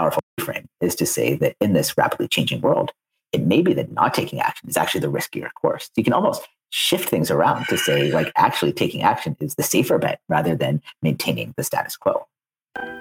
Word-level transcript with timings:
powerful 0.00 0.22
frame 0.40 0.66
is 0.80 0.94
to 0.94 1.04
say 1.04 1.34
that 1.34 1.54
in 1.60 1.74
this 1.74 1.98
rapidly 1.98 2.26
changing 2.26 2.62
world, 2.62 2.90
it 3.32 3.42
may 3.42 3.60
be 3.60 3.74
that 3.74 3.92
not 3.92 4.14
taking 4.14 4.40
action 4.40 4.66
is 4.66 4.78
actually 4.78 5.02
the 5.02 5.12
riskier 5.12 5.50
course. 5.60 5.90
You 5.94 6.02
can 6.02 6.14
almost 6.14 6.48
shift 6.70 7.10
things 7.10 7.30
around 7.30 7.66
to 7.66 7.76
say, 7.76 8.10
like, 8.10 8.32
actually 8.34 8.72
taking 8.72 9.02
action 9.02 9.36
is 9.40 9.56
the 9.56 9.62
safer 9.62 9.98
bet 9.98 10.20
rather 10.26 10.56
than 10.56 10.80
maintaining 11.02 11.52
the 11.58 11.64
status 11.64 11.98
quo. 11.98 12.26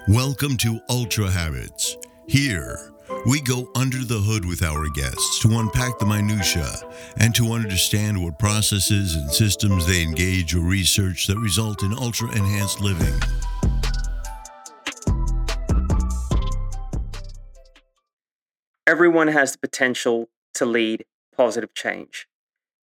Welcome 0.10 0.58
to 0.58 0.82
Ultra 0.90 1.30
Habits. 1.30 1.96
Here, 2.28 2.92
we 3.26 3.40
go 3.40 3.72
under 3.76 4.04
the 4.04 4.20
hood 4.20 4.44
with 4.44 4.62
our 4.62 4.90
guests 4.90 5.40
to 5.40 5.58
unpack 5.58 6.00
the 6.00 6.06
minutiae 6.06 6.76
and 7.16 7.34
to 7.36 7.54
understand 7.54 8.22
what 8.22 8.38
processes 8.40 9.16
and 9.16 9.32
systems 9.32 9.88
they 9.88 10.04
engage 10.04 10.54
or 10.54 10.60
research 10.60 11.28
that 11.28 11.38
result 11.38 11.82
in 11.82 11.94
ultra 11.94 12.30
enhanced 12.32 12.82
living. 12.82 13.18
Everyone 18.90 19.28
has 19.28 19.52
the 19.52 19.60
potential 19.60 20.30
to 20.56 20.66
lead 20.66 21.06
positive 21.38 21.76
change. 21.76 22.28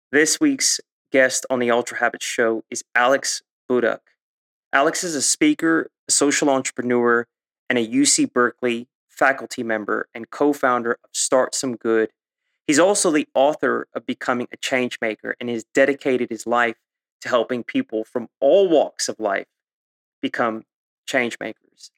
This 0.10 0.40
week's 0.40 0.80
guest 1.12 1.46
on 1.50 1.60
the 1.60 1.70
Ultra 1.70 1.98
Habits 1.98 2.26
show 2.26 2.64
is 2.70 2.86
Alex 2.96 3.42
Budak. 3.70 4.00
Alex 4.72 5.04
is 5.04 5.16
a 5.16 5.22
speaker, 5.22 5.92
a 6.08 6.12
social 6.14 6.50
entrepreneur, 6.50 7.28
and 7.70 7.78
a 7.78 7.86
UC 7.86 8.32
Berkeley 8.32 8.88
faculty 9.10 9.64
member 9.64 10.08
and 10.14 10.30
co 10.30 10.54
founder 10.54 10.94
of 11.04 11.12
StartSomeGood. 11.12 12.08
He's 12.66 12.80
also 12.80 13.12
the 13.12 13.28
author 13.34 13.86
of 13.94 14.06
Becoming 14.06 14.48
a 14.54 14.56
Changemaker 14.56 15.34
and 15.42 15.50
has 15.50 15.66
dedicated 15.74 16.30
his 16.30 16.48
life 16.48 16.78
to 17.20 17.28
helping 17.28 17.66
people 17.66 18.06
from 18.06 18.30
all 18.40 18.70
walks 18.70 19.10
of 19.10 19.20
life 19.20 19.48
become 20.22 20.64
changemakers. 21.06 21.92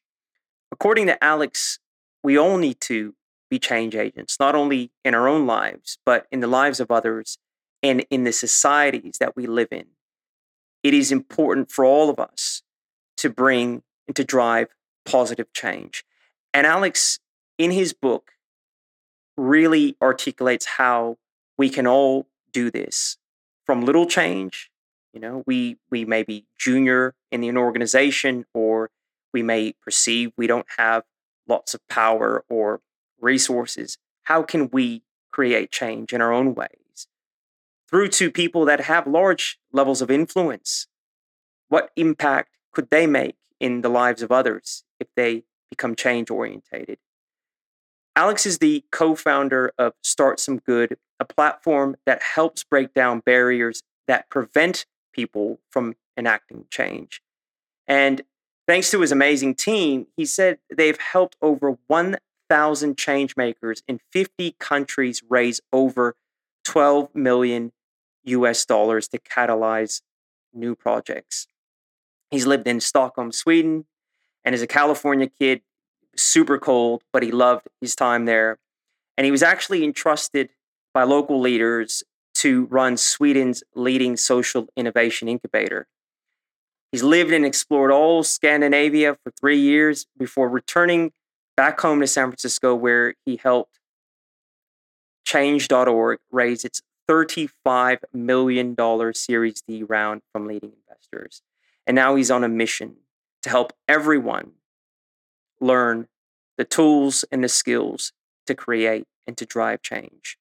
According 0.72 1.06
to 1.06 1.22
Alex, 1.22 1.78
we 2.24 2.36
all 2.36 2.56
need 2.56 2.80
to 2.80 3.14
be 3.54 3.58
change 3.60 3.94
agents, 3.94 4.40
not 4.40 4.56
only 4.56 4.90
in 5.04 5.14
our 5.14 5.28
own 5.28 5.46
lives, 5.46 5.98
but 6.04 6.26
in 6.32 6.40
the 6.40 6.48
lives 6.48 6.80
of 6.80 6.90
others 6.90 7.38
and 7.82 8.04
in 8.10 8.24
the 8.24 8.32
societies 8.32 9.18
that 9.20 9.36
we 9.36 9.46
live 9.46 9.68
in. 9.70 9.86
It 10.82 10.92
is 10.92 11.12
important 11.12 11.70
for 11.70 11.84
all 11.84 12.10
of 12.10 12.18
us 12.18 12.62
to 13.18 13.30
bring 13.30 13.82
and 14.08 14.16
to 14.16 14.24
drive 14.24 14.68
positive 15.04 15.52
change. 15.52 16.04
And 16.52 16.66
Alex, 16.66 17.20
in 17.56 17.70
his 17.70 17.92
book, 17.92 18.32
really 19.36 19.96
articulates 20.02 20.66
how 20.66 21.16
we 21.56 21.68
can 21.70 21.86
all 21.86 22.26
do 22.52 22.70
this 22.70 23.18
from 23.64 23.84
little 23.84 24.06
change. 24.06 24.70
You 25.12 25.20
know, 25.20 25.44
we 25.46 25.76
we 25.90 26.04
may 26.04 26.24
be 26.24 26.46
junior 26.58 27.14
in 27.30 27.44
an 27.44 27.56
organization, 27.56 28.46
or 28.52 28.90
we 29.32 29.44
may 29.44 29.74
perceive 29.84 30.32
we 30.36 30.48
don't 30.48 30.66
have 30.76 31.04
lots 31.46 31.72
of 31.72 31.86
power 31.88 32.44
or 32.48 32.80
resources, 33.24 33.98
how 34.24 34.42
can 34.42 34.68
we 34.70 35.02
create 35.32 35.72
change 35.72 36.12
in 36.12 36.20
our 36.20 36.32
own 36.32 36.54
ways? 36.54 37.08
Through 37.90 38.08
to 38.10 38.30
people 38.30 38.64
that 38.66 38.82
have 38.82 39.06
large 39.06 39.58
levels 39.72 40.00
of 40.00 40.10
influence. 40.10 40.86
What 41.68 41.90
impact 41.96 42.56
could 42.72 42.90
they 42.90 43.06
make 43.06 43.36
in 43.58 43.80
the 43.80 43.88
lives 43.88 44.22
of 44.22 44.30
others 44.30 44.84
if 45.00 45.08
they 45.16 45.44
become 45.70 45.94
change 45.94 46.30
orientated? 46.30 46.98
Alex 48.16 48.46
is 48.46 48.58
the 48.58 48.84
co 48.92 49.14
founder 49.14 49.72
of 49.76 49.94
StartSomeGood, 50.04 50.96
a 51.18 51.24
platform 51.24 51.96
that 52.06 52.22
helps 52.22 52.62
break 52.62 52.94
down 52.94 53.20
barriers 53.20 53.82
that 54.06 54.30
prevent 54.30 54.86
people 55.12 55.58
from 55.70 55.94
enacting 56.16 56.66
change. 56.70 57.20
And 57.88 58.22
thanks 58.68 58.90
to 58.92 59.00
his 59.00 59.12
amazing 59.12 59.56
team, 59.56 60.06
he 60.16 60.24
said 60.24 60.58
they've 60.74 60.98
helped 60.98 61.36
over 61.42 61.76
1 61.86 62.16
thousand 62.48 62.96
changemakers 62.96 63.82
in 63.88 64.00
50 64.12 64.56
countries 64.58 65.22
raise 65.28 65.60
over 65.72 66.16
12 66.64 67.14
million 67.14 67.72
US 68.24 68.64
dollars 68.64 69.08
to 69.08 69.18
catalyze 69.18 70.02
new 70.52 70.74
projects. 70.74 71.46
He's 72.30 72.46
lived 72.46 72.66
in 72.66 72.80
Stockholm, 72.80 73.32
Sweden, 73.32 73.86
and 74.44 74.54
as 74.54 74.62
a 74.62 74.66
California 74.66 75.28
kid, 75.28 75.62
super 76.16 76.58
cold, 76.58 77.02
but 77.12 77.22
he 77.22 77.30
loved 77.30 77.68
his 77.80 77.94
time 77.94 78.24
there. 78.24 78.58
And 79.16 79.24
he 79.24 79.30
was 79.30 79.42
actually 79.42 79.84
entrusted 79.84 80.50
by 80.92 81.04
local 81.04 81.40
leaders 81.40 82.02
to 82.34 82.66
run 82.66 82.96
Sweden's 82.96 83.62
leading 83.74 84.16
social 84.16 84.66
innovation 84.76 85.28
incubator. 85.28 85.86
He's 86.90 87.02
lived 87.02 87.32
and 87.32 87.44
explored 87.44 87.90
all 87.90 88.22
Scandinavia 88.22 89.16
for 89.22 89.32
three 89.32 89.58
years 89.58 90.06
before 90.16 90.48
returning 90.48 91.12
back 91.56 91.80
home 91.80 92.00
to 92.00 92.06
San 92.06 92.28
Francisco, 92.28 92.74
where 92.74 93.14
he 93.24 93.36
helped 93.36 93.78
Change.org 95.24 96.18
raise 96.30 96.64
its 96.64 96.82
$35 97.08 97.98
million 98.12 98.76
Series 99.14 99.62
D 99.66 99.82
round 99.82 100.22
from 100.32 100.46
leading 100.46 100.72
investors. 100.86 101.42
And 101.86 101.94
now 101.94 102.14
he's 102.14 102.30
on 102.30 102.44
a 102.44 102.48
mission 102.48 102.96
to 103.42 103.50
help 103.50 103.72
everyone 103.88 104.52
learn 105.60 106.08
the 106.56 106.64
tools 106.64 107.24
and 107.32 107.42
the 107.42 107.48
skills 107.48 108.12
to 108.46 108.54
create 108.54 109.06
and 109.26 109.36
to 109.36 109.46
drive 109.46 109.82
change. 109.82 110.38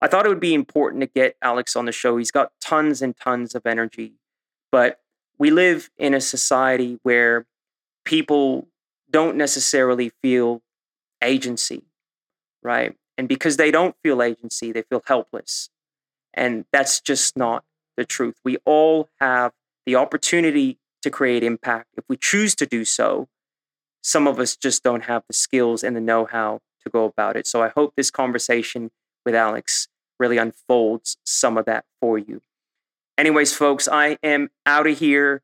I 0.00 0.06
thought 0.06 0.26
it 0.26 0.28
would 0.28 0.40
be 0.40 0.54
important 0.54 1.00
to 1.00 1.06
get 1.06 1.36
Alex 1.40 1.74
on 1.76 1.86
the 1.86 1.92
show. 1.92 2.16
He's 2.18 2.30
got 2.30 2.52
tons 2.60 3.00
and 3.00 3.16
tons 3.16 3.54
of 3.54 3.64
energy, 3.64 4.14
but 4.70 5.00
we 5.38 5.50
live 5.50 5.90
in 5.96 6.12
a 6.12 6.20
society 6.20 6.98
where 7.02 7.46
people 8.04 8.68
don't 9.14 9.36
necessarily 9.36 10.10
feel 10.22 10.60
agency, 11.22 11.84
right? 12.64 12.96
And 13.16 13.28
because 13.28 13.56
they 13.56 13.70
don't 13.70 13.94
feel 14.02 14.20
agency, 14.20 14.72
they 14.72 14.82
feel 14.82 15.02
helpless. 15.06 15.70
And 16.34 16.64
that's 16.72 17.00
just 17.00 17.36
not 17.36 17.62
the 17.96 18.04
truth. 18.04 18.40
We 18.44 18.56
all 18.64 19.08
have 19.20 19.52
the 19.86 19.94
opportunity 19.94 20.80
to 21.02 21.10
create 21.10 21.44
impact 21.44 21.90
if 21.96 22.02
we 22.08 22.16
choose 22.16 22.56
to 22.56 22.66
do 22.66 22.84
so. 22.84 23.28
Some 24.02 24.26
of 24.26 24.40
us 24.40 24.56
just 24.56 24.82
don't 24.82 25.04
have 25.04 25.22
the 25.28 25.32
skills 25.32 25.84
and 25.84 25.94
the 25.94 26.00
know 26.00 26.24
how 26.24 26.58
to 26.82 26.90
go 26.90 27.04
about 27.04 27.36
it. 27.36 27.46
So 27.46 27.62
I 27.62 27.68
hope 27.68 27.94
this 27.94 28.10
conversation 28.10 28.90
with 29.24 29.36
Alex 29.36 29.86
really 30.18 30.38
unfolds 30.38 31.18
some 31.24 31.56
of 31.56 31.66
that 31.66 31.84
for 32.00 32.18
you. 32.18 32.40
Anyways, 33.16 33.54
folks, 33.54 33.86
I 33.86 34.18
am 34.24 34.50
out 34.66 34.88
of 34.88 34.98
here. 34.98 35.42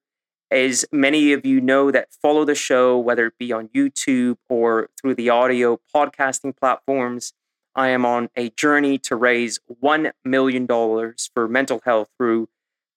As 0.51 0.85
many 0.91 1.33
of 1.33 1.47
you 1.47 1.61
know 1.61 1.91
that 1.93 2.13
follow 2.13 2.45
the 2.45 2.57
show, 2.57 2.99
whether 2.99 3.27
it 3.27 3.39
be 3.39 3.53
on 3.53 3.69
YouTube 3.69 4.39
or 4.49 4.91
through 5.01 5.15
the 5.15 5.31
audio 5.31 5.81
podcasting 5.95 6.57
platforms, 6.57 7.33
I 7.77 7.89
am 7.89 8.05
on 8.05 8.31
a 8.35 8.51
journey 8.51 8.99
to 8.99 9.15
raise 9.15 9.61
$1 9.83 10.11
million 10.25 10.67
for 10.67 11.49
mental 11.49 11.81
health 11.85 12.09
through 12.19 12.49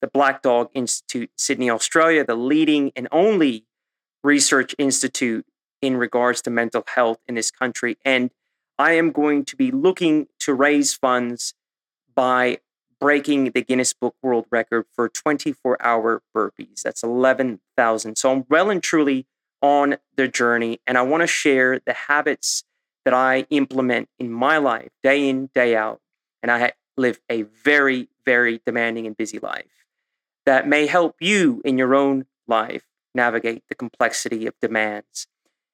the 0.01 0.07
Black 0.07 0.41
Dog 0.41 0.69
Institute, 0.73 1.29
Sydney, 1.37 1.69
Australia, 1.69 2.25
the 2.25 2.35
leading 2.35 2.91
and 2.95 3.07
only 3.11 3.65
research 4.23 4.73
institute 4.79 5.45
in 5.81 5.97
regards 5.97 6.41
to 6.41 6.49
mental 6.49 6.83
health 6.95 7.19
in 7.27 7.35
this 7.35 7.51
country. 7.51 7.97
And 8.03 8.31
I 8.79 8.93
am 8.93 9.11
going 9.11 9.45
to 9.45 9.55
be 9.55 9.69
looking 9.69 10.27
to 10.39 10.53
raise 10.53 10.93
funds 10.93 11.53
by 12.15 12.59
breaking 13.03 13.51
the 13.51 13.61
Guinness 13.61 13.91
Book 13.91 14.15
World 14.23 14.45
Record 14.49 14.85
for 14.93 15.09
24 15.09 15.85
hour 15.85 16.21
burpees. 16.33 16.83
That's 16.83 17.03
11,000. 17.03 18.17
So 18.17 18.31
I'm 18.31 18.45
well 18.49 18.69
and 18.69 18.81
truly 18.81 19.27
on 19.61 19.97
the 20.15 20.29
journey. 20.29 20.79
And 20.87 20.97
I 20.97 21.01
want 21.01 21.19
to 21.19 21.27
share 21.27 21.81
the 21.85 21.91
habits 21.91 22.63
that 23.03 23.13
I 23.13 23.45
implement 23.49 24.07
in 24.19 24.31
my 24.31 24.57
life 24.57 24.87
day 25.03 25.27
in, 25.27 25.49
day 25.53 25.75
out. 25.75 25.99
And 26.41 26.49
I 26.49 26.71
live 26.95 27.19
a 27.29 27.41
very, 27.41 28.07
very 28.25 28.61
demanding 28.65 29.05
and 29.05 29.17
busy 29.17 29.37
life 29.37 29.85
that 30.45 30.65
may 30.65 30.87
help 30.87 31.17
you 31.19 31.61
in 31.65 31.77
your 31.77 31.95
own 31.95 32.25
life 32.47 32.85
navigate 33.13 33.63
the 33.67 33.75
complexity 33.75 34.47
of 34.47 34.53
demands. 34.61 35.27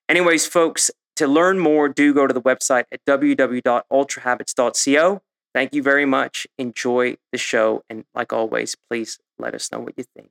Anyways, 0.09 0.47
folks, 0.47 0.89
to 1.17 1.27
learn 1.27 1.59
more, 1.59 1.89
do 1.89 2.11
go 2.11 2.25
to 2.25 2.33
the 2.33 2.41
website 2.41 2.85
at 2.91 3.05
www.ultrahabits.co. 3.05 5.21
Thank 5.53 5.73
you 5.73 5.81
very 5.81 6.05
much. 6.05 6.47
Enjoy 6.57 7.17
the 7.31 7.37
show. 7.37 7.83
And 7.89 8.05
like 8.13 8.31
always, 8.31 8.75
please 8.89 9.19
let 9.37 9.55
us 9.55 9.71
know 9.71 9.79
what 9.79 9.93
you 9.97 10.05
think. 10.15 10.29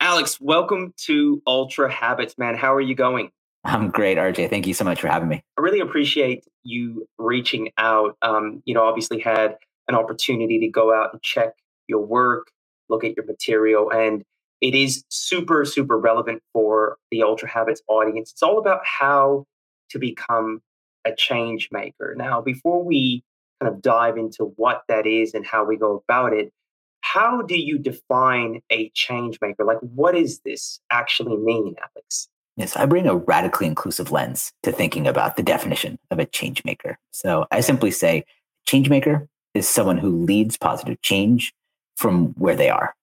Alex, 0.00 0.40
welcome 0.40 0.92
to 0.98 1.42
Ultra 1.46 1.90
Habits, 1.90 2.36
man. 2.36 2.56
How 2.56 2.74
are 2.74 2.80
you 2.80 2.94
going? 2.94 3.30
I'm 3.64 3.90
great, 3.90 4.18
RJ. 4.18 4.50
Thank 4.50 4.66
you 4.66 4.74
so 4.74 4.84
much 4.84 5.00
for 5.00 5.08
having 5.08 5.28
me. 5.28 5.42
I 5.56 5.60
really 5.60 5.80
appreciate 5.80 6.44
you 6.64 7.06
reaching 7.18 7.70
out. 7.78 8.16
Um, 8.20 8.62
you 8.64 8.74
know, 8.74 8.82
obviously 8.82 9.20
had 9.20 9.56
an 9.88 9.94
opportunity 9.94 10.58
to 10.60 10.68
go 10.68 10.92
out 10.92 11.10
and 11.12 11.22
check 11.22 11.54
your 11.86 12.04
work, 12.04 12.48
look 12.88 13.04
at 13.04 13.16
your 13.16 13.24
material, 13.24 13.90
and 13.92 14.24
it 14.60 14.74
is 14.74 15.04
super, 15.08 15.64
super 15.64 15.98
relevant 15.98 16.42
for 16.52 16.96
the 17.10 17.22
Ultra 17.22 17.48
Habits 17.48 17.82
audience. 17.88 18.32
It's 18.32 18.42
all 18.42 18.58
about 18.58 18.80
how 18.84 19.46
to 19.90 19.98
become 19.98 20.62
a 21.04 21.14
change 21.14 21.68
maker. 21.72 22.14
Now, 22.16 22.40
before 22.40 22.82
we 22.82 23.22
kind 23.62 23.72
of 23.72 23.82
dive 23.82 24.16
into 24.16 24.52
what 24.56 24.82
that 24.88 25.06
is 25.06 25.34
and 25.34 25.46
how 25.46 25.64
we 25.64 25.76
go 25.76 26.02
about 26.08 26.32
it, 26.32 26.52
how 27.00 27.42
do 27.42 27.58
you 27.58 27.78
define 27.78 28.60
a 28.70 28.90
change 28.94 29.38
maker? 29.40 29.64
Like, 29.64 29.78
what 29.80 30.14
does 30.14 30.40
this 30.40 30.80
actually 30.90 31.36
mean, 31.36 31.74
Alex? 31.80 32.28
Yes, 32.56 32.76
I 32.76 32.86
bring 32.86 33.06
a 33.06 33.16
radically 33.16 33.66
inclusive 33.66 34.10
lens 34.10 34.52
to 34.62 34.72
thinking 34.72 35.06
about 35.06 35.36
the 35.36 35.42
definition 35.42 35.98
of 36.10 36.18
a 36.18 36.26
change 36.26 36.64
maker. 36.64 36.98
So 37.10 37.46
I 37.50 37.60
simply 37.60 37.90
say 37.90 38.24
change 38.66 38.88
maker 38.88 39.28
is 39.54 39.68
someone 39.68 39.98
who 39.98 40.24
leads 40.24 40.56
positive 40.56 41.00
change 41.02 41.52
from 41.96 42.28
where 42.38 42.56
they 42.56 42.68
are. 42.70 42.94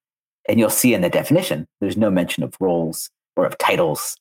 And 0.48 0.60
you'll 0.60 0.70
see 0.70 0.94
in 0.94 1.02
the 1.02 1.10
definition, 1.10 1.68
there's 1.80 1.98
no 1.98 2.10
mention 2.10 2.44
of 2.44 2.56
roles 2.60 3.10
or 3.36 3.46
of 3.46 3.58
titles. 3.58 4.16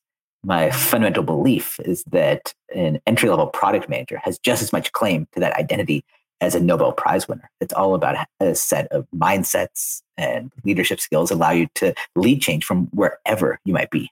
My 0.44 0.70
fundamental 0.70 1.22
belief 1.22 1.78
is 1.80 2.04
that 2.04 2.54
an 2.74 3.00
entry 3.06 3.28
level 3.28 3.46
product 3.46 3.88
manager 3.88 4.20
has 4.22 4.38
just 4.38 4.62
as 4.62 4.72
much 4.72 4.92
claim 4.92 5.26
to 5.32 5.40
that 5.40 5.56
identity 5.56 6.04
as 6.40 6.54
a 6.54 6.60
Nobel 6.60 6.92
Prize 6.92 7.28
winner. 7.28 7.50
It's 7.60 7.74
all 7.74 7.94
about 7.94 8.26
a 8.40 8.54
set 8.54 8.86
of 8.88 9.06
mindsets 9.14 10.02
and 10.16 10.52
leadership 10.64 11.00
skills 11.00 11.30
allow 11.30 11.50
you 11.50 11.68
to 11.76 11.94
lead 12.16 12.40
change 12.40 12.64
from 12.64 12.86
wherever 12.86 13.58
you 13.64 13.72
might 13.72 13.90
be. 13.90 14.10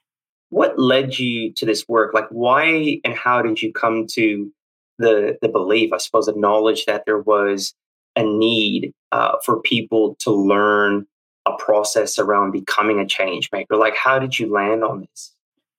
What 0.49 0.79
led 0.79 1.19
you 1.19 1.51
to 1.53 1.65
this 1.65 1.87
work? 1.87 2.13
Like, 2.13 2.27
why 2.29 2.99
and 3.03 3.13
how 3.13 3.41
did 3.41 3.61
you 3.61 3.73
come 3.73 4.07
to 4.11 4.51
the 4.97 5.37
the 5.41 5.49
belief, 5.49 5.91
I 5.93 5.97
suppose, 5.97 6.27
the 6.27 6.33
knowledge 6.33 6.85
that 6.85 7.03
there 7.05 7.19
was 7.19 7.73
a 8.15 8.23
need 8.23 8.93
uh, 9.11 9.37
for 9.45 9.61
people 9.61 10.15
to 10.19 10.31
learn 10.31 11.05
a 11.45 11.55
process 11.57 12.17
around 12.17 12.51
becoming 12.51 12.99
a 12.99 13.05
change 13.05 13.49
maker? 13.51 13.75
Like, 13.75 13.95
how 13.95 14.19
did 14.19 14.39
you 14.39 14.51
land 14.51 14.83
on 14.83 15.01
this? 15.01 15.33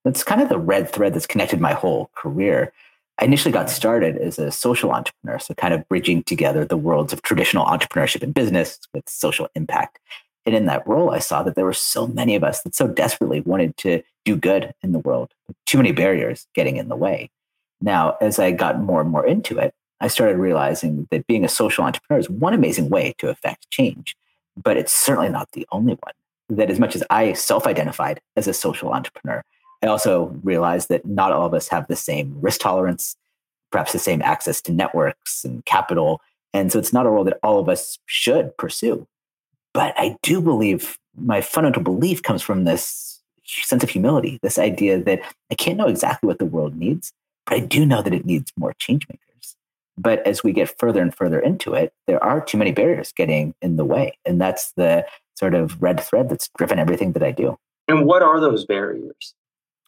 It's 0.05 0.23
kind 0.23 0.41
of 0.41 0.49
the 0.49 0.57
red 0.57 0.89
thread 0.89 1.13
that's 1.13 1.27
connected 1.27 1.59
my 1.59 1.73
whole 1.73 2.09
career. 2.15 2.71
I 3.19 3.25
initially 3.25 3.51
got 3.51 3.69
started 3.69 4.17
as 4.17 4.39
a 4.39 4.49
social 4.49 4.91
entrepreneur, 4.91 5.39
so 5.39 5.53
kind 5.53 5.73
of 5.73 5.87
bridging 5.89 6.23
together 6.23 6.63
the 6.63 6.77
worlds 6.77 7.11
of 7.11 7.21
traditional 7.21 7.65
entrepreneurship 7.65 8.23
and 8.23 8.33
business 8.33 8.79
with 8.93 9.09
social 9.09 9.49
impact. 9.55 9.99
And 10.45 10.55
in 10.55 10.65
that 10.67 10.87
role, 10.87 11.11
I 11.11 11.19
saw 11.19 11.43
that 11.43 11.55
there 11.55 11.65
were 11.65 11.73
so 11.73 12.07
many 12.07 12.35
of 12.35 12.45
us 12.45 12.61
that 12.61 12.75
so 12.75 12.87
desperately 12.87 13.41
wanted 13.41 13.75
to 13.77 14.01
do 14.23 14.37
good 14.37 14.73
in 14.81 14.93
the 14.93 14.99
world, 14.99 15.33
too 15.65 15.77
many 15.77 15.91
barriers 15.91 16.47
getting 16.55 16.77
in 16.77 16.87
the 16.87 16.95
way. 16.95 17.29
Now, 17.81 18.15
as 18.21 18.39
I 18.39 18.51
got 18.51 18.79
more 18.79 19.01
and 19.01 19.09
more 19.09 19.25
into 19.25 19.57
it, 19.57 19.73
I 19.99 20.07
started 20.07 20.37
realizing 20.37 21.07
that 21.11 21.27
being 21.27 21.43
a 21.43 21.49
social 21.49 21.83
entrepreneur 21.83 22.19
is 22.19 22.29
one 22.29 22.53
amazing 22.53 22.89
way 22.89 23.15
to 23.17 23.27
affect 23.27 23.69
change, 23.69 24.15
but 24.61 24.77
it's 24.77 24.93
certainly 24.93 25.29
not 25.29 25.51
the 25.51 25.67
only 25.73 25.93
one. 25.93 26.13
That 26.47 26.71
as 26.71 26.79
much 26.79 26.95
as 26.95 27.03
I 27.09 27.33
self 27.33 27.67
identified 27.67 28.21
as 28.37 28.47
a 28.47 28.53
social 28.53 28.93
entrepreneur, 28.93 29.43
I 29.81 29.87
also 29.87 30.35
realized 30.43 30.89
that 30.89 31.05
not 31.05 31.31
all 31.31 31.45
of 31.45 31.53
us 31.53 31.67
have 31.69 31.87
the 31.87 31.95
same 31.95 32.35
risk 32.41 32.61
tolerance, 32.61 33.15
perhaps 33.71 33.93
the 33.93 33.99
same 33.99 34.21
access 34.21 34.61
to 34.61 34.73
networks 34.73 35.45
and 35.45 35.63
capital. 35.65 36.21
And 36.53 36.71
so 36.71 36.79
it's 36.79 36.93
not 36.93 37.05
a 37.05 37.09
role 37.09 37.23
that 37.23 37.39
all 37.43 37.59
of 37.59 37.69
us 37.69 37.97
should 38.05 38.55
pursue. 38.57 39.07
But 39.73 39.93
I 39.97 40.17
do 40.21 40.41
believe 40.41 40.97
my 41.15 41.41
fundamental 41.41 41.83
belief 41.83 42.23
comes 42.23 42.41
from 42.41 42.63
this 42.63 43.21
sense 43.45 43.83
of 43.83 43.89
humility, 43.89 44.39
this 44.41 44.59
idea 44.59 45.01
that 45.03 45.21
I 45.51 45.55
can't 45.55 45.77
know 45.77 45.87
exactly 45.87 46.27
what 46.27 46.39
the 46.39 46.45
world 46.45 46.75
needs, 46.75 47.11
but 47.45 47.55
I 47.55 47.59
do 47.59 47.85
know 47.85 48.01
that 48.01 48.13
it 48.13 48.25
needs 48.25 48.51
more 48.57 48.73
change 48.79 49.07
makers. 49.07 49.55
But 49.97 50.25
as 50.25 50.43
we 50.43 50.53
get 50.53 50.77
further 50.79 51.01
and 51.01 51.13
further 51.13 51.39
into 51.39 51.73
it, 51.73 51.93
there 52.07 52.23
are 52.23 52.41
too 52.41 52.57
many 52.57 52.71
barriers 52.71 53.11
getting 53.11 53.53
in 53.61 53.75
the 53.75 53.85
way. 53.85 54.17
And 54.25 54.39
that's 54.39 54.71
the 54.73 55.05
sort 55.37 55.53
of 55.53 55.81
red 55.81 55.99
thread 55.99 56.29
that's 56.29 56.49
driven 56.57 56.79
everything 56.79 57.13
that 57.13 57.23
I 57.23 57.31
do. 57.31 57.57
And 57.87 58.05
what 58.05 58.21
are 58.21 58.39
those 58.39 58.65
barriers? 58.65 59.33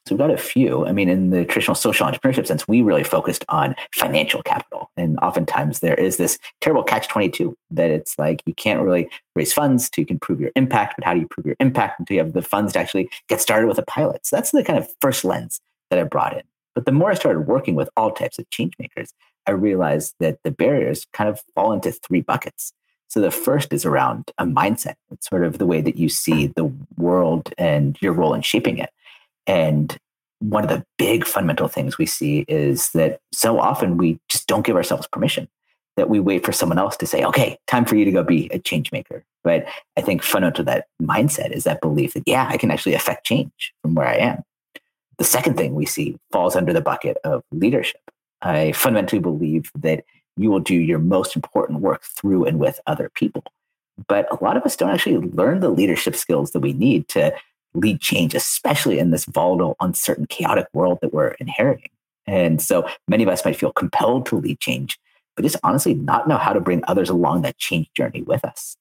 So 0.05 0.15
we've 0.15 0.19
got 0.19 0.31
a 0.31 0.37
few. 0.37 0.85
I 0.85 0.93
mean, 0.93 1.09
in 1.09 1.29
the 1.29 1.45
traditional 1.45 1.75
social 1.75 2.07
entrepreneurship 2.07 2.47
sense, 2.47 2.67
we 2.67 2.81
really 2.81 3.03
focused 3.03 3.45
on 3.49 3.75
financial 3.93 4.41
capital. 4.41 4.89
And 4.97 5.17
oftentimes 5.19 5.79
there 5.79 5.93
is 5.93 6.17
this 6.17 6.39
terrible 6.59 6.83
catch 6.83 7.07
22 7.07 7.55
that 7.71 7.91
it's 7.91 8.17
like 8.17 8.41
you 8.45 8.55
can't 8.55 8.81
really 8.81 9.09
raise 9.35 9.53
funds 9.53 9.89
to 9.91 10.01
you 10.01 10.07
can 10.07 10.17
prove 10.17 10.39
your 10.39 10.51
impact, 10.55 10.95
but 10.97 11.05
how 11.05 11.13
do 11.13 11.19
you 11.19 11.27
prove 11.27 11.45
your 11.45 11.55
impact 11.59 11.99
until 11.99 12.15
you 12.15 12.23
have 12.23 12.33
the 12.33 12.41
funds 12.41 12.73
to 12.73 12.79
actually 12.79 13.09
get 13.27 13.41
started 13.41 13.67
with 13.67 13.77
a 13.77 13.83
pilot? 13.83 14.25
So 14.25 14.35
that's 14.35 14.51
the 14.51 14.63
kind 14.63 14.79
of 14.79 14.89
first 15.01 15.23
lens 15.23 15.61
that 15.91 15.99
I 15.99 16.03
brought 16.03 16.35
in. 16.35 16.43
But 16.73 16.85
the 16.85 16.91
more 16.91 17.11
I 17.11 17.15
started 17.15 17.41
working 17.41 17.75
with 17.75 17.89
all 17.95 18.11
types 18.11 18.39
of 18.39 18.49
change 18.49 18.73
makers, 18.79 19.13
I 19.45 19.51
realized 19.51 20.15
that 20.19 20.39
the 20.43 20.51
barriers 20.51 21.05
kind 21.13 21.29
of 21.29 21.41
fall 21.53 21.73
into 21.73 21.91
three 21.91 22.21
buckets. 22.21 22.73
So 23.07 23.19
the 23.19 23.29
first 23.29 23.73
is 23.73 23.85
around 23.85 24.31
a 24.37 24.45
mindset. 24.45 24.95
It's 25.11 25.27
sort 25.27 25.43
of 25.43 25.57
the 25.57 25.65
way 25.65 25.81
that 25.81 25.97
you 25.97 26.07
see 26.07 26.47
the 26.47 26.71
world 26.97 27.53
and 27.57 27.97
your 28.01 28.13
role 28.13 28.33
in 28.33 28.41
shaping 28.41 28.77
it. 28.77 28.89
And 29.47 29.97
one 30.39 30.63
of 30.63 30.69
the 30.69 30.83
big 30.97 31.25
fundamental 31.25 31.67
things 31.67 31.97
we 31.97 32.05
see 32.05 32.45
is 32.47 32.91
that 32.91 33.19
so 33.31 33.59
often 33.59 33.97
we 33.97 34.19
just 34.29 34.47
don't 34.47 34.65
give 34.65 34.75
ourselves 34.75 35.07
permission, 35.11 35.47
that 35.97 36.09
we 36.09 36.19
wait 36.19 36.45
for 36.45 36.51
someone 36.51 36.79
else 36.79 36.97
to 36.97 37.05
say, 37.05 37.23
okay, 37.23 37.57
time 37.67 37.85
for 37.85 37.95
you 37.95 38.05
to 38.05 38.11
go 38.11 38.23
be 38.23 38.49
a 38.51 38.59
change 38.59 38.91
maker. 38.91 39.23
But 39.43 39.65
I 39.97 40.01
think 40.01 40.23
fundamental 40.23 40.63
to 40.63 40.71
that 40.71 40.87
mindset 41.01 41.51
is 41.51 41.63
that 41.65 41.81
belief 41.81 42.13
that, 42.13 42.23
yeah, 42.25 42.47
I 42.49 42.57
can 42.57 42.71
actually 42.71 42.93
affect 42.93 43.25
change 43.25 43.73
from 43.81 43.95
where 43.95 44.07
I 44.07 44.15
am. 44.15 44.43
The 45.17 45.23
second 45.23 45.57
thing 45.57 45.75
we 45.75 45.85
see 45.85 46.17
falls 46.31 46.55
under 46.55 46.73
the 46.73 46.81
bucket 46.81 47.17
of 47.23 47.43
leadership. 47.51 48.01
I 48.41 48.71
fundamentally 48.71 49.19
believe 49.19 49.71
that 49.75 50.03
you 50.37 50.49
will 50.49 50.59
do 50.59 50.75
your 50.75 50.97
most 50.97 51.35
important 51.35 51.81
work 51.81 52.03
through 52.03 52.45
and 52.45 52.59
with 52.59 52.79
other 52.87 53.11
people. 53.13 53.43
But 54.07 54.27
a 54.31 54.43
lot 54.43 54.57
of 54.57 54.63
us 54.63 54.75
don't 54.75 54.89
actually 54.89 55.17
learn 55.17 55.59
the 55.59 55.69
leadership 55.69 56.15
skills 56.15 56.51
that 56.51 56.61
we 56.61 56.73
need 56.73 57.07
to 57.09 57.33
lead 57.73 58.01
change, 58.01 58.35
especially 58.35 58.99
in 58.99 59.11
this 59.11 59.25
volatile, 59.25 59.75
uncertain, 59.79 60.25
chaotic 60.25 60.67
world 60.73 60.99
that 61.01 61.13
we're 61.13 61.29
inheriting. 61.39 61.89
And 62.27 62.61
so 62.61 62.87
many 63.07 63.23
of 63.23 63.29
us 63.29 63.43
might 63.45 63.55
feel 63.55 63.71
compelled 63.71 64.25
to 64.27 64.37
lead 64.37 64.59
change, 64.59 64.99
but 65.35 65.43
just 65.43 65.57
honestly 65.63 65.93
not 65.93 66.27
know 66.27 66.37
how 66.37 66.53
to 66.53 66.59
bring 66.59 66.83
others 66.87 67.09
along 67.09 67.41
that 67.41 67.57
change 67.57 67.89
journey 67.95 68.21
with 68.21 68.45
us. 68.45 68.77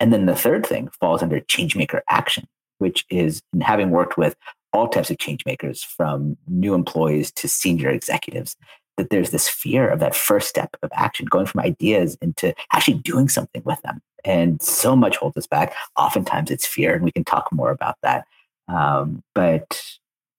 And 0.00 0.12
then 0.12 0.26
the 0.26 0.36
third 0.36 0.66
thing 0.66 0.88
falls 1.00 1.22
under 1.22 1.40
changemaker 1.40 2.00
action, 2.08 2.46
which 2.78 3.04
is 3.10 3.42
having 3.62 3.90
worked 3.90 4.16
with 4.16 4.36
all 4.72 4.88
types 4.88 5.10
of 5.10 5.18
change 5.18 5.44
makers 5.46 5.82
from 5.82 6.36
new 6.46 6.74
employees 6.74 7.32
to 7.32 7.48
senior 7.48 7.88
executives, 7.88 8.56
that 8.98 9.08
there's 9.10 9.30
this 9.30 9.48
fear 9.48 9.88
of 9.88 10.00
that 10.00 10.14
first 10.14 10.48
step 10.48 10.76
of 10.82 10.90
action, 10.92 11.26
going 11.26 11.46
from 11.46 11.62
ideas 11.62 12.18
into 12.20 12.54
actually 12.72 12.98
doing 12.98 13.28
something 13.28 13.62
with 13.64 13.80
them. 13.82 14.02
And 14.24 14.60
so 14.60 14.94
much 14.94 15.16
holds 15.16 15.36
us 15.36 15.46
back. 15.46 15.72
Oftentimes 15.96 16.50
it's 16.50 16.66
fear, 16.66 16.94
and 16.94 17.04
we 17.04 17.12
can 17.12 17.24
talk 17.24 17.50
more 17.52 17.70
about 17.70 17.96
that. 18.02 18.26
Um, 18.68 19.22
but 19.34 19.82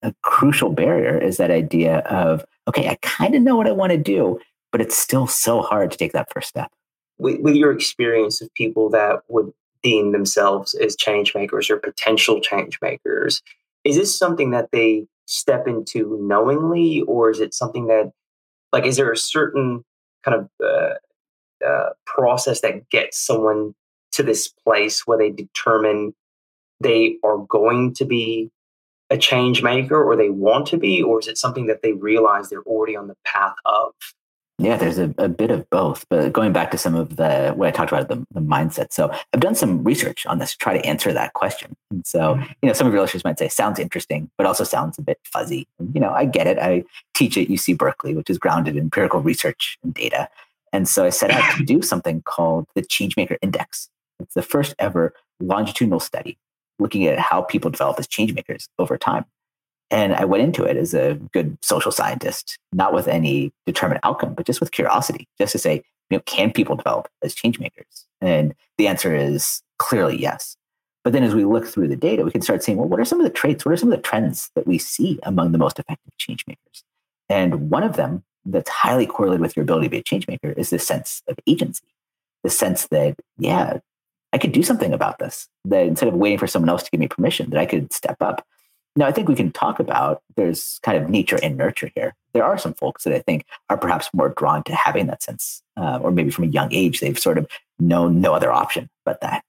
a 0.02 0.14
crucial 0.22 0.70
barrier 0.70 1.18
is 1.18 1.38
that 1.38 1.50
idea 1.50 1.98
of, 2.00 2.44
okay, 2.68 2.88
I 2.88 2.96
kind 3.02 3.34
of 3.34 3.42
know 3.42 3.56
what 3.56 3.66
I 3.66 3.72
want 3.72 3.90
to 3.90 3.98
do, 3.98 4.38
but 4.70 4.80
it's 4.80 4.96
still 4.96 5.26
so 5.26 5.62
hard 5.62 5.90
to 5.90 5.96
take 5.96 6.12
that 6.12 6.32
first 6.32 6.48
step. 6.48 6.70
With, 7.18 7.40
with 7.40 7.54
your 7.54 7.72
experience 7.72 8.40
of 8.40 8.52
people 8.54 8.88
that 8.90 9.22
would 9.28 9.52
deem 9.82 10.12
themselves 10.12 10.74
as 10.74 10.94
change 10.94 11.34
makers 11.34 11.70
or 11.70 11.78
potential 11.78 12.40
change 12.40 12.78
makers, 12.80 13.42
is 13.84 13.96
this 13.96 14.16
something 14.16 14.50
that 14.50 14.68
they 14.72 15.06
step 15.26 15.66
into 15.66 16.18
knowingly, 16.20 17.02
or 17.02 17.30
is 17.30 17.40
it 17.40 17.54
something 17.54 17.86
that 17.86 18.12
like 18.72 18.86
is 18.86 18.96
there 18.96 19.12
a 19.12 19.16
certain 19.16 19.84
kind 20.24 20.36
of 20.36 20.48
uh, 20.64 21.66
uh, 21.66 21.90
process 22.06 22.60
that 22.60 22.88
gets 22.90 23.18
someone 23.18 23.74
to 24.12 24.22
this 24.22 24.48
place 24.48 25.06
where 25.06 25.18
they 25.18 25.30
determine 25.30 26.14
they 26.80 27.16
are 27.22 27.38
going 27.38 27.94
to 27.94 28.04
be 28.04 28.50
a 29.10 29.18
change 29.18 29.62
maker 29.62 30.02
or 30.02 30.16
they 30.16 30.30
want 30.30 30.66
to 30.68 30.76
be? 30.76 31.02
Or 31.02 31.20
is 31.20 31.28
it 31.28 31.38
something 31.38 31.66
that 31.66 31.82
they 31.82 31.92
realize 31.92 32.48
they're 32.48 32.62
already 32.62 32.96
on 32.96 33.08
the 33.08 33.16
path 33.24 33.54
of 33.64 33.92
yeah, 34.60 34.76
there's 34.76 34.98
a, 34.98 35.14
a 35.16 35.28
bit 35.28 35.50
of 35.50 35.68
both. 35.70 36.04
But 36.10 36.32
going 36.32 36.52
back 36.52 36.70
to 36.72 36.78
some 36.78 36.94
of 36.94 37.16
the 37.16 37.52
what 37.56 37.68
I 37.68 37.70
talked 37.70 37.92
about 37.92 38.08
the, 38.08 38.26
the 38.32 38.40
mindset. 38.40 38.92
So 38.92 39.10
I've 39.32 39.40
done 39.40 39.54
some 39.54 39.82
research 39.82 40.26
on 40.26 40.38
this 40.38 40.52
to 40.52 40.58
try 40.58 40.76
to 40.76 40.86
answer 40.86 41.12
that 41.12 41.32
question. 41.32 41.74
And 41.90 42.06
so, 42.06 42.34
mm-hmm. 42.34 42.52
you 42.62 42.66
know, 42.68 42.72
some 42.74 42.86
of 42.86 42.92
your 42.92 43.02
listeners 43.02 43.24
might 43.24 43.38
say 43.38 43.48
sounds 43.48 43.78
interesting, 43.78 44.30
but 44.36 44.46
also 44.46 44.64
sounds 44.64 44.98
a 44.98 45.02
bit 45.02 45.18
fuzzy. 45.24 45.66
And, 45.78 45.94
you 45.94 46.00
know, 46.00 46.10
I 46.10 46.26
get 46.26 46.46
it. 46.46 46.58
I 46.58 46.84
teach 47.14 47.38
at 47.38 47.48
UC 47.48 47.78
Berkeley, 47.78 48.14
which 48.14 48.28
is 48.28 48.38
grounded 48.38 48.76
in 48.76 48.82
empirical 48.82 49.20
research 49.20 49.78
and 49.82 49.94
data. 49.94 50.28
And 50.72 50.86
so 50.88 51.04
I 51.04 51.10
set 51.10 51.30
out 51.30 51.56
to 51.56 51.64
do 51.64 51.80
something 51.80 52.22
called 52.22 52.66
the 52.74 52.82
Changemaker 52.82 53.38
Index. 53.40 53.88
It's 54.20 54.34
the 54.34 54.42
first 54.42 54.74
ever 54.78 55.14
longitudinal 55.40 56.00
study 56.00 56.38
looking 56.78 57.06
at 57.06 57.18
how 57.18 57.42
people 57.42 57.70
develop 57.70 57.98
as 57.98 58.06
changemakers 58.06 58.68
over 58.78 58.98
time. 58.98 59.24
And 59.90 60.14
I 60.14 60.24
went 60.24 60.44
into 60.44 60.62
it 60.64 60.76
as 60.76 60.94
a 60.94 61.14
good 61.32 61.58
social 61.62 61.90
scientist, 61.90 62.58
not 62.72 62.94
with 62.94 63.08
any 63.08 63.52
determined 63.66 64.00
outcome, 64.04 64.34
but 64.34 64.46
just 64.46 64.60
with 64.60 64.70
curiosity, 64.70 65.26
just 65.38 65.52
to 65.52 65.58
say, 65.58 65.82
you 66.10 66.16
know, 66.16 66.22
can 66.26 66.52
people 66.52 66.76
develop 66.76 67.08
as 67.22 67.34
change 67.34 67.58
makers? 67.58 68.06
And 68.20 68.54
the 68.78 68.86
answer 68.86 69.14
is 69.14 69.62
clearly 69.78 70.20
yes. 70.20 70.56
But 71.02 71.12
then 71.12 71.24
as 71.24 71.34
we 71.34 71.44
look 71.44 71.66
through 71.66 71.88
the 71.88 71.96
data, 71.96 72.24
we 72.24 72.30
can 72.30 72.42
start 72.42 72.62
seeing, 72.62 72.78
well, 72.78 72.88
what 72.88 73.00
are 73.00 73.04
some 73.04 73.20
of 73.20 73.24
the 73.24 73.30
traits? 73.30 73.64
What 73.64 73.72
are 73.72 73.76
some 73.76 73.90
of 73.90 73.96
the 73.96 74.02
trends 74.02 74.50
that 74.54 74.66
we 74.66 74.78
see 74.78 75.18
among 75.22 75.52
the 75.52 75.58
most 75.58 75.78
effective 75.78 76.16
change 76.18 76.44
makers? 76.46 76.84
And 77.28 77.70
one 77.70 77.82
of 77.82 77.96
them 77.96 78.22
that's 78.44 78.70
highly 78.70 79.06
correlated 79.06 79.40
with 79.40 79.56
your 79.56 79.62
ability 79.62 79.86
to 79.86 79.90
be 79.90 79.98
a 79.98 80.02
change 80.02 80.28
maker 80.28 80.50
is 80.50 80.70
this 80.70 80.86
sense 80.86 81.22
of 81.26 81.38
agency, 81.46 81.86
the 82.44 82.50
sense 82.50 82.86
that, 82.88 83.16
yeah, 83.38 83.78
I 84.32 84.38
could 84.38 84.52
do 84.52 84.62
something 84.62 84.92
about 84.92 85.18
this. 85.18 85.48
That 85.64 85.86
instead 85.86 86.08
of 86.08 86.14
waiting 86.14 86.38
for 86.38 86.46
someone 86.46 86.68
else 86.68 86.82
to 86.84 86.90
give 86.90 87.00
me 87.00 87.08
permission, 87.08 87.50
that 87.50 87.60
I 87.60 87.66
could 87.66 87.92
step 87.92 88.16
up 88.20 88.46
now, 88.96 89.06
I 89.06 89.12
think 89.12 89.28
we 89.28 89.34
can 89.34 89.52
talk 89.52 89.78
about 89.78 90.22
there's 90.36 90.80
kind 90.82 91.02
of 91.02 91.08
nature 91.08 91.38
and 91.42 91.56
nurture 91.56 91.90
here. 91.94 92.14
There 92.32 92.44
are 92.44 92.58
some 92.58 92.74
folks 92.74 93.04
that 93.04 93.14
I 93.14 93.20
think 93.20 93.44
are 93.68 93.76
perhaps 93.76 94.08
more 94.12 94.30
drawn 94.30 94.64
to 94.64 94.74
having 94.74 95.06
that 95.06 95.22
sense, 95.22 95.62
uh, 95.76 95.98
or 96.02 96.10
maybe 96.10 96.30
from 96.30 96.44
a 96.44 96.48
young 96.48 96.72
age, 96.72 97.00
they've 97.00 97.18
sort 97.18 97.38
of 97.38 97.46
known 97.78 98.20
no 98.20 98.34
other 98.34 98.52
option 98.52 98.88
but 99.04 99.20
that. 99.20 99.44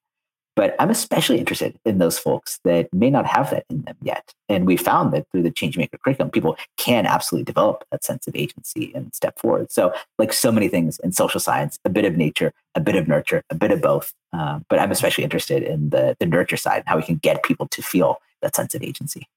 But 0.61 0.75
I'm 0.77 0.91
especially 0.91 1.39
interested 1.39 1.75
in 1.85 1.97
those 1.97 2.19
folks 2.19 2.59
that 2.65 2.93
may 2.93 3.09
not 3.09 3.25
have 3.25 3.49
that 3.49 3.65
in 3.71 3.81
them 3.81 3.95
yet. 4.03 4.31
And 4.47 4.67
we 4.67 4.77
found 4.77 5.11
that 5.11 5.25
through 5.31 5.41
the 5.41 5.49
Changemaker 5.49 5.99
curriculum, 5.99 6.29
people 6.29 6.55
can 6.77 7.07
absolutely 7.07 7.45
develop 7.45 7.83
that 7.89 8.03
sense 8.03 8.27
of 8.27 8.35
agency 8.35 8.91
and 8.93 9.11
step 9.11 9.39
forward. 9.39 9.71
So, 9.71 9.91
like 10.19 10.31
so 10.31 10.51
many 10.51 10.67
things 10.67 10.99
in 10.99 11.13
social 11.13 11.39
science, 11.39 11.79
a 11.83 11.89
bit 11.89 12.05
of 12.05 12.15
nature, 12.15 12.53
a 12.75 12.79
bit 12.79 12.95
of 12.95 13.07
nurture, 13.07 13.41
a 13.49 13.55
bit 13.55 13.71
of 13.71 13.81
both. 13.81 14.13
Um, 14.33 14.63
but 14.69 14.77
I'm 14.77 14.91
especially 14.91 15.23
interested 15.23 15.63
in 15.63 15.89
the, 15.89 16.15
the 16.19 16.27
nurture 16.27 16.57
side, 16.57 16.83
how 16.85 16.95
we 16.95 17.01
can 17.01 17.15
get 17.15 17.41
people 17.41 17.67
to 17.69 17.81
feel 17.81 18.21
that 18.43 18.55
sense 18.55 18.75
of 18.75 18.83
agency. 18.83 19.27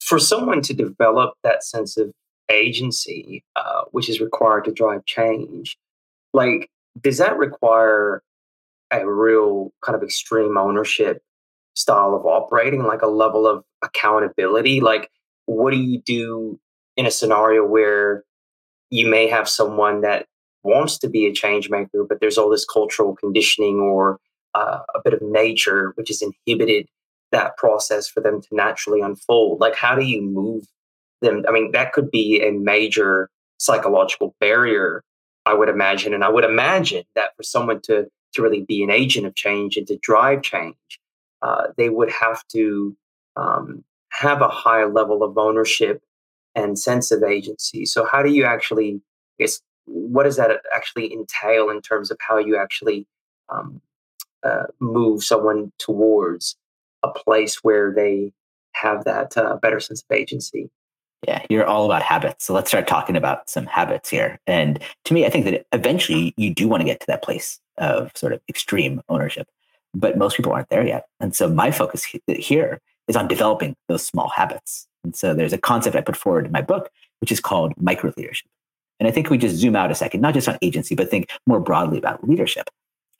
For 0.00 0.18
someone 0.18 0.62
to 0.62 0.74
develop 0.74 1.34
that 1.44 1.62
sense 1.62 1.96
of 1.96 2.10
agency, 2.50 3.44
uh, 3.54 3.82
which 3.92 4.08
is 4.08 4.20
required 4.20 4.64
to 4.64 4.72
drive 4.72 5.04
change, 5.04 5.78
like, 6.32 6.68
does 7.00 7.18
that 7.18 7.38
require 7.38 8.24
a 8.90 9.06
real 9.06 9.72
kind 9.84 9.96
of 9.96 10.02
extreme 10.02 10.56
ownership 10.56 11.22
style 11.74 12.14
of 12.14 12.24
operating, 12.24 12.84
like 12.84 13.02
a 13.02 13.06
level 13.06 13.46
of 13.46 13.64
accountability. 13.82 14.80
Like, 14.80 15.10
what 15.46 15.72
do 15.72 15.78
you 15.78 16.00
do 16.02 16.58
in 16.96 17.06
a 17.06 17.10
scenario 17.10 17.64
where 17.64 18.24
you 18.90 19.06
may 19.08 19.28
have 19.28 19.48
someone 19.48 20.00
that 20.02 20.26
wants 20.62 20.98
to 20.98 21.08
be 21.08 21.26
a 21.26 21.32
change 21.32 21.70
maker, 21.70 22.04
but 22.08 22.20
there's 22.20 22.38
all 22.38 22.50
this 22.50 22.64
cultural 22.64 23.14
conditioning 23.14 23.78
or 23.78 24.18
uh, 24.54 24.80
a 24.94 25.00
bit 25.04 25.12
of 25.12 25.20
nature 25.22 25.92
which 25.96 26.08
has 26.08 26.22
inhibited 26.22 26.88
that 27.32 27.56
process 27.56 28.08
for 28.08 28.20
them 28.20 28.40
to 28.40 28.48
naturally 28.52 29.00
unfold? 29.00 29.60
Like, 29.60 29.76
how 29.76 29.94
do 29.94 30.04
you 30.04 30.22
move 30.22 30.64
them? 31.20 31.44
I 31.48 31.52
mean, 31.52 31.72
that 31.72 31.92
could 31.92 32.10
be 32.10 32.40
a 32.42 32.52
major 32.52 33.28
psychological 33.58 34.34
barrier, 34.40 35.02
I 35.44 35.54
would 35.54 35.68
imagine. 35.68 36.14
And 36.14 36.24
I 36.24 36.28
would 36.28 36.44
imagine 36.44 37.04
that 37.14 37.30
for 37.36 37.42
someone 37.42 37.80
to 37.82 38.06
to 38.36 38.42
really 38.42 38.62
be 38.62 38.82
an 38.82 38.90
agent 38.90 39.26
of 39.26 39.34
change 39.34 39.76
and 39.76 39.86
to 39.88 39.96
drive 39.98 40.42
change, 40.42 40.76
uh, 41.42 41.68
they 41.76 41.88
would 41.88 42.10
have 42.10 42.46
to 42.48 42.96
um, 43.36 43.84
have 44.12 44.40
a 44.40 44.48
high 44.48 44.84
level 44.84 45.22
of 45.22 45.36
ownership 45.36 46.02
and 46.54 46.78
sense 46.78 47.10
of 47.10 47.22
agency. 47.22 47.84
So, 47.84 48.06
how 48.06 48.22
do 48.22 48.30
you 48.30 48.44
actually, 48.44 49.00
I 49.38 49.44
guess, 49.44 49.60
what 49.84 50.24
does 50.24 50.36
that 50.36 50.62
actually 50.74 51.12
entail 51.12 51.70
in 51.70 51.80
terms 51.80 52.10
of 52.10 52.18
how 52.26 52.38
you 52.38 52.56
actually 52.56 53.06
um, 53.48 53.80
uh, 54.42 54.64
move 54.80 55.22
someone 55.22 55.72
towards 55.78 56.56
a 57.02 57.10
place 57.10 57.62
where 57.62 57.92
they 57.94 58.32
have 58.72 59.04
that 59.04 59.36
uh, 59.36 59.56
better 59.56 59.80
sense 59.80 60.02
of 60.08 60.16
agency? 60.16 60.70
Yeah, 61.26 61.44
you're 61.48 61.66
all 61.66 61.86
about 61.86 62.02
habits. 62.02 62.44
So 62.44 62.54
let's 62.54 62.68
start 62.68 62.86
talking 62.86 63.16
about 63.16 63.48
some 63.48 63.66
habits 63.66 64.08
here. 64.10 64.38
And 64.46 64.78
to 65.04 65.14
me, 65.14 65.24
I 65.24 65.30
think 65.30 65.44
that 65.46 65.66
eventually 65.72 66.34
you 66.36 66.54
do 66.54 66.68
want 66.68 66.82
to 66.82 66.84
get 66.84 67.00
to 67.00 67.06
that 67.08 67.22
place 67.22 67.58
of 67.78 68.12
sort 68.14 68.32
of 68.32 68.40
extreme 68.48 69.00
ownership, 69.08 69.48
but 69.94 70.18
most 70.18 70.36
people 70.36 70.52
aren't 70.52 70.68
there 70.68 70.86
yet. 70.86 71.06
And 71.20 71.34
so 71.34 71.48
my 71.48 71.70
focus 71.70 72.06
uh, 72.14 72.34
here 72.34 72.80
is 73.08 73.16
on 73.16 73.28
developing 73.28 73.76
those 73.88 74.04
small 74.04 74.28
habits. 74.28 74.86
And 75.04 75.16
so 75.16 75.34
there's 75.34 75.52
a 75.52 75.58
concept 75.58 75.96
I 75.96 76.00
put 76.00 76.16
forward 76.16 76.46
in 76.46 76.52
my 76.52 76.62
book, 76.62 76.90
which 77.20 77.32
is 77.32 77.40
called 77.40 77.72
micro 77.76 78.12
leadership. 78.16 78.48
And 78.98 79.08
I 79.08 79.10
think 79.10 79.30
we 79.30 79.38
just 79.38 79.56
zoom 79.56 79.76
out 79.76 79.90
a 79.90 79.94
second, 79.94 80.20
not 80.20 80.34
just 80.34 80.48
on 80.48 80.58
agency, 80.62 80.94
but 80.94 81.10
think 81.10 81.30
more 81.46 81.60
broadly 81.60 81.98
about 81.98 82.26
leadership. 82.26 82.70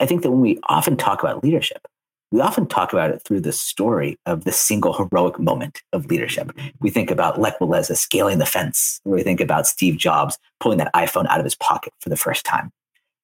I 0.01 0.07
think 0.07 0.23
that 0.23 0.31
when 0.31 0.41
we 0.41 0.59
often 0.69 0.97
talk 0.97 1.23
about 1.23 1.43
leadership, 1.43 1.87
we 2.33 2.41
often 2.41 2.67
talk 2.67 2.93
about 2.93 3.11
it 3.11 3.23
through 3.25 3.41
the 3.41 3.53
story 3.53 4.19
of 4.27 4.45
the 4.45 4.53
single 4.53 4.93
heroic 4.93 5.39
moment 5.39 5.83
of 5.93 6.07
leadership. 6.07 6.51
We 6.81 6.91
think 6.91 7.11
about 7.11 7.41
Lech 7.41 7.59
Walesa 7.61 7.97
scaling 7.97 8.39
the 8.39 8.47
fence, 8.47 9.01
we 9.05 9.23
think 9.23 9.41
about 9.41 9.67
Steve 9.67 9.97
Jobs 9.97 10.39
pulling 10.61 10.79
that 10.79 10.93
iPhone 10.95 11.27
out 11.29 11.39
of 11.39 11.45
his 11.45 11.55
pocket 11.55 11.93
for 12.01 12.09
the 12.09 12.17
first 12.17 12.45
time. 12.45 12.73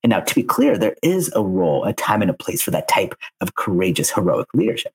And 0.02 0.10
now, 0.10 0.20
to 0.20 0.34
be 0.34 0.42
clear, 0.42 0.76
there 0.76 0.96
is 1.02 1.32
a 1.34 1.42
role, 1.42 1.84
a 1.84 1.92
time, 1.92 2.22
and 2.22 2.30
a 2.30 2.34
place 2.34 2.60
for 2.60 2.72
that 2.72 2.88
type 2.88 3.14
of 3.40 3.54
courageous, 3.54 4.10
heroic 4.10 4.48
leadership. 4.52 4.92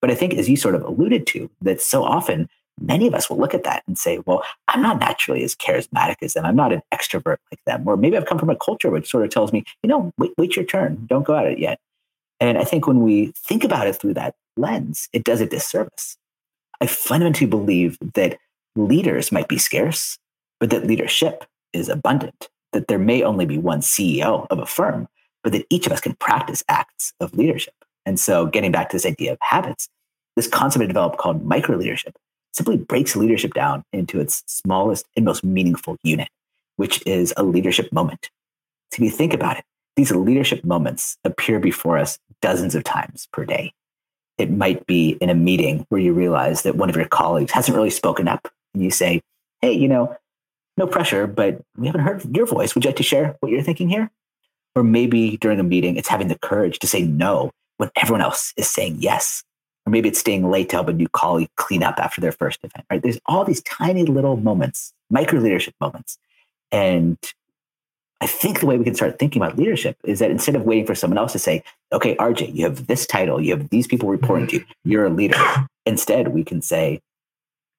But 0.00 0.10
I 0.10 0.14
think, 0.14 0.34
as 0.34 0.48
you 0.48 0.56
sort 0.56 0.74
of 0.74 0.82
alluded 0.82 1.26
to, 1.28 1.50
that 1.62 1.80
so 1.80 2.02
often 2.02 2.48
many 2.80 3.06
of 3.06 3.14
us 3.14 3.28
will 3.28 3.38
look 3.38 3.54
at 3.54 3.64
that 3.64 3.82
and 3.86 3.98
say, 3.98 4.20
well, 4.26 4.42
I'm 4.68 4.82
not 4.82 4.98
naturally 4.98 5.42
as 5.42 5.54
charismatic 5.54 6.16
as 6.22 6.34
them. 6.34 6.44
I'm 6.44 6.56
not 6.56 6.72
an 6.72 6.82
extrovert 6.92 7.38
like 7.50 7.62
them. 7.66 7.86
Or 7.86 7.96
maybe 7.96 8.16
I've 8.16 8.26
come 8.26 8.38
from 8.38 8.50
a 8.50 8.56
culture 8.56 8.90
which 8.90 9.10
sort 9.10 9.24
of 9.24 9.30
tells 9.30 9.52
me, 9.52 9.64
you 9.82 9.88
know, 9.88 10.12
wait, 10.18 10.32
wait 10.38 10.56
your 10.56 10.64
turn. 10.64 11.06
Don't 11.08 11.24
go 11.24 11.36
at 11.36 11.46
it 11.46 11.58
yet. 11.58 11.80
And 12.40 12.58
I 12.58 12.64
think 12.64 12.86
when 12.86 13.02
we 13.02 13.32
think 13.36 13.64
about 13.64 13.86
it 13.86 13.96
through 13.96 14.14
that 14.14 14.34
lens, 14.56 15.08
it 15.12 15.24
does 15.24 15.40
a 15.40 15.46
disservice. 15.46 16.16
I 16.80 16.86
fundamentally 16.86 17.48
believe 17.48 17.98
that 18.14 18.38
leaders 18.76 19.32
might 19.32 19.48
be 19.48 19.58
scarce, 19.58 20.18
but 20.60 20.70
that 20.70 20.86
leadership 20.86 21.44
is 21.72 21.88
abundant 21.88 22.48
that 22.72 22.88
there 22.88 22.98
may 22.98 23.22
only 23.22 23.46
be 23.46 23.58
one 23.58 23.80
CEO 23.80 24.46
of 24.50 24.58
a 24.58 24.66
firm, 24.66 25.08
but 25.42 25.52
that 25.52 25.66
each 25.70 25.86
of 25.86 25.92
us 25.92 26.00
can 26.00 26.14
practice 26.14 26.62
acts 26.68 27.12
of 27.20 27.34
leadership. 27.34 27.74
And 28.06 28.18
so, 28.18 28.46
getting 28.46 28.72
back 28.72 28.90
to 28.90 28.96
this 28.96 29.06
idea 29.06 29.32
of 29.32 29.38
habits, 29.40 29.88
this 30.36 30.48
concept 30.48 30.82
I 30.82 30.86
developed 30.86 31.18
called 31.18 31.44
micro 31.44 31.76
leadership 31.76 32.16
simply 32.52 32.76
breaks 32.76 33.14
leadership 33.16 33.54
down 33.54 33.84
into 33.92 34.20
its 34.20 34.42
smallest 34.46 35.06
and 35.16 35.24
most 35.24 35.44
meaningful 35.44 35.96
unit, 36.02 36.28
which 36.76 37.02
is 37.06 37.32
a 37.36 37.42
leadership 37.42 37.92
moment. 37.92 38.30
So, 38.92 39.02
if 39.02 39.10
you 39.10 39.10
think 39.10 39.34
about 39.34 39.58
it, 39.58 39.64
these 39.98 40.12
leadership 40.12 40.64
moments 40.64 41.18
appear 41.24 41.58
before 41.58 41.98
us 41.98 42.20
dozens 42.40 42.76
of 42.76 42.84
times 42.84 43.26
per 43.32 43.44
day. 43.44 43.72
It 44.38 44.48
might 44.48 44.86
be 44.86 45.18
in 45.20 45.28
a 45.28 45.34
meeting 45.34 45.84
where 45.88 46.00
you 46.00 46.12
realize 46.12 46.62
that 46.62 46.76
one 46.76 46.88
of 46.88 46.94
your 46.94 47.08
colleagues 47.08 47.50
hasn't 47.50 47.76
really 47.76 47.90
spoken 47.90 48.28
up, 48.28 48.48
and 48.72 48.84
you 48.84 48.92
say, 48.92 49.20
Hey, 49.60 49.72
you 49.72 49.88
know, 49.88 50.16
no 50.76 50.86
pressure, 50.86 51.26
but 51.26 51.60
we 51.76 51.88
haven't 51.88 52.02
heard 52.02 52.36
your 52.36 52.46
voice. 52.46 52.76
Would 52.76 52.84
you 52.84 52.90
like 52.90 52.96
to 52.96 53.02
share 53.02 53.36
what 53.40 53.50
you're 53.50 53.62
thinking 53.62 53.88
here? 53.88 54.08
Or 54.76 54.84
maybe 54.84 55.36
during 55.38 55.58
a 55.58 55.64
meeting, 55.64 55.96
it's 55.96 56.06
having 56.06 56.28
the 56.28 56.38
courage 56.38 56.78
to 56.78 56.86
say 56.86 57.02
no 57.02 57.50
when 57.78 57.90
everyone 57.96 58.22
else 58.22 58.54
is 58.56 58.70
saying 58.70 58.98
yes. 59.00 59.42
Or 59.84 59.90
maybe 59.90 60.08
it's 60.08 60.20
staying 60.20 60.48
late 60.48 60.68
to 60.68 60.76
help 60.76 60.86
a 60.86 60.92
new 60.92 61.08
colleague 61.08 61.50
clean 61.56 61.82
up 61.82 61.98
after 61.98 62.20
their 62.20 62.30
first 62.30 62.60
event, 62.62 62.86
right? 62.88 63.02
There's 63.02 63.18
all 63.26 63.44
these 63.44 63.62
tiny 63.62 64.04
little 64.04 64.36
moments, 64.36 64.92
micro 65.10 65.40
leadership 65.40 65.74
moments. 65.80 66.18
And 66.70 67.18
I 68.20 68.26
think 68.26 68.60
the 68.60 68.66
way 68.66 68.76
we 68.76 68.84
can 68.84 68.94
start 68.94 69.18
thinking 69.18 69.40
about 69.40 69.56
leadership 69.56 69.96
is 70.04 70.18
that 70.18 70.30
instead 70.30 70.56
of 70.56 70.62
waiting 70.62 70.86
for 70.86 70.94
someone 70.94 71.18
else 71.18 71.32
to 71.32 71.38
say, 71.38 71.62
okay, 71.92 72.16
RJ, 72.16 72.54
you 72.54 72.64
have 72.64 72.88
this 72.88 73.06
title, 73.06 73.40
you 73.40 73.56
have 73.56 73.68
these 73.70 73.86
people 73.86 74.08
reporting 74.08 74.48
to 74.48 74.56
you, 74.56 74.64
you're 74.84 75.06
a 75.06 75.10
leader. 75.10 75.38
Instead, 75.86 76.28
we 76.28 76.44
can 76.44 76.60
say, 76.60 77.00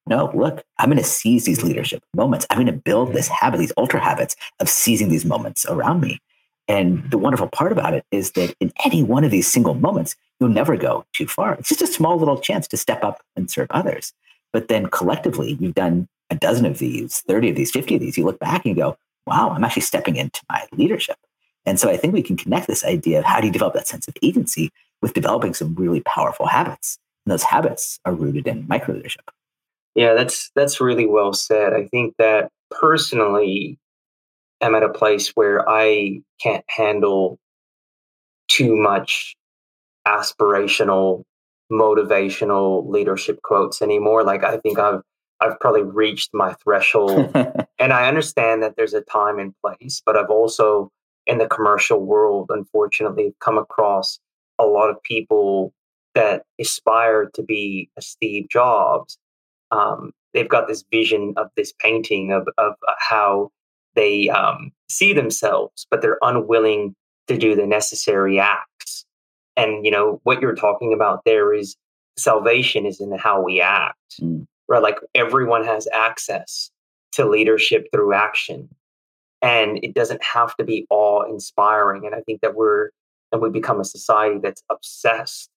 no, 0.06 0.30
look, 0.34 0.64
I'm 0.78 0.88
going 0.88 0.98
to 0.98 1.04
seize 1.04 1.44
these 1.44 1.62
leadership 1.62 2.02
moments. 2.16 2.46
I'm 2.50 2.56
going 2.56 2.66
to 2.66 2.72
build 2.72 3.12
this 3.12 3.28
habit, 3.28 3.58
these 3.58 3.72
ultra 3.76 4.00
habits 4.00 4.34
of 4.58 4.68
seizing 4.68 5.08
these 5.08 5.24
moments 5.24 5.66
around 5.66 6.00
me. 6.00 6.18
And 6.66 7.08
the 7.10 7.18
wonderful 7.18 7.48
part 7.48 7.70
about 7.70 7.94
it 7.94 8.04
is 8.10 8.32
that 8.32 8.54
in 8.60 8.72
any 8.84 9.02
one 9.02 9.24
of 9.24 9.30
these 9.30 9.50
single 9.50 9.74
moments, 9.74 10.16
you'll 10.38 10.48
never 10.48 10.76
go 10.76 11.04
too 11.12 11.26
far. 11.26 11.54
It's 11.54 11.68
just 11.68 11.82
a 11.82 11.86
small 11.86 12.16
little 12.16 12.40
chance 12.40 12.66
to 12.68 12.76
step 12.76 13.04
up 13.04 13.20
and 13.36 13.50
serve 13.50 13.66
others. 13.70 14.12
But 14.52 14.68
then 14.68 14.86
collectively, 14.86 15.56
you've 15.60 15.74
done 15.74 16.08
a 16.30 16.34
dozen 16.34 16.64
of 16.64 16.78
these, 16.78 17.20
30 17.20 17.50
of 17.50 17.56
these, 17.56 17.70
50 17.70 17.96
of 17.96 18.00
these. 18.00 18.16
You 18.16 18.24
look 18.24 18.38
back 18.38 18.64
and 18.64 18.76
you 18.76 18.82
go, 18.82 18.96
wow, 19.30 19.50
I'm 19.50 19.64
actually 19.64 19.82
stepping 19.82 20.16
into 20.16 20.42
my 20.50 20.66
leadership. 20.72 21.16
And 21.64 21.78
so 21.78 21.88
I 21.88 21.96
think 21.96 22.12
we 22.12 22.22
can 22.22 22.36
connect 22.36 22.66
this 22.66 22.84
idea 22.84 23.20
of 23.20 23.24
how 23.24 23.40
do 23.40 23.46
you 23.46 23.52
develop 23.52 23.74
that 23.74 23.86
sense 23.86 24.08
of 24.08 24.14
agency 24.22 24.70
with 25.00 25.14
developing 25.14 25.54
some 25.54 25.74
really 25.74 26.00
powerful 26.00 26.46
habits. 26.46 26.98
And 27.24 27.32
those 27.32 27.44
habits 27.44 28.00
are 28.04 28.12
rooted 28.12 28.46
in 28.46 28.66
micro 28.66 28.94
leadership. 28.94 29.30
Yeah, 29.94 30.14
that's 30.14 30.50
that's 30.54 30.80
really 30.80 31.06
well 31.06 31.32
said. 31.32 31.72
I 31.72 31.86
think 31.86 32.14
that 32.18 32.50
personally 32.70 33.78
I'm 34.60 34.74
at 34.74 34.82
a 34.82 34.88
place 34.88 35.30
where 35.30 35.68
I 35.68 36.20
can't 36.40 36.64
handle 36.68 37.38
too 38.48 38.76
much 38.76 39.36
aspirational, 40.06 41.24
motivational 41.70 42.88
leadership 42.88 43.40
quotes 43.42 43.80
anymore. 43.82 44.24
Like 44.24 44.44
I 44.44 44.56
think 44.58 44.78
I've 44.78 45.02
I've 45.40 45.58
probably 45.60 45.82
reached 45.82 46.30
my 46.32 46.54
threshold. 46.54 47.30
and 47.78 47.92
I 47.92 48.08
understand 48.08 48.62
that 48.62 48.76
there's 48.76 48.94
a 48.94 49.00
time 49.00 49.38
and 49.38 49.54
place, 49.60 50.02
but 50.04 50.16
I've 50.16 50.30
also 50.30 50.90
in 51.26 51.38
the 51.38 51.46
commercial 51.46 52.04
world, 52.04 52.50
unfortunately, 52.50 53.34
come 53.40 53.58
across 53.58 54.18
a 54.58 54.64
lot 54.64 54.90
of 54.90 55.02
people 55.02 55.72
that 56.14 56.42
aspire 56.60 57.30
to 57.34 57.42
be 57.42 57.88
a 57.96 58.02
Steve 58.02 58.48
Jobs 58.48 59.18
um, 59.70 60.12
they've 60.34 60.48
got 60.48 60.68
this 60.68 60.84
vision 60.90 61.34
of 61.36 61.48
this 61.56 61.72
painting 61.80 62.32
of, 62.32 62.48
of 62.58 62.74
uh, 62.88 62.92
how 62.98 63.50
they 63.94 64.28
um, 64.28 64.72
see 64.88 65.12
themselves, 65.12 65.86
but 65.90 66.02
they're 66.02 66.18
unwilling 66.22 66.94
to 67.28 67.36
do 67.36 67.54
the 67.54 67.66
necessary 67.66 68.38
acts. 68.38 69.04
And 69.56 69.84
you 69.84 69.90
know 69.90 70.20
what 70.24 70.40
you're 70.40 70.54
talking 70.54 70.92
about 70.92 71.24
there 71.24 71.52
is 71.52 71.76
salvation 72.16 72.86
is 72.86 73.00
in 73.00 73.16
how 73.18 73.42
we 73.42 73.60
act, 73.60 73.98
mm. 74.20 74.46
Right? 74.70 74.82
Like 74.82 74.98
everyone 75.14 75.64
has 75.64 75.88
access 75.94 76.70
to 77.12 77.28
leadership 77.28 77.88
through 77.92 78.14
action, 78.14 78.70
and 79.42 79.78
it 79.82 79.94
doesn't 79.94 80.22
have 80.24 80.56
to 80.56 80.64
be 80.64 80.86
awe 80.90 81.24
inspiring. 81.24 82.06
And 82.06 82.14
I 82.14 82.22
think 82.22 82.42
that 82.42 82.56
we're 82.56 82.90
and 83.32 83.42
we 83.42 83.50
become 83.50 83.80
a 83.80 83.84
society 83.84 84.38
that's 84.42 84.62
obsessed 84.70 85.50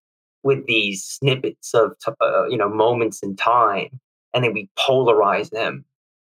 with 0.43 0.65
these 0.67 1.05
snippets 1.05 1.73
of 1.73 1.95
uh, 2.21 2.47
you 2.49 2.57
know 2.57 2.69
moments 2.69 3.21
in 3.23 3.35
time 3.37 3.99
and 4.33 4.43
then 4.43 4.53
we 4.53 4.69
polarize 4.79 5.51
them 5.51 5.85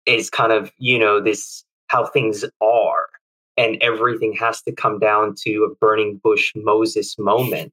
is 0.06 0.30
kind 0.30 0.52
of 0.52 0.72
you 0.78 0.98
know 0.98 1.20
this 1.22 1.64
how 1.88 2.06
things 2.06 2.44
are 2.62 3.08
and 3.56 3.78
everything 3.82 4.34
has 4.34 4.62
to 4.62 4.72
come 4.72 4.98
down 4.98 5.34
to 5.36 5.68
a 5.70 5.74
burning 5.76 6.20
bush 6.22 6.52
moses 6.56 7.18
moment 7.18 7.72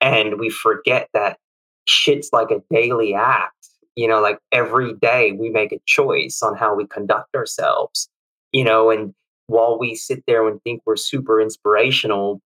And 0.00 0.38
we 0.38 0.50
forget 0.50 1.08
that 1.14 1.38
shit's 1.86 2.30
like 2.32 2.50
a 2.50 2.62
daily 2.70 3.14
act. 3.14 3.55
You 3.96 4.08
know, 4.08 4.20
like 4.20 4.38
every 4.52 4.94
day 4.94 5.32
we 5.32 5.48
make 5.50 5.72
a 5.72 5.80
choice 5.86 6.42
on 6.42 6.56
how 6.56 6.74
we 6.74 6.86
conduct 6.86 7.34
ourselves, 7.34 8.08
you 8.52 8.62
know, 8.62 8.90
and 8.90 9.14
while 9.46 9.78
we 9.78 9.94
sit 9.94 10.22
there 10.26 10.46
and 10.46 10.62
think 10.62 10.82
we're 10.84 10.96
super 10.96 11.40
inspirational, 11.40 12.40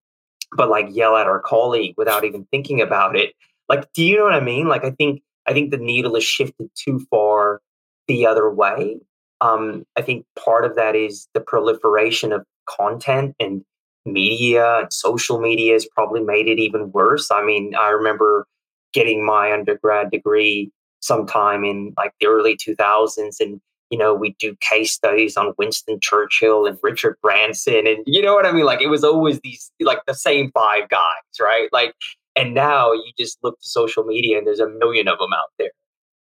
but 0.57 0.69
like 0.69 0.87
yell 0.91 1.17
at 1.17 1.27
our 1.27 1.41
colleague 1.41 1.95
without 1.97 2.25
even 2.25 2.47
thinking 2.51 2.81
about 2.81 3.17
it. 3.17 3.35
Like, 3.69 3.93
do 3.93 4.05
you 4.05 4.17
know 4.17 4.25
what 4.25 4.35
I 4.35 4.41
mean? 4.41 4.69
Like, 4.69 4.85
I 4.85 4.91
think 4.91 5.23
I 5.47 5.53
think 5.53 5.71
the 5.71 5.79
needle 5.79 6.17
is 6.17 6.25
shifted 6.25 6.71
too 6.75 7.05
far 7.11 7.61
the 8.09 8.27
other 8.27 8.51
way. 8.51 8.99
Um, 9.41 9.85
I 9.97 10.03
think 10.03 10.27
part 10.39 10.65
of 10.65 10.77
that 10.77 10.95
is 10.95 11.29
the 11.35 11.41
proliferation 11.41 12.33
of 12.33 12.45
content 12.69 13.35
and 13.41 13.65
media 14.05 14.81
and 14.81 14.93
social 14.93 15.41
media 15.41 15.73
has 15.73 15.87
probably 15.87 16.23
made 16.23 16.49
it 16.49 16.59
even 16.59 16.93
worse. 16.93 17.31
I 17.31 17.43
mean, 17.45 17.75
I 17.75 17.89
remember 17.89 18.47
getting 18.93 19.25
my 19.25 19.53
undergrad 19.53 20.11
degree 20.11 20.71
sometime 21.01 21.65
in 21.65 21.93
like 21.97 22.13
the 22.21 22.27
early 22.27 22.57
2000s 22.57 23.41
and 23.41 23.61
you 23.91 23.99
know 23.99 24.15
we 24.15 24.37
do 24.39 24.55
case 24.61 24.93
studies 24.93 25.37
on 25.37 25.53
winston 25.59 25.99
churchill 26.01 26.67
and 26.67 26.79
richard 26.83 27.17
branson 27.23 27.87
and 27.87 27.99
you 28.07 28.23
know 28.23 28.35
what 28.35 28.47
i 28.47 28.53
mean? 28.53 28.65
Like 28.65 28.81
it 28.81 28.89
was 28.89 29.03
always 29.05 29.41
these 29.41 29.71
like 29.81 30.05
the 30.07 30.15
same 30.15 30.51
five 30.53 30.89
guys 30.89 31.01
right? 31.41 31.69
Like 31.73 31.95
and 32.37 32.55
now 32.55 32.93
you 32.93 33.13
just 33.19 33.39
look 33.43 33.59
to 33.61 33.69
social 33.69 34.05
media 34.05 34.39
and 34.39 34.47
there's 34.47 34.61
a 34.61 34.69
million 34.69 35.09
of 35.09 35.19
them 35.19 35.33
out 35.33 35.49
there. 35.59 35.71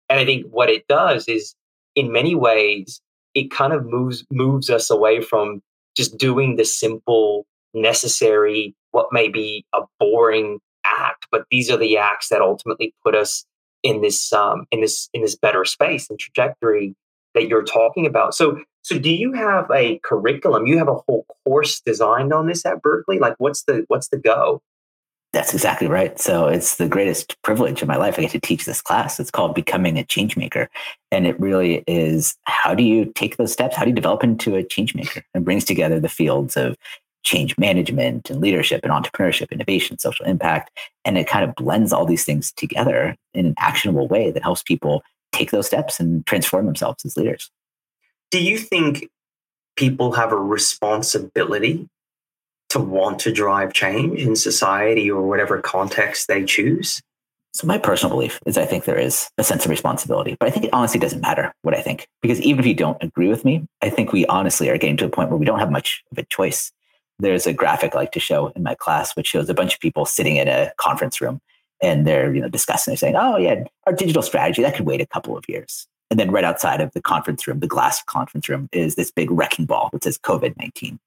And 0.08 0.20
i 0.20 0.24
think 0.24 0.46
what 0.50 0.70
it 0.70 0.86
does 0.88 1.26
is 1.26 1.54
in 1.94 2.12
many 2.12 2.34
ways 2.34 3.00
it 3.34 3.50
kind 3.50 3.72
of 3.72 3.84
moves 3.84 4.24
moves 4.30 4.70
us 4.70 4.90
away 4.90 5.20
from 5.20 5.62
just 5.96 6.16
doing 6.18 6.56
the 6.56 6.64
simple 6.64 7.46
necessary 7.74 8.74
what 8.92 9.08
may 9.12 9.28
be 9.28 9.64
a 9.74 9.80
boring 9.98 10.58
act 10.84 11.26
but 11.30 11.44
these 11.50 11.70
are 11.70 11.76
the 11.76 11.96
acts 11.96 12.28
that 12.28 12.40
ultimately 12.40 12.94
put 13.04 13.14
us 13.14 13.44
in 13.82 14.00
this 14.02 14.32
um, 14.32 14.66
in 14.70 14.80
this 14.80 15.08
in 15.12 15.22
this 15.22 15.36
better 15.36 15.64
space 15.64 16.08
and 16.10 16.18
trajectory 16.18 16.94
that 17.34 17.48
you're 17.48 17.64
talking 17.64 18.06
about 18.06 18.34
so 18.34 18.60
so 18.82 18.98
do 18.98 19.10
you 19.10 19.32
have 19.32 19.70
a 19.70 19.98
curriculum 19.98 20.66
you 20.66 20.78
have 20.78 20.88
a 20.88 20.94
whole 20.94 21.26
course 21.44 21.80
designed 21.80 22.32
on 22.32 22.46
this 22.46 22.64
at 22.64 22.82
berkeley 22.82 23.18
like 23.18 23.34
what's 23.38 23.64
the 23.64 23.84
what's 23.88 24.08
the 24.08 24.18
go 24.18 24.62
that's 25.36 25.52
exactly 25.52 25.86
right. 25.86 26.18
So 26.18 26.46
it's 26.46 26.76
the 26.76 26.88
greatest 26.88 27.36
privilege 27.42 27.82
of 27.82 27.88
my 27.88 27.96
life. 27.96 28.18
I 28.18 28.22
get 28.22 28.30
to 28.30 28.40
teach 28.40 28.64
this 28.64 28.80
class. 28.80 29.20
It's 29.20 29.30
called 29.30 29.54
Becoming 29.54 29.98
a 29.98 30.04
Change 30.04 30.34
Maker. 30.34 30.70
And 31.12 31.26
it 31.26 31.38
really 31.38 31.84
is 31.86 32.36
how 32.44 32.74
do 32.74 32.82
you 32.82 33.12
take 33.14 33.36
those 33.36 33.52
steps? 33.52 33.76
How 33.76 33.84
do 33.84 33.90
you 33.90 33.94
develop 33.94 34.24
into 34.24 34.56
a 34.56 34.64
change 34.64 34.94
maker? 34.94 35.22
And 35.34 35.44
brings 35.44 35.66
together 35.66 36.00
the 36.00 36.08
fields 36.08 36.56
of 36.56 36.74
change 37.26 37.58
management 37.58 38.30
and 38.30 38.40
leadership 38.40 38.80
and 38.84 38.92
entrepreneurship, 38.92 39.50
innovation, 39.50 39.98
social 39.98 40.24
impact. 40.24 40.70
And 41.04 41.18
it 41.18 41.26
kind 41.26 41.44
of 41.44 41.54
blends 41.56 41.92
all 41.92 42.06
these 42.06 42.24
things 42.24 42.52
together 42.52 43.16
in 43.34 43.46
an 43.46 43.54
actionable 43.58 44.08
way 44.08 44.30
that 44.30 44.42
helps 44.42 44.62
people 44.62 45.02
take 45.32 45.50
those 45.50 45.66
steps 45.66 46.00
and 46.00 46.24
transform 46.24 46.66
themselves 46.66 47.04
as 47.04 47.16
leaders. 47.16 47.50
Do 48.30 48.42
you 48.42 48.56
think 48.56 49.08
people 49.76 50.12
have 50.12 50.32
a 50.32 50.36
responsibility 50.36 51.88
to 52.70 52.78
want 52.78 53.18
to 53.20 53.32
drive 53.32 53.72
change 53.72 54.22
in 54.22 54.36
society 54.36 55.10
or 55.10 55.22
whatever 55.22 55.60
context 55.60 56.28
they 56.28 56.44
choose? 56.44 57.02
So 57.54 57.66
my 57.66 57.78
personal 57.78 58.14
belief 58.14 58.38
is 58.46 58.58
I 58.58 58.66
think 58.66 58.84
there 58.84 58.98
is 58.98 59.28
a 59.38 59.44
sense 59.44 59.64
of 59.64 59.70
responsibility, 59.70 60.36
but 60.38 60.46
I 60.46 60.50
think 60.50 60.66
it 60.66 60.74
honestly 60.74 61.00
doesn't 61.00 61.22
matter 61.22 61.52
what 61.62 61.74
I 61.74 61.80
think 61.80 62.06
because 62.20 62.40
even 62.42 62.60
if 62.60 62.66
you 62.66 62.74
don't 62.74 63.02
agree 63.02 63.28
with 63.28 63.44
me, 63.44 63.66
I 63.82 63.88
think 63.88 64.12
we 64.12 64.26
honestly 64.26 64.68
are 64.68 64.78
getting 64.78 64.98
to 64.98 65.06
a 65.06 65.08
point 65.08 65.30
where 65.30 65.38
we 65.38 65.46
don't 65.46 65.58
have 65.58 65.70
much 65.70 66.04
of 66.12 66.18
a 66.18 66.24
choice 66.24 66.70
there's 67.18 67.46
a 67.46 67.52
graphic 67.52 67.94
I 67.94 67.98
like 67.98 68.12
to 68.12 68.20
show 68.20 68.48
in 68.48 68.62
my 68.62 68.74
class, 68.74 69.16
which 69.16 69.26
shows 69.26 69.48
a 69.48 69.54
bunch 69.54 69.74
of 69.74 69.80
people 69.80 70.04
sitting 70.04 70.36
in 70.36 70.48
a 70.48 70.72
conference 70.76 71.20
room 71.20 71.40
and 71.82 72.06
they're 72.06 72.34
you 72.34 72.40
know 72.40 72.48
discussing. 72.48 72.92
They're 72.92 72.98
saying, 72.98 73.16
"Oh 73.16 73.36
yeah, 73.36 73.64
our 73.86 73.92
digital 73.92 74.22
strategy 74.22 74.62
that 74.62 74.74
could 74.74 74.86
wait 74.86 75.00
a 75.00 75.06
couple 75.06 75.36
of 75.36 75.44
years." 75.48 75.86
And 76.10 76.20
then 76.20 76.30
right 76.30 76.44
outside 76.44 76.80
of 76.80 76.92
the 76.92 77.02
conference 77.02 77.46
room, 77.46 77.60
the 77.60 77.66
glass 77.66 78.02
conference 78.04 78.48
room, 78.48 78.68
is 78.72 78.94
this 78.94 79.10
big 79.10 79.30
wrecking 79.30 79.66
ball 79.66 79.90
that 79.92 80.04
says 80.04 80.18
COVID 80.18 80.56
nineteen. 80.58 80.98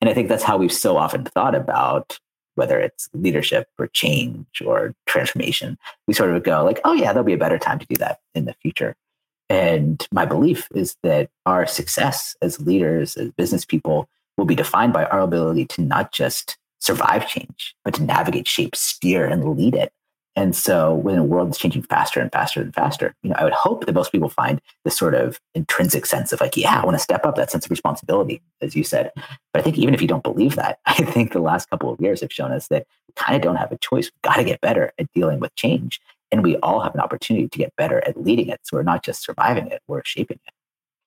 And 0.00 0.08
I 0.08 0.14
think 0.14 0.28
that's 0.28 0.42
how 0.42 0.56
we've 0.56 0.72
so 0.72 0.96
often 0.96 1.24
thought 1.24 1.54
about 1.54 2.18
whether 2.56 2.80
it's 2.80 3.08
leadership 3.14 3.68
or 3.78 3.86
change 3.88 4.46
or 4.64 4.94
transformation. 5.06 5.78
We 6.06 6.14
sort 6.14 6.34
of 6.34 6.42
go 6.42 6.64
like, 6.64 6.80
"Oh 6.84 6.92
yeah, 6.92 7.12
there'll 7.12 7.24
be 7.24 7.32
a 7.32 7.38
better 7.38 7.58
time 7.58 7.78
to 7.78 7.86
do 7.86 7.96
that 7.96 8.20
in 8.34 8.44
the 8.44 8.54
future." 8.62 8.96
And 9.48 10.06
my 10.12 10.24
belief 10.26 10.68
is 10.74 10.96
that 11.02 11.28
our 11.44 11.66
success 11.66 12.36
as 12.40 12.60
leaders, 12.60 13.16
as 13.16 13.30
business 13.32 13.64
people, 13.64 14.08
will 14.40 14.46
be 14.46 14.54
defined 14.54 14.94
by 14.94 15.04
our 15.04 15.20
ability 15.20 15.66
to 15.66 15.82
not 15.82 16.12
just 16.12 16.56
survive 16.78 17.28
change, 17.28 17.76
but 17.84 17.92
to 17.92 18.02
navigate, 18.02 18.48
shape, 18.48 18.74
steer, 18.74 19.26
and 19.26 19.44
lead 19.54 19.74
it. 19.74 19.92
And 20.34 20.56
so 20.56 20.94
when 20.94 21.16
the 21.16 21.22
world 21.22 21.50
is 21.50 21.58
changing 21.58 21.82
faster 21.82 22.20
and 22.20 22.32
faster 22.32 22.62
and 22.62 22.74
faster, 22.74 23.14
you 23.22 23.28
know, 23.28 23.36
I 23.38 23.44
would 23.44 23.52
hope 23.52 23.84
that 23.84 23.94
most 23.94 24.12
people 24.12 24.30
find 24.30 24.62
this 24.84 24.96
sort 24.96 25.14
of 25.14 25.38
intrinsic 25.54 26.06
sense 26.06 26.32
of 26.32 26.40
like, 26.40 26.56
yeah, 26.56 26.80
I 26.80 26.84
want 26.86 26.96
to 26.96 27.02
step 27.02 27.26
up 27.26 27.36
that 27.36 27.50
sense 27.50 27.66
of 27.66 27.70
responsibility, 27.70 28.40
as 28.62 28.74
you 28.74 28.82
said. 28.82 29.10
But 29.52 29.60
I 29.60 29.60
think 29.60 29.76
even 29.76 29.92
if 29.92 30.00
you 30.00 30.08
don't 30.08 30.22
believe 30.22 30.56
that, 30.56 30.78
I 30.86 30.94
think 31.04 31.32
the 31.32 31.40
last 31.40 31.68
couple 31.68 31.92
of 31.92 32.00
years 32.00 32.22
have 32.22 32.32
shown 32.32 32.52
us 32.52 32.68
that 32.68 32.86
we 33.08 33.12
kind 33.16 33.36
of 33.36 33.42
don't 33.42 33.56
have 33.56 33.72
a 33.72 33.78
choice. 33.78 34.06
We've 34.06 34.22
got 34.22 34.36
to 34.36 34.44
get 34.44 34.62
better 34.62 34.92
at 34.98 35.12
dealing 35.12 35.38
with 35.38 35.54
change. 35.56 36.00
And 36.32 36.42
we 36.42 36.56
all 36.58 36.80
have 36.80 36.94
an 36.94 37.00
opportunity 37.00 37.48
to 37.48 37.58
get 37.58 37.76
better 37.76 38.02
at 38.06 38.18
leading 38.18 38.48
it. 38.48 38.60
So 38.62 38.78
we're 38.78 38.84
not 38.84 39.04
just 39.04 39.22
surviving 39.22 39.66
it, 39.66 39.82
we're 39.86 40.02
shaping 40.06 40.38
it. 40.46 40.54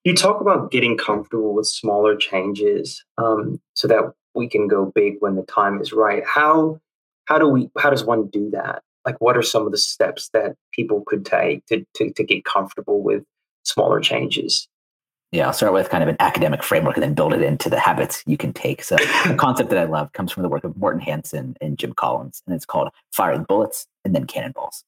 You 0.04 0.14
talk 0.14 0.40
about 0.40 0.70
getting 0.70 0.98
comfortable 0.98 1.54
with 1.54 1.66
smaller 1.66 2.14
changes 2.14 3.02
um, 3.16 3.60
so 3.72 3.88
that 3.88 4.12
we 4.34 4.48
can 4.48 4.68
go 4.68 4.92
big 4.94 5.14
when 5.20 5.36
the 5.36 5.42
time 5.44 5.80
is 5.80 5.92
right. 5.92 6.22
How 6.26 6.78
how 7.24 7.38
do 7.38 7.48
we 7.48 7.70
how 7.78 7.90
does 7.90 8.04
one 8.04 8.28
do 8.28 8.50
that? 8.50 8.82
Like 9.06 9.18
what 9.20 9.36
are 9.36 9.42
some 9.42 9.64
of 9.64 9.72
the 9.72 9.78
steps 9.78 10.28
that 10.34 10.56
people 10.72 11.02
could 11.06 11.24
take 11.24 11.64
to 11.66 11.86
to, 11.94 12.12
to 12.12 12.22
get 12.22 12.44
comfortable 12.44 13.02
with 13.02 13.24
smaller 13.64 14.00
changes? 14.00 14.68
Yeah, 15.32 15.46
I'll 15.46 15.52
start 15.52 15.72
with 15.72 15.88
kind 15.88 16.04
of 16.04 16.08
an 16.08 16.16
academic 16.20 16.62
framework 16.62 16.96
and 16.96 17.02
then 17.02 17.14
build 17.14 17.32
it 17.32 17.42
into 17.42 17.68
the 17.68 17.80
habits 17.80 18.22
you 18.24 18.36
can 18.36 18.52
take. 18.52 18.84
So, 18.84 18.96
a 19.24 19.34
concept 19.36 19.68
that 19.70 19.78
I 19.78 19.84
love 19.84 20.12
comes 20.12 20.30
from 20.30 20.44
the 20.44 20.48
work 20.48 20.62
of 20.62 20.76
Morten 20.76 21.00
Hansen 21.00 21.56
and 21.60 21.76
Jim 21.76 21.92
Collins, 21.92 22.40
and 22.46 22.54
it's 22.54 22.64
called 22.64 22.90
firing 23.10 23.42
bullets 23.42 23.88
and 24.04 24.14
then 24.14 24.26
cannonballs. 24.26 24.84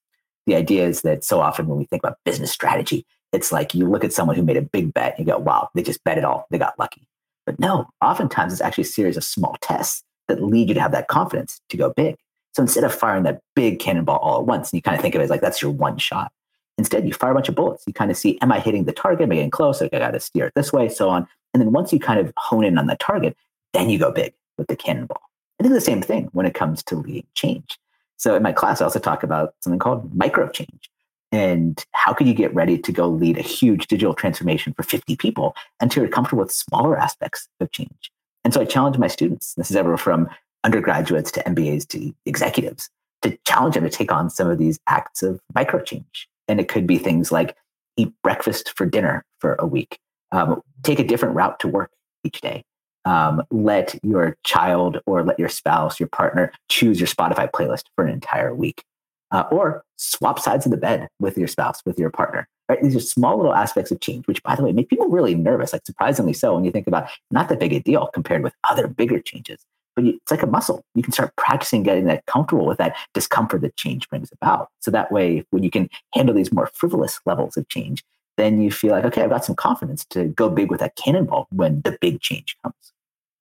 The 0.46 0.54
idea 0.54 0.86
is 0.86 1.02
that 1.02 1.24
so 1.24 1.40
often 1.40 1.66
when 1.66 1.78
we 1.78 1.86
think 1.86 2.04
about 2.04 2.18
business 2.24 2.52
strategy, 2.52 3.04
it's 3.32 3.52
like 3.52 3.74
you 3.74 3.88
look 3.88 4.04
at 4.04 4.12
someone 4.12 4.36
who 4.36 4.42
made 4.42 4.56
a 4.56 4.62
big 4.62 4.94
bet 4.94 5.16
and 5.16 5.26
you 5.26 5.32
go, 5.32 5.38
wow, 5.38 5.68
they 5.74 5.82
just 5.82 6.02
bet 6.04 6.18
it 6.18 6.24
all. 6.24 6.46
They 6.50 6.58
got 6.58 6.78
lucky. 6.78 7.06
But 7.44 7.58
no, 7.58 7.88
oftentimes 8.02 8.52
it's 8.52 8.62
actually 8.62 8.82
a 8.82 8.86
series 8.86 9.16
of 9.16 9.24
small 9.24 9.56
tests 9.60 10.02
that 10.28 10.42
lead 10.42 10.68
you 10.68 10.74
to 10.74 10.80
have 10.80 10.92
that 10.92 11.08
confidence 11.08 11.60
to 11.68 11.76
go 11.76 11.90
big. 11.90 12.16
So 12.54 12.62
instead 12.62 12.84
of 12.84 12.94
firing 12.94 13.24
that 13.24 13.40
big 13.54 13.78
cannonball 13.78 14.18
all 14.18 14.40
at 14.40 14.46
once, 14.46 14.70
and 14.70 14.78
you 14.78 14.82
kind 14.82 14.96
of 14.96 15.02
think 15.02 15.14
of 15.14 15.20
it 15.20 15.24
as 15.24 15.30
like 15.30 15.42
that's 15.42 15.60
your 15.60 15.70
one 15.70 15.98
shot. 15.98 16.32
Instead, 16.78 17.06
you 17.06 17.12
fire 17.12 17.30
a 17.30 17.34
bunch 17.34 17.48
of 17.48 17.54
bullets. 17.54 17.84
You 17.86 17.92
kind 17.92 18.10
of 18.10 18.16
see, 18.16 18.38
am 18.42 18.52
I 18.52 18.60
hitting 18.60 18.84
the 18.84 18.92
target? 18.92 19.22
Am 19.22 19.32
I 19.32 19.36
getting 19.36 19.50
close? 19.50 19.80
I 19.80 19.88
got 19.88 20.10
to 20.10 20.20
steer 20.20 20.46
it 20.46 20.52
this 20.54 20.72
way, 20.72 20.88
so 20.88 21.08
on. 21.08 21.26
And 21.54 21.60
then 21.60 21.72
once 21.72 21.92
you 21.92 21.98
kind 21.98 22.20
of 22.20 22.32
hone 22.36 22.64
in 22.64 22.76
on 22.76 22.86
the 22.86 22.96
target, 22.96 23.36
then 23.72 23.88
you 23.88 23.98
go 23.98 24.10
big 24.10 24.34
with 24.58 24.66
the 24.66 24.76
cannonball. 24.76 25.20
I 25.58 25.62
think 25.62 25.74
the 25.74 25.80
same 25.80 26.02
thing 26.02 26.28
when 26.32 26.44
it 26.44 26.54
comes 26.54 26.82
to 26.84 26.96
leading 26.96 27.26
change. 27.34 27.78
So 28.18 28.34
in 28.34 28.42
my 28.42 28.52
class, 28.52 28.80
I 28.80 28.84
also 28.84 28.98
talk 28.98 29.22
about 29.22 29.54
something 29.60 29.78
called 29.78 30.14
micro 30.14 30.48
change. 30.48 30.90
And 31.32 31.84
how 31.92 32.12
can 32.12 32.26
you 32.26 32.34
get 32.34 32.54
ready 32.54 32.78
to 32.78 32.92
go 32.92 33.08
lead 33.08 33.38
a 33.38 33.42
huge 33.42 33.88
digital 33.88 34.14
transformation 34.14 34.72
for 34.74 34.82
50 34.82 35.16
people 35.16 35.54
until 35.80 36.02
you're 36.02 36.12
comfortable 36.12 36.42
with 36.42 36.52
smaller 36.52 36.96
aspects 36.96 37.48
of 37.60 37.70
change? 37.72 38.12
And 38.44 38.54
so 38.54 38.60
I 38.60 38.64
challenge 38.64 38.96
my 38.96 39.08
students, 39.08 39.54
this 39.54 39.70
is 39.70 39.76
ever 39.76 39.96
from 39.96 40.28
undergraduates 40.62 41.32
to 41.32 41.42
MBAs 41.42 41.86
to 41.88 42.14
executives, 42.26 42.88
to 43.22 43.36
challenge 43.44 43.74
them 43.74 43.84
to 43.84 43.90
take 43.90 44.12
on 44.12 44.30
some 44.30 44.48
of 44.48 44.58
these 44.58 44.78
acts 44.86 45.22
of 45.22 45.40
micro 45.54 45.82
change. 45.82 46.28
And 46.46 46.60
it 46.60 46.68
could 46.68 46.86
be 46.86 46.98
things 46.98 47.32
like 47.32 47.56
eat 47.96 48.12
breakfast 48.22 48.72
for 48.76 48.86
dinner 48.86 49.24
for 49.40 49.56
a 49.58 49.66
week, 49.66 49.98
um, 50.32 50.60
take 50.82 51.00
a 51.00 51.04
different 51.04 51.34
route 51.34 51.58
to 51.60 51.68
work 51.68 51.90
each 52.22 52.40
day. 52.40 52.62
Um, 53.04 53.42
let 53.50 53.96
your 54.02 54.36
child 54.44 54.98
or 55.06 55.22
let 55.22 55.38
your 55.38 55.48
spouse, 55.48 56.00
your 56.00 56.08
partner 56.08 56.52
choose 56.68 56.98
your 56.98 57.06
Spotify 57.06 57.48
playlist 57.50 57.84
for 57.94 58.04
an 58.04 58.12
entire 58.12 58.52
week 58.52 58.82
uh, 59.30 59.44
or 59.50 59.84
swap 59.96 60.38
sides 60.38 60.66
of 60.66 60.70
the 60.70 60.76
bed 60.76 61.08
with 61.20 61.36
your 61.36 61.48
spouse, 61.48 61.82
with 61.84 61.98
your 61.98 62.10
partner. 62.10 62.48
Right? 62.68 62.82
These 62.82 62.96
are 62.96 63.00
small 63.00 63.36
little 63.36 63.54
aspects 63.54 63.90
of 63.90 64.00
change, 64.00 64.26
which, 64.26 64.42
by 64.42 64.56
the 64.56 64.62
way, 64.62 64.72
make 64.72 64.88
people 64.88 65.08
really 65.08 65.34
nervous. 65.34 65.72
Like 65.72 65.86
surprisingly 65.86 66.32
so, 66.32 66.54
when 66.54 66.64
you 66.64 66.72
think 66.72 66.86
about 66.86 67.08
not 67.30 67.48
that 67.48 67.60
big 67.60 67.72
a 67.72 67.80
deal 67.80 68.08
compared 68.12 68.42
with 68.42 68.54
other 68.68 68.88
bigger 68.88 69.20
changes. 69.20 69.64
But 69.94 70.04
you, 70.04 70.14
it's 70.14 70.30
like 70.30 70.42
a 70.42 70.46
muscle. 70.46 70.84
You 70.94 71.02
can 71.02 71.12
start 71.12 71.34
practicing 71.36 71.82
getting 71.82 72.04
that 72.06 72.26
comfortable 72.26 72.66
with 72.66 72.78
that 72.78 72.96
discomfort 73.14 73.62
that 73.62 73.76
change 73.76 74.08
brings 74.08 74.30
about. 74.32 74.68
So 74.80 74.90
that 74.90 75.10
way, 75.12 75.44
when 75.50 75.62
you 75.62 75.70
can 75.70 75.88
handle 76.12 76.34
these 76.34 76.52
more 76.52 76.70
frivolous 76.74 77.20
levels 77.24 77.56
of 77.56 77.68
change, 77.68 78.04
then 78.36 78.60
you 78.60 78.70
feel 78.70 78.90
like, 78.90 79.04
okay, 79.04 79.22
I've 79.22 79.30
got 79.30 79.44
some 79.44 79.56
confidence 79.56 80.04
to 80.10 80.24
go 80.24 80.50
big 80.50 80.70
with 80.70 80.80
that 80.80 80.96
cannonball 80.96 81.46
when 81.50 81.80
the 81.82 81.96
big 82.00 82.20
change 82.20 82.56
comes. 82.62 82.74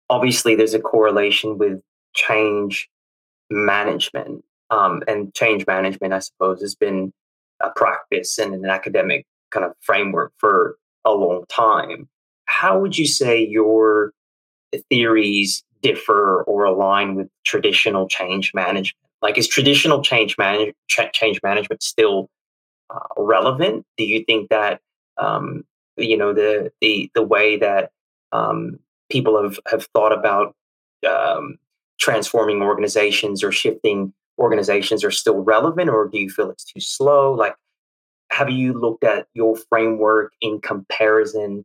Obviously, 0.08 0.54
there's 0.54 0.74
a 0.74 0.80
correlation 0.80 1.58
with 1.58 1.82
change 2.14 2.88
management 3.50 4.44
um, 4.70 5.02
and 5.09 5.35
change 5.35 5.66
management, 5.66 6.12
I 6.12 6.18
suppose, 6.18 6.61
has 6.61 6.74
been 6.74 7.12
a 7.61 7.70
practice 7.70 8.38
and 8.38 8.54
an 8.54 8.66
academic 8.66 9.26
kind 9.50 9.64
of 9.64 9.72
framework 9.81 10.33
for 10.38 10.76
a 11.04 11.12
long 11.12 11.44
time. 11.48 12.09
How 12.44 12.78
would 12.78 12.96
you 12.96 13.07
say 13.07 13.44
your 13.44 14.12
theories 14.90 15.64
differ 15.83 16.42
or 16.42 16.64
align 16.64 17.14
with 17.14 17.28
traditional 17.44 18.09
change 18.09 18.52
management? 18.54 18.96
Like, 19.20 19.37
is 19.38 19.48
traditional 19.48 20.02
change, 20.02 20.37
manage, 20.38 20.74
change 21.12 21.40
management 21.42 21.83
still 21.83 22.28
uh, 22.90 22.98
relevant? 23.16 23.85
Do 23.96 24.04
you 24.04 24.24
think 24.24 24.50
that 24.50 24.81
um, 25.18 25.64
you 25.96 26.16
know 26.16 26.33
the 26.33 26.70
the 26.81 27.11
the 27.14 27.22
way 27.22 27.57
that 27.57 27.90
um, 28.33 28.78
people 29.11 29.42
have 29.42 29.59
have 29.66 29.87
thought 29.94 30.12
about 30.12 30.54
um, 31.09 31.59
transforming 31.98 32.62
organizations 32.62 33.42
or 33.42 33.52
shifting 33.52 34.12
organizations 34.38 35.05
are 35.05 35.11
still 35.11 35.40
relevant, 35.40 35.90
or 35.90 36.09
do 36.09 36.18
you 36.18 36.31
feel 36.31 36.51
it's 36.51 36.64
too 36.64 36.81
slow? 36.81 37.33
Like, 37.33 37.55
have 38.31 38.51
you 38.51 38.72
looked 38.72 39.05
at 39.05 39.27
your 39.35 39.57
framework 39.68 40.33
in 40.40 40.61
comparison 40.61 41.64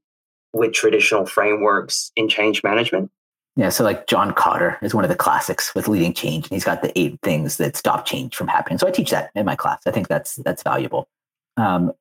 with 0.54 0.74
traditional 0.74 1.26
frameworks 1.26 2.12
in 2.16 2.30
change 2.30 2.64
management? 2.64 3.12
Yeah, 3.56 3.70
so 3.70 3.84
like 3.84 4.08
John 4.08 4.34
Kotter 4.34 4.82
is 4.82 4.96
one 4.96 5.04
of 5.04 5.10
the 5.10 5.16
classics 5.16 5.76
with 5.76 5.88
leading 5.88 6.14
change, 6.14 6.46
and 6.46 6.54
he's 6.54 6.64
got 6.64 6.82
the 6.82 6.98
eight 6.98 7.20
things 7.22 7.58
that 7.58 7.76
stop 7.76 8.06
change 8.06 8.36
from 8.36 8.48
happening. 8.48 8.80
So 8.80 8.88
I 8.88 8.92
teach 8.92 9.12
that 9.12 9.30
in 9.36 9.46
my 9.46 9.56
class. 9.56 9.82
I 9.86 9.92
think 9.92 10.08
that's 10.08 10.36
that's 10.38 10.64
valuable. 10.64 11.08
Um, 11.58 11.92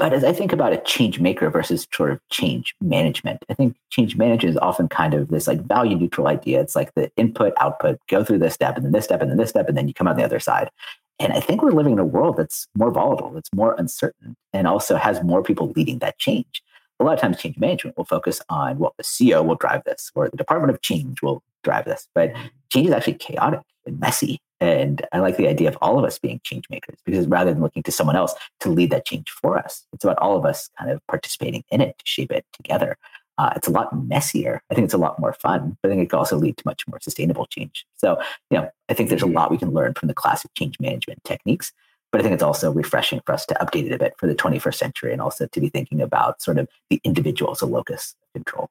but 0.00 0.14
as 0.14 0.24
I 0.24 0.32
think 0.32 0.50
about 0.50 0.72
a 0.72 0.78
change 0.78 1.20
maker 1.20 1.50
versus 1.50 1.86
sort 1.94 2.10
of 2.10 2.26
change 2.30 2.74
management, 2.80 3.44
I 3.50 3.54
think 3.54 3.76
change 3.90 4.16
management 4.16 4.54
is 4.54 4.56
often 4.56 4.88
kind 4.88 5.12
of 5.12 5.28
this 5.28 5.46
like 5.46 5.60
value 5.66 5.94
neutral 5.94 6.26
idea. 6.26 6.62
It's 6.62 6.74
like 6.74 6.94
the 6.94 7.12
input, 7.18 7.52
output, 7.58 8.00
go 8.08 8.24
through 8.24 8.38
this 8.38 8.54
step 8.54 8.76
and 8.76 8.84
then 8.86 8.92
this 8.92 9.04
step 9.04 9.20
and 9.20 9.30
then 9.30 9.36
this 9.36 9.50
step, 9.50 9.68
and 9.68 9.76
then 9.76 9.88
you 9.88 9.92
come 9.92 10.08
out 10.08 10.16
the 10.16 10.24
other 10.24 10.40
side. 10.40 10.70
And 11.18 11.34
I 11.34 11.40
think 11.40 11.62
we're 11.62 11.72
living 11.72 11.92
in 11.92 11.98
a 11.98 12.04
world 12.04 12.38
that's 12.38 12.66
more 12.74 12.90
volatile, 12.90 13.30
that's 13.30 13.52
more 13.52 13.74
uncertain, 13.76 14.36
and 14.54 14.66
also 14.66 14.96
has 14.96 15.22
more 15.22 15.42
people 15.42 15.70
leading 15.76 15.98
that 15.98 16.18
change. 16.18 16.62
A 17.00 17.04
lot 17.04 17.14
of 17.14 17.20
times, 17.20 17.38
change 17.38 17.56
management 17.58 17.96
will 17.96 18.04
focus 18.04 18.40
on, 18.48 18.78
well, 18.78 18.94
the 18.96 19.02
CEO 19.02 19.44
will 19.44 19.54
drive 19.56 19.82
this, 19.84 20.12
or 20.14 20.28
the 20.28 20.36
Department 20.36 20.72
of 20.72 20.82
Change 20.82 21.22
will 21.22 21.42
drive 21.64 21.86
this. 21.86 22.08
But 22.14 22.32
change 22.70 22.88
is 22.88 22.92
actually 22.92 23.14
chaotic 23.14 23.60
and 23.86 23.98
messy. 23.98 24.38
And 24.60 25.06
I 25.12 25.20
like 25.20 25.38
the 25.38 25.48
idea 25.48 25.68
of 25.68 25.78
all 25.80 25.98
of 25.98 26.04
us 26.04 26.18
being 26.18 26.40
change 26.44 26.64
makers 26.68 26.98
because 27.06 27.26
rather 27.26 27.52
than 27.52 27.62
looking 27.62 27.82
to 27.84 27.92
someone 27.92 28.16
else 28.16 28.34
to 28.60 28.68
lead 28.68 28.90
that 28.90 29.06
change 29.06 29.30
for 29.30 29.58
us, 29.58 29.86
it's 29.92 30.04
about 30.04 30.18
all 30.18 30.36
of 30.36 30.44
us 30.44 30.68
kind 30.78 30.90
of 30.90 31.00
participating 31.06 31.64
in 31.70 31.80
it 31.80 31.96
to 31.98 32.04
shape 32.04 32.30
it 32.30 32.44
together. 32.52 32.98
Uh, 33.38 33.54
it's 33.56 33.68
a 33.68 33.70
lot 33.70 33.88
messier. 34.06 34.62
I 34.70 34.74
think 34.74 34.84
it's 34.84 34.92
a 34.92 34.98
lot 34.98 35.18
more 35.18 35.32
fun, 35.32 35.78
but 35.80 35.88
I 35.88 35.92
think 35.92 36.04
it 36.04 36.10
can 36.10 36.18
also 36.18 36.36
lead 36.36 36.58
to 36.58 36.62
much 36.66 36.86
more 36.86 37.00
sustainable 37.00 37.46
change. 37.46 37.86
So, 37.96 38.20
you 38.50 38.58
know, 38.58 38.70
I 38.90 38.94
think 38.94 39.08
there's 39.08 39.22
a 39.22 39.26
lot 39.26 39.50
we 39.50 39.56
can 39.56 39.70
learn 39.70 39.94
from 39.94 40.08
the 40.08 40.14
classic 40.14 40.50
change 40.52 40.78
management 40.78 41.24
techniques, 41.24 41.72
but 42.10 42.20
I 42.20 42.22
think 42.22 42.34
it's 42.34 42.42
also 42.42 42.72
refreshing 42.72 43.20
for 43.24 43.32
us 43.32 43.46
to 43.46 43.54
update 43.54 43.86
it 43.86 43.92
a 43.92 43.98
bit 43.98 44.14
for 44.18 44.26
the 44.26 44.34
21st 44.34 44.74
century 44.74 45.12
and 45.12 45.20
also 45.20 45.46
to 45.46 45.60
be 45.60 45.68
thinking 45.68 46.00
about 46.00 46.42
sort 46.42 46.58
of 46.58 46.68
the 46.88 47.00
individual 47.04 47.52
as 47.52 47.62
a 47.62 47.66
locus 47.66 48.14
of 48.22 48.32
control. 48.32 48.68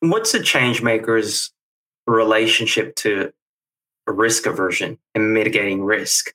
What's 0.00 0.34
a 0.34 0.42
change 0.42 0.82
maker's 0.82 1.50
relationship 2.06 2.94
to 2.96 3.32
risk 4.06 4.46
aversion 4.46 4.98
and 5.14 5.34
mitigating 5.34 5.82
risk? 5.82 6.32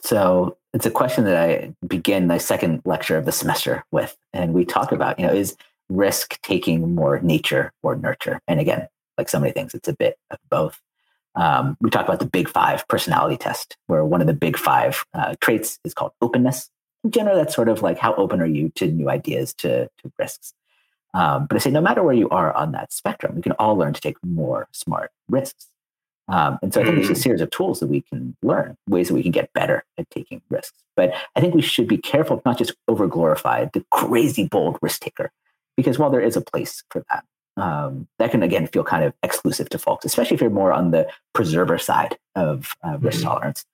So 0.00 0.58
it's 0.74 0.84
a 0.84 0.90
question 0.90 1.24
that 1.24 1.36
I 1.36 1.74
begin 1.86 2.26
my 2.26 2.36
second 2.36 2.82
lecture 2.84 3.16
of 3.16 3.24
the 3.24 3.32
semester 3.32 3.84
with. 3.90 4.16
And 4.34 4.52
we 4.52 4.66
talk 4.66 4.92
about, 4.92 5.18
you 5.18 5.26
know, 5.26 5.32
is 5.32 5.56
risk 5.88 6.40
taking 6.42 6.94
more 6.94 7.20
nature 7.20 7.72
or 7.82 7.96
nurture? 7.96 8.40
And 8.46 8.60
again, 8.60 8.88
like 9.16 9.28
so 9.28 9.40
many 9.40 9.52
things, 9.52 9.72
it's 9.72 9.88
a 9.88 9.94
bit 9.94 10.18
of 10.30 10.38
both. 10.50 10.80
Um, 11.36 11.76
we 11.80 11.90
talk 11.90 12.06
about 12.06 12.20
the 12.20 12.26
big 12.26 12.48
five 12.48 12.86
personality 12.88 13.36
test, 13.36 13.76
where 13.86 14.04
one 14.04 14.20
of 14.20 14.26
the 14.26 14.34
big 14.34 14.56
five 14.56 15.04
uh, 15.14 15.34
traits 15.40 15.78
is 15.84 15.94
called 15.94 16.12
openness. 16.20 16.70
In 17.02 17.10
general, 17.10 17.36
that's 17.36 17.54
sort 17.54 17.68
of 17.68 17.82
like 17.82 17.98
how 17.98 18.14
open 18.14 18.40
are 18.40 18.46
you 18.46 18.70
to 18.76 18.86
new 18.86 19.10
ideas, 19.10 19.52
to, 19.54 19.86
to 19.86 20.12
risks. 20.18 20.54
Um, 21.12 21.46
but 21.46 21.56
I 21.56 21.58
say, 21.58 21.70
no 21.70 21.80
matter 21.80 22.02
where 22.02 22.14
you 22.14 22.28
are 22.30 22.52
on 22.54 22.72
that 22.72 22.92
spectrum, 22.92 23.36
we 23.36 23.42
can 23.42 23.52
all 23.52 23.76
learn 23.76 23.92
to 23.92 24.00
take 24.00 24.16
more 24.24 24.68
smart 24.72 25.10
risks. 25.28 25.68
Um, 26.28 26.58
and 26.62 26.72
so 26.72 26.80
I 26.80 26.84
think 26.84 26.96
there's 26.96 27.10
a 27.10 27.12
mm. 27.12 27.22
series 27.22 27.40
of 27.40 27.50
tools 27.50 27.80
that 27.80 27.88
we 27.88 28.00
can 28.00 28.34
learn, 28.42 28.76
ways 28.88 29.08
that 29.08 29.14
we 29.14 29.22
can 29.22 29.30
get 29.30 29.52
better 29.52 29.84
at 29.98 30.08
taking 30.10 30.40
risks. 30.48 30.78
But 30.96 31.12
I 31.36 31.40
think 31.40 31.54
we 31.54 31.62
should 31.62 31.86
be 31.86 31.98
careful 31.98 32.40
not 32.46 32.58
just 32.58 32.74
over 32.88 33.06
glorify 33.06 33.66
the 33.66 33.84
crazy 33.90 34.48
bold 34.48 34.78
risk 34.80 35.02
taker, 35.02 35.30
because 35.76 35.98
while 35.98 36.10
there 36.10 36.22
is 36.22 36.36
a 36.36 36.40
place 36.40 36.82
for 36.90 37.04
that, 37.10 37.24
um, 37.56 38.08
that 38.18 38.30
can 38.30 38.42
again 38.42 38.66
feel 38.66 38.84
kind 38.84 39.04
of 39.04 39.12
exclusive 39.22 39.68
to 39.70 39.78
folks, 39.78 40.04
especially 40.04 40.34
if 40.34 40.40
you're 40.40 40.50
more 40.50 40.72
on 40.72 40.90
the 40.90 41.08
preserver 41.32 41.78
side 41.78 42.18
of 42.34 42.72
uh, 42.82 42.98
risk 42.98 43.18
mm-hmm. 43.18 43.28
tolerance. 43.28 43.64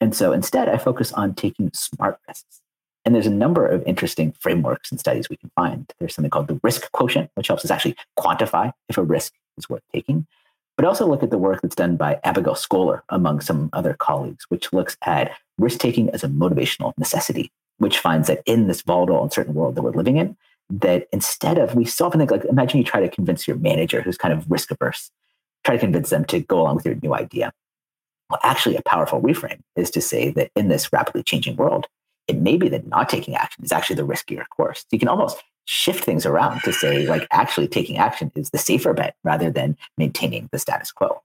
And 0.00 0.14
so 0.14 0.32
instead, 0.32 0.68
I 0.68 0.78
focus 0.78 1.12
on 1.12 1.34
taking 1.34 1.70
smart 1.72 2.18
risks. 2.28 2.60
And 3.04 3.14
there's 3.14 3.26
a 3.26 3.30
number 3.30 3.66
of 3.66 3.84
interesting 3.84 4.32
frameworks 4.32 4.90
and 4.90 4.98
studies 4.98 5.28
we 5.28 5.36
can 5.36 5.50
find. 5.54 5.90
There's 5.98 6.14
something 6.14 6.30
called 6.30 6.48
the 6.48 6.60
risk 6.62 6.90
quotient, 6.92 7.30
which 7.34 7.46
helps 7.46 7.64
us 7.64 7.70
actually 7.70 7.96
quantify 8.18 8.72
if 8.88 8.98
a 8.98 9.02
risk 9.02 9.32
is 9.56 9.68
worth 9.68 9.84
taking. 9.92 10.26
But 10.76 10.86
also 10.86 11.06
look 11.06 11.22
at 11.22 11.30
the 11.30 11.38
work 11.38 11.62
that's 11.62 11.76
done 11.76 11.96
by 11.96 12.20
Abigail 12.24 12.54
Scholer 12.54 13.02
among 13.08 13.40
some 13.40 13.70
other 13.72 13.94
colleagues, 13.94 14.44
which 14.48 14.72
looks 14.72 14.96
at 15.06 15.30
risk 15.56 15.78
taking 15.78 16.10
as 16.10 16.24
a 16.24 16.28
motivational 16.28 16.92
necessity, 16.98 17.50
which 17.78 17.98
finds 17.98 18.28
that 18.28 18.42
in 18.44 18.66
this 18.66 18.82
volatile, 18.82 19.22
uncertain 19.22 19.54
world 19.54 19.76
that 19.76 19.82
we're 19.82 19.92
living 19.92 20.16
in, 20.16 20.36
that 20.68 21.06
instead 21.12 21.58
of, 21.58 21.74
we 21.74 21.84
so 21.84 22.06
often 22.06 22.20
think 22.20 22.30
like, 22.30 22.44
imagine 22.44 22.78
you 22.78 22.84
try 22.84 23.00
to 23.00 23.08
convince 23.08 23.46
your 23.46 23.56
manager 23.56 24.02
who's 24.02 24.18
kind 24.18 24.34
of 24.34 24.50
risk 24.50 24.70
averse, 24.70 25.10
try 25.64 25.74
to 25.74 25.80
convince 25.80 26.10
them 26.10 26.24
to 26.26 26.40
go 26.40 26.60
along 26.60 26.76
with 26.76 26.86
your 26.86 26.96
new 27.02 27.14
idea. 27.14 27.52
Well, 28.30 28.40
actually, 28.42 28.76
a 28.76 28.82
powerful 28.82 29.20
reframe 29.20 29.60
is 29.76 29.90
to 29.92 30.00
say 30.00 30.30
that 30.32 30.50
in 30.56 30.68
this 30.68 30.92
rapidly 30.92 31.22
changing 31.22 31.56
world, 31.56 31.86
it 32.26 32.38
may 32.38 32.56
be 32.56 32.68
that 32.70 32.88
not 32.88 33.08
taking 33.08 33.36
action 33.36 33.64
is 33.64 33.70
actually 33.70 33.96
the 33.96 34.06
riskier 34.06 34.44
course. 34.48 34.84
You 34.90 34.98
can 34.98 35.06
almost 35.06 35.42
shift 35.64 36.04
things 36.04 36.26
around 36.26 36.62
to 36.62 36.72
say, 36.72 37.06
like, 37.06 37.28
actually 37.30 37.68
taking 37.68 37.98
action 37.98 38.32
is 38.34 38.50
the 38.50 38.58
safer 38.58 38.92
bet 38.92 39.14
rather 39.22 39.50
than 39.50 39.76
maintaining 39.96 40.48
the 40.50 40.58
status 40.58 40.90
quo. 40.90 41.22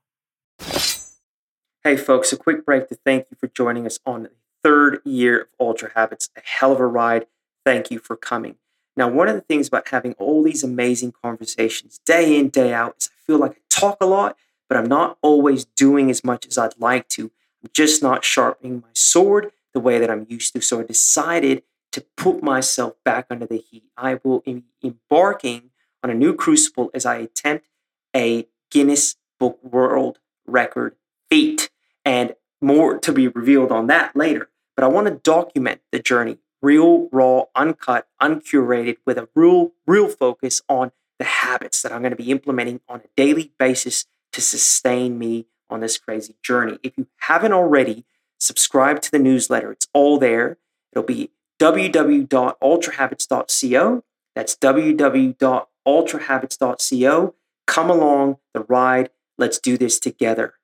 Hey, 1.82 1.96
folks, 1.96 2.32
a 2.32 2.36
quick 2.36 2.64
break 2.64 2.88
to 2.88 2.94
thank 2.94 3.26
you 3.32 3.36
for 3.40 3.48
joining 3.48 3.84
us 3.84 3.98
on 4.06 4.22
the 4.22 4.30
third 4.62 5.00
year 5.04 5.40
of 5.40 5.46
Ultra 5.58 5.90
Habits. 5.96 6.30
A 6.36 6.40
hell 6.44 6.70
of 6.70 6.78
a 6.78 6.86
ride. 6.86 7.26
Thank 7.64 7.90
you 7.90 7.98
for 7.98 8.16
coming. 8.16 8.54
Now, 8.96 9.08
one 9.08 9.28
of 9.28 9.34
the 9.34 9.40
things 9.40 9.68
about 9.68 9.88
having 9.88 10.12
all 10.14 10.42
these 10.42 10.62
amazing 10.62 11.12
conversations 11.22 11.98
day 12.04 12.38
in, 12.38 12.48
day 12.48 12.72
out 12.72 12.96
is 12.98 13.10
I 13.12 13.18
feel 13.26 13.38
like 13.38 13.52
I 13.52 13.60
talk 13.70 13.98
a 14.00 14.06
lot, 14.06 14.36
but 14.68 14.76
I'm 14.76 14.88
not 14.88 15.18
always 15.22 15.64
doing 15.64 16.10
as 16.10 16.22
much 16.22 16.46
as 16.46 16.58
I'd 16.58 16.78
like 16.78 17.08
to. 17.10 17.30
I'm 17.62 17.70
just 17.72 18.02
not 18.02 18.24
sharpening 18.24 18.80
my 18.80 18.88
sword 18.94 19.52
the 19.72 19.80
way 19.80 19.98
that 19.98 20.10
I'm 20.10 20.26
used 20.28 20.52
to. 20.54 20.60
So 20.60 20.80
I 20.80 20.84
decided 20.84 21.62
to 21.92 22.04
put 22.16 22.42
myself 22.42 22.94
back 23.04 23.26
under 23.30 23.46
the 23.46 23.58
heat. 23.58 23.84
I 23.96 24.18
will 24.22 24.40
be 24.40 24.64
embarking 24.82 25.70
on 26.02 26.10
a 26.10 26.14
new 26.14 26.34
crucible 26.34 26.90
as 26.92 27.06
I 27.06 27.16
attempt 27.16 27.66
a 28.14 28.46
Guinness 28.70 29.16
Book 29.38 29.58
World 29.62 30.18
Record 30.46 30.96
feat. 31.30 31.70
And 32.04 32.34
more 32.62 32.98
to 32.98 33.12
be 33.12 33.28
revealed 33.28 33.72
on 33.72 33.88
that 33.88 34.16
later. 34.16 34.48
But 34.74 34.84
I 34.84 34.88
want 34.88 35.08
to 35.08 35.14
document 35.14 35.80
the 35.90 35.98
journey, 35.98 36.38
real, 36.62 37.08
raw, 37.10 37.44
uncut, 37.54 38.06
uncurated, 38.20 38.96
with 39.04 39.18
a 39.18 39.28
real, 39.34 39.72
real 39.86 40.08
focus 40.08 40.62
on 40.68 40.92
the 41.18 41.24
habits 41.24 41.82
that 41.82 41.92
I'm 41.92 42.00
going 42.00 42.10
to 42.10 42.16
be 42.16 42.30
implementing 42.30 42.80
on 42.88 43.00
a 43.00 43.08
daily 43.16 43.52
basis 43.58 44.06
to 44.32 44.40
sustain 44.40 45.18
me 45.18 45.46
on 45.68 45.80
this 45.80 45.98
crazy 45.98 46.36
journey. 46.42 46.78
If 46.82 46.96
you 46.96 47.08
haven't 47.18 47.52
already, 47.52 48.06
subscribe 48.38 49.02
to 49.02 49.10
the 49.10 49.18
newsletter. 49.18 49.72
It's 49.72 49.88
all 49.92 50.18
there. 50.18 50.56
It'll 50.92 51.04
be 51.04 51.32
www.ultrahabits.co. 51.60 54.04
That's 54.34 54.56
www.ultrahabits.co. 54.56 57.34
Come 57.66 57.90
along 57.90 58.38
the 58.54 58.60
ride. 58.60 59.10
Let's 59.38 59.58
do 59.58 59.78
this 59.78 59.98
together. 59.98 60.54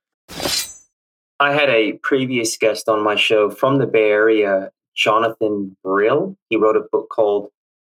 I 1.41 1.53
had 1.53 1.71
a 1.71 1.93
previous 1.93 2.57
guest 2.57 2.89
on 2.89 3.05
my 3.05 3.15
show 3.15 3.49
from 3.51 3.79
the 3.79 3.87
Bay 3.87 4.11
Area, 4.11 4.73
Jonathan 4.99 5.77
Brill. 5.85 6.37
He 6.51 6.57
wrote 6.57 6.77
a 6.77 6.83
book 6.91 7.09
called 7.11 7.49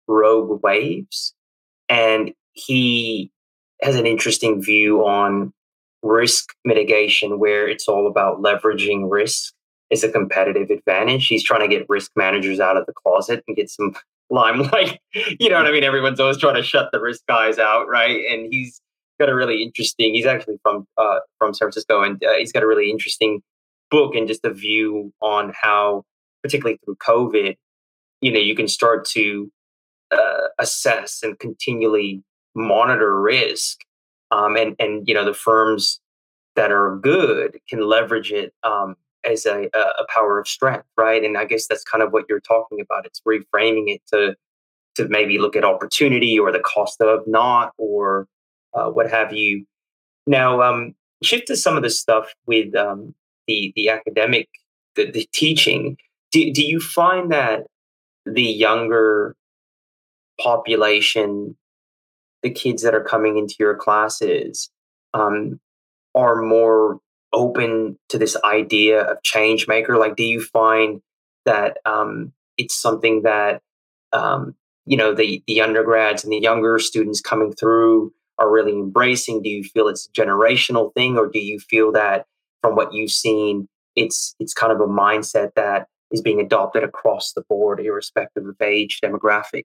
Rogue 0.07 0.63
Waves, 0.63 1.33
and 1.89 2.33
he 2.53 3.31
has 3.81 3.95
an 3.95 4.07
interesting 4.07 4.61
view 4.61 5.05
on 5.05 5.53
risk 6.01 6.53
mitigation 6.65 7.39
where 7.39 7.67
it's 7.67 7.87
all 7.87 8.07
about 8.07 8.41
leveraging 8.41 9.09
risk 9.09 9.53
is 9.89 10.03
a 10.03 10.11
competitive 10.11 10.69
advantage. 10.69 11.27
He's 11.27 11.43
trying 11.43 11.61
to 11.61 11.67
get 11.67 11.85
risk 11.89 12.11
managers 12.15 12.59
out 12.59 12.77
of 12.77 12.85
the 12.85 12.93
closet 12.93 13.43
and 13.47 13.55
get 13.55 13.69
some 13.69 13.93
limelight. 14.29 14.99
you 15.39 15.49
know 15.49 15.57
what 15.57 15.67
I 15.67 15.71
mean? 15.71 15.83
Everyone's 15.83 16.19
always 16.19 16.37
trying 16.37 16.55
to 16.55 16.63
shut 16.63 16.89
the 16.91 16.99
risk 16.99 17.21
guys 17.27 17.59
out, 17.59 17.87
right? 17.87 18.21
And 18.31 18.47
he's 18.51 18.81
got 19.19 19.29
a 19.29 19.35
really 19.35 19.61
interesting. 19.61 20.13
He's 20.13 20.25
actually 20.25 20.57
from 20.63 20.87
uh, 20.97 21.19
from 21.37 21.53
San 21.53 21.65
Francisco, 21.67 22.01
and 22.01 22.23
uh, 22.23 22.33
he's 22.37 22.51
got 22.51 22.63
a 22.63 22.67
really 22.67 22.89
interesting 22.89 23.41
book 23.91 24.15
and 24.15 24.27
just 24.27 24.43
a 24.43 24.51
view 24.51 25.13
on 25.21 25.53
how, 25.59 26.03
particularly 26.43 26.79
through 26.83 26.97
COVID, 26.97 27.55
you 28.21 28.31
know, 28.31 28.39
you 28.39 28.55
can 28.55 28.67
start 28.67 29.05
to 29.09 29.51
uh, 30.11 30.47
assess 30.59 31.23
and 31.23 31.39
continually 31.39 32.23
monitor 32.55 33.19
risk, 33.19 33.79
um, 34.31 34.55
and 34.55 34.75
and 34.79 35.07
you 35.07 35.13
know 35.13 35.25
the 35.25 35.33
firms 35.33 35.99
that 36.55 36.71
are 36.71 36.97
good 36.97 37.59
can 37.67 37.81
leverage 37.87 38.31
it 38.31 38.53
um, 38.63 38.95
as 39.25 39.45
a, 39.45 39.69
a 39.73 40.05
power 40.13 40.39
of 40.39 40.47
strength, 40.47 40.85
right? 40.97 41.23
And 41.23 41.37
I 41.37 41.45
guess 41.45 41.67
that's 41.67 41.83
kind 41.83 42.03
of 42.03 42.11
what 42.11 42.25
you're 42.29 42.39
talking 42.39 42.79
about. 42.79 43.05
It's 43.05 43.21
reframing 43.27 43.93
it 43.93 44.01
to 44.13 44.35
to 44.95 45.07
maybe 45.07 45.39
look 45.39 45.55
at 45.55 45.63
opportunity 45.63 46.37
or 46.37 46.51
the 46.51 46.59
cost 46.59 47.01
of 47.01 47.21
not 47.25 47.73
or 47.77 48.27
uh, 48.73 48.89
what 48.89 49.09
have 49.09 49.33
you. 49.33 49.65
Now, 50.27 50.61
um, 50.61 50.93
shift 51.23 51.47
to 51.47 51.55
some 51.55 51.75
of 51.75 51.83
the 51.83 51.89
stuff 51.89 52.33
with 52.45 52.75
um, 52.75 53.15
the 53.47 53.73
the 53.75 53.89
academic, 53.89 54.49
the, 54.95 55.09
the 55.11 55.27
teaching. 55.33 55.97
Do, 56.33 56.51
do 56.51 56.63
you 56.63 56.79
find 56.79 57.31
that 57.31 57.67
the 58.25 58.43
younger 58.43 59.35
population, 60.41 61.55
the 62.41 62.49
kids 62.49 62.81
that 62.81 62.95
are 62.95 63.03
coming 63.03 63.37
into 63.37 63.55
your 63.59 63.75
classes, 63.75 64.69
um, 65.13 65.59
are 66.15 66.41
more 66.41 66.99
open 67.33 67.97
to 68.09 68.17
this 68.17 68.35
idea 68.43 69.01
of 69.01 69.23
change 69.23 69.67
maker? 69.67 69.97
Like, 69.97 70.15
do 70.15 70.23
you 70.23 70.41
find 70.41 71.01
that 71.45 71.77
um, 71.85 72.33
it's 72.57 72.75
something 72.75 73.23
that 73.23 73.61
um, 74.11 74.55
you 74.85 74.97
know 74.97 75.13
the 75.13 75.43
the 75.47 75.61
undergrads 75.61 76.23
and 76.23 76.33
the 76.33 76.39
younger 76.39 76.79
students 76.79 77.21
coming 77.21 77.53
through 77.53 78.11
are 78.39 78.51
really 78.51 78.71
embracing? 78.71 79.43
Do 79.43 79.49
you 79.49 79.63
feel 79.63 79.87
it's 79.87 80.07
a 80.07 80.11
generational 80.11 80.93
thing, 80.95 81.17
or 81.17 81.29
do 81.29 81.39
you 81.39 81.59
feel 81.59 81.91
that 81.91 82.25
from 82.61 82.75
what 82.75 82.93
you've 82.93 83.11
seen, 83.11 83.67
it's 83.95 84.35
it's 84.39 84.53
kind 84.53 84.71
of 84.71 84.79
a 84.79 84.87
mindset 84.87 85.51
that 85.55 85.87
is 86.13 86.21
being 86.21 86.39
adopted 86.39 86.83
across 86.83 87.33
the 87.33 87.41
board, 87.41 87.81
irrespective 87.81 88.45
of 88.47 88.55
age, 88.61 89.01
demographic? 89.03 89.63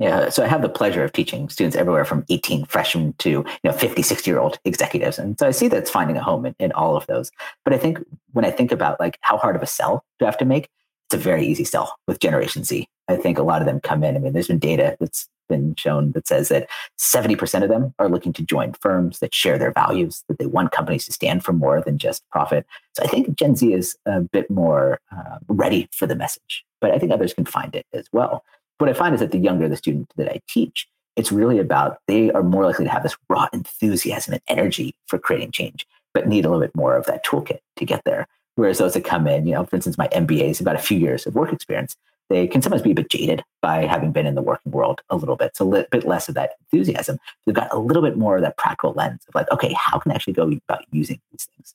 Yeah, 0.00 0.28
so 0.28 0.44
I 0.44 0.46
have 0.46 0.62
the 0.62 0.68
pleasure 0.68 1.02
of 1.02 1.12
teaching 1.12 1.48
students 1.48 1.76
everywhere 1.76 2.04
from 2.04 2.24
18 2.28 2.66
freshmen 2.66 3.14
to 3.18 3.30
you 3.30 3.44
know 3.64 3.72
50, 3.72 4.02
60 4.02 4.30
year 4.30 4.38
old 4.38 4.58
executives, 4.64 5.18
and 5.18 5.38
so 5.38 5.46
I 5.46 5.50
see 5.50 5.68
that 5.68 5.76
it's 5.76 5.90
finding 5.90 6.16
a 6.16 6.22
home 6.22 6.46
in, 6.46 6.54
in 6.58 6.72
all 6.72 6.96
of 6.96 7.06
those. 7.06 7.30
But 7.64 7.74
I 7.74 7.78
think 7.78 7.98
when 8.32 8.44
I 8.44 8.50
think 8.50 8.72
about 8.72 9.00
like 9.00 9.18
how 9.22 9.36
hard 9.36 9.56
of 9.56 9.62
a 9.62 9.66
sell 9.66 10.04
do 10.18 10.24
I 10.24 10.28
have 10.28 10.38
to 10.38 10.44
make, 10.44 10.68
it's 11.08 11.14
a 11.14 11.18
very 11.18 11.44
easy 11.44 11.64
sell 11.64 11.96
with 12.06 12.20
Generation 12.20 12.62
Z. 12.62 12.86
I 13.08 13.16
think 13.16 13.38
a 13.38 13.42
lot 13.42 13.60
of 13.60 13.66
them 13.66 13.80
come 13.80 14.04
in. 14.04 14.14
I 14.14 14.20
mean, 14.20 14.34
there's 14.34 14.48
been 14.48 14.60
data 14.60 14.96
that's 15.00 15.28
been 15.48 15.74
shown 15.76 16.12
that 16.12 16.28
says 16.28 16.48
that 16.48 16.68
70% 16.98 17.62
of 17.62 17.68
them 17.68 17.94
are 17.98 18.08
looking 18.08 18.32
to 18.34 18.42
join 18.42 18.74
firms 18.74 19.18
that 19.18 19.34
share 19.34 19.58
their 19.58 19.72
values, 19.72 20.24
that 20.28 20.38
they 20.38 20.46
want 20.46 20.72
companies 20.72 21.06
to 21.06 21.12
stand 21.12 21.44
for 21.44 21.52
more 21.52 21.80
than 21.80 21.98
just 21.98 22.28
profit. 22.30 22.66
So 22.94 23.02
I 23.04 23.06
think 23.06 23.36
Gen 23.36 23.56
Z 23.56 23.72
is 23.72 23.96
a 24.06 24.20
bit 24.20 24.50
more 24.50 25.00
uh, 25.10 25.38
ready 25.48 25.88
for 25.92 26.06
the 26.06 26.16
message, 26.16 26.64
but 26.80 26.92
I 26.92 26.98
think 26.98 27.12
others 27.12 27.34
can 27.34 27.44
find 27.44 27.74
it 27.74 27.86
as 27.92 28.06
well 28.12 28.44
what 28.78 28.88
I 28.88 28.92
find 28.92 29.14
is 29.14 29.20
that 29.20 29.32
the 29.32 29.38
younger 29.38 29.68
the 29.68 29.76
student 29.76 30.12
that 30.16 30.30
I 30.30 30.40
teach, 30.48 30.88
it's 31.16 31.32
really 31.32 31.58
about 31.58 31.98
they 32.06 32.30
are 32.30 32.42
more 32.42 32.64
likely 32.64 32.84
to 32.84 32.90
have 32.90 33.02
this 33.02 33.16
raw 33.28 33.48
enthusiasm 33.52 34.34
and 34.34 34.42
energy 34.46 34.94
for 35.06 35.18
creating 35.18 35.50
change, 35.50 35.86
but 36.14 36.28
need 36.28 36.44
a 36.44 36.48
little 36.48 36.62
bit 36.62 36.74
more 36.76 36.96
of 36.96 37.06
that 37.06 37.24
toolkit 37.24 37.58
to 37.76 37.84
get 37.84 38.02
there. 38.04 38.26
Whereas 38.54 38.78
those 38.78 38.94
that 38.94 39.04
come 39.04 39.26
in, 39.26 39.46
you 39.46 39.54
know, 39.54 39.64
for 39.64 39.76
instance, 39.76 39.98
my 39.98 40.08
MBA 40.08 40.50
is 40.50 40.60
about 40.60 40.76
a 40.76 40.80
few 40.80 40.98
years 40.98 41.26
of 41.26 41.34
work 41.34 41.52
experience. 41.52 41.96
They 42.28 42.46
can 42.46 42.60
sometimes 42.60 42.82
be 42.82 42.90
a 42.92 42.94
bit 42.94 43.10
jaded 43.10 43.42
by 43.62 43.86
having 43.86 44.12
been 44.12 44.26
in 44.26 44.34
the 44.34 44.42
working 44.42 44.72
world 44.72 45.00
a 45.08 45.16
little 45.16 45.36
bit. 45.36 45.56
So 45.56 45.64
a 45.64 45.68
little 45.68 45.88
bit 45.90 46.06
less 46.06 46.28
of 46.28 46.34
that 46.34 46.52
enthusiasm. 46.60 47.18
They've 47.46 47.54
got 47.54 47.72
a 47.72 47.78
little 47.78 48.02
bit 48.02 48.16
more 48.16 48.36
of 48.36 48.42
that 48.42 48.56
practical 48.56 48.92
lens 48.92 49.24
of 49.28 49.34
like, 49.34 49.50
okay, 49.50 49.72
how 49.72 49.98
can 49.98 50.12
I 50.12 50.14
actually 50.14 50.34
go 50.34 50.42
about 50.68 50.84
using 50.90 51.20
these 51.30 51.46
things? 51.46 51.74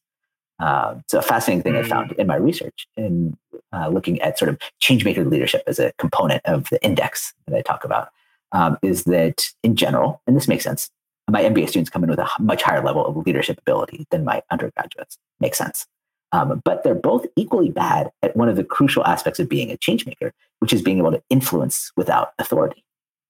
Um, 0.59 1.03
so 1.07 1.19
a 1.19 1.21
fascinating 1.21 1.63
thing 1.63 1.75
I 1.75 1.83
found 1.83 2.11
mm. 2.11 2.19
in 2.19 2.27
my 2.27 2.35
research 2.35 2.87
in 2.95 3.35
uh, 3.73 3.87
looking 3.89 4.21
at 4.21 4.37
sort 4.37 4.49
of 4.49 4.59
changemaker 4.81 5.29
leadership 5.29 5.63
as 5.67 5.79
a 5.79 5.91
component 5.97 6.45
of 6.45 6.69
the 6.69 6.83
index 6.83 7.33
that 7.47 7.57
I 7.57 7.61
talk 7.61 7.83
about 7.83 8.09
um, 8.51 8.77
is 8.81 9.03
that 9.05 9.47
in 9.63 9.75
general, 9.75 10.21
and 10.27 10.35
this 10.37 10.47
makes 10.47 10.63
sense, 10.63 10.89
my 11.29 11.41
MBA 11.41 11.69
students 11.69 11.89
come 11.89 12.03
in 12.03 12.09
with 12.09 12.19
a 12.19 12.29
much 12.39 12.61
higher 12.61 12.83
level 12.83 13.05
of 13.05 13.17
leadership 13.25 13.57
ability 13.59 14.05
than 14.11 14.23
my 14.23 14.41
undergraduates. 14.51 15.17
Makes 15.39 15.57
sense. 15.57 15.87
Um, 16.33 16.61
but 16.65 16.83
they're 16.83 16.95
both 16.95 17.27
equally 17.35 17.69
bad 17.69 18.11
at 18.23 18.35
one 18.35 18.49
of 18.49 18.55
the 18.55 18.63
crucial 18.63 19.05
aspects 19.05 19.39
of 19.39 19.47
being 19.47 19.71
a 19.71 19.77
changemaker, 19.77 20.31
which 20.59 20.73
is 20.73 20.81
being 20.81 20.97
able 20.97 21.11
to 21.11 21.21
influence 21.29 21.91
without 21.95 22.33
authority. 22.39 22.83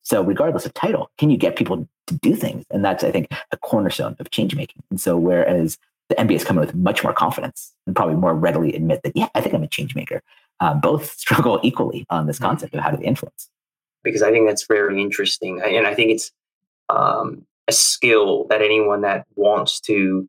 So, 0.04 0.24
regardless 0.24 0.66
of 0.66 0.74
title, 0.74 1.12
can 1.18 1.30
you 1.30 1.38
get 1.38 1.58
people 1.58 1.88
to 2.08 2.14
do 2.16 2.36
things? 2.36 2.66
And 2.72 2.84
that's, 2.84 3.04
I 3.04 3.12
think, 3.12 3.28
a 3.52 3.58
cornerstone 3.58 4.16
of 4.20 4.32
change 4.32 4.56
making. 4.56 4.84
And 4.90 5.00
so, 5.00 5.18
whereas 5.18 5.78
the 6.10 6.16
MBA 6.16 6.36
is 6.36 6.44
coming 6.46 6.62
with 6.62 6.76
much 6.76 7.04
more 7.04 7.14
confidence 7.14 7.74
and 7.86 7.96
probably 7.96 8.16
more 8.16 8.34
readily 8.34 8.74
admit 8.74 9.02
that, 9.04 9.16
yeah, 9.16 9.28
I 9.36 9.42
think 9.42 9.54
I'm 9.54 9.64
a 9.64 9.68
change 9.68 9.96
maker. 9.96 10.22
Um, 10.62 10.80
both 10.80 11.14
struggle 11.18 11.60
equally 11.62 12.06
on 12.10 12.26
this 12.26 12.40
concept 12.40 12.74
of 12.74 12.82
how 12.82 12.92
to 12.92 13.02
influence. 13.02 13.50
Because 14.04 14.22
I 14.22 14.32
think 14.32 14.48
that's 14.48 14.66
very 14.66 15.02
interesting. 15.02 15.62
And 15.62 15.88
I 15.88 15.94
think 15.94 16.12
it's 16.12 16.32
um, 16.90 17.46
a 17.68 17.74
skill 17.74 18.46
that 18.50 18.62
anyone 18.62 19.02
that 19.02 19.26
wants 19.36 19.80
to 19.82 20.28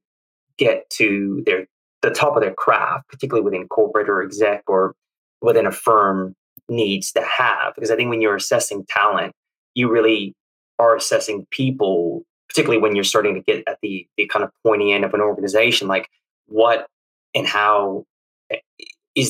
get 0.56 0.88
to 0.90 1.42
their 1.46 1.66
the 2.04 2.14
top 2.14 2.36
of 2.36 2.42
their 2.42 2.54
craft, 2.54 3.08
particularly 3.08 3.44
within 3.44 3.68
corporate 3.68 4.08
or 4.08 4.22
exec 4.22 4.62
or 4.66 4.94
within 5.40 5.66
a 5.66 5.72
firm, 5.72 6.34
needs 6.68 7.12
to 7.12 7.22
have. 7.22 7.74
Because 7.74 7.90
I 7.90 7.96
think 7.96 8.10
when 8.10 8.20
you're 8.20 8.36
assessing 8.36 8.84
talent, 8.88 9.34
you 9.74 9.90
really 9.90 10.34
are 10.78 10.96
assessing 10.96 11.46
people 11.50 12.24
particularly 12.48 12.80
when 12.80 12.94
you're 12.94 13.04
starting 13.04 13.34
to 13.34 13.40
get 13.40 13.64
at 13.66 13.78
the 13.82 14.06
the 14.16 14.26
kind 14.28 14.44
of 14.44 14.50
pointy 14.64 14.92
end 14.92 15.04
of 15.04 15.14
an 15.14 15.20
organization, 15.20 15.88
like 15.88 16.08
what 16.46 16.86
and 17.34 17.46
how 17.46 18.04
eh, 18.50 18.58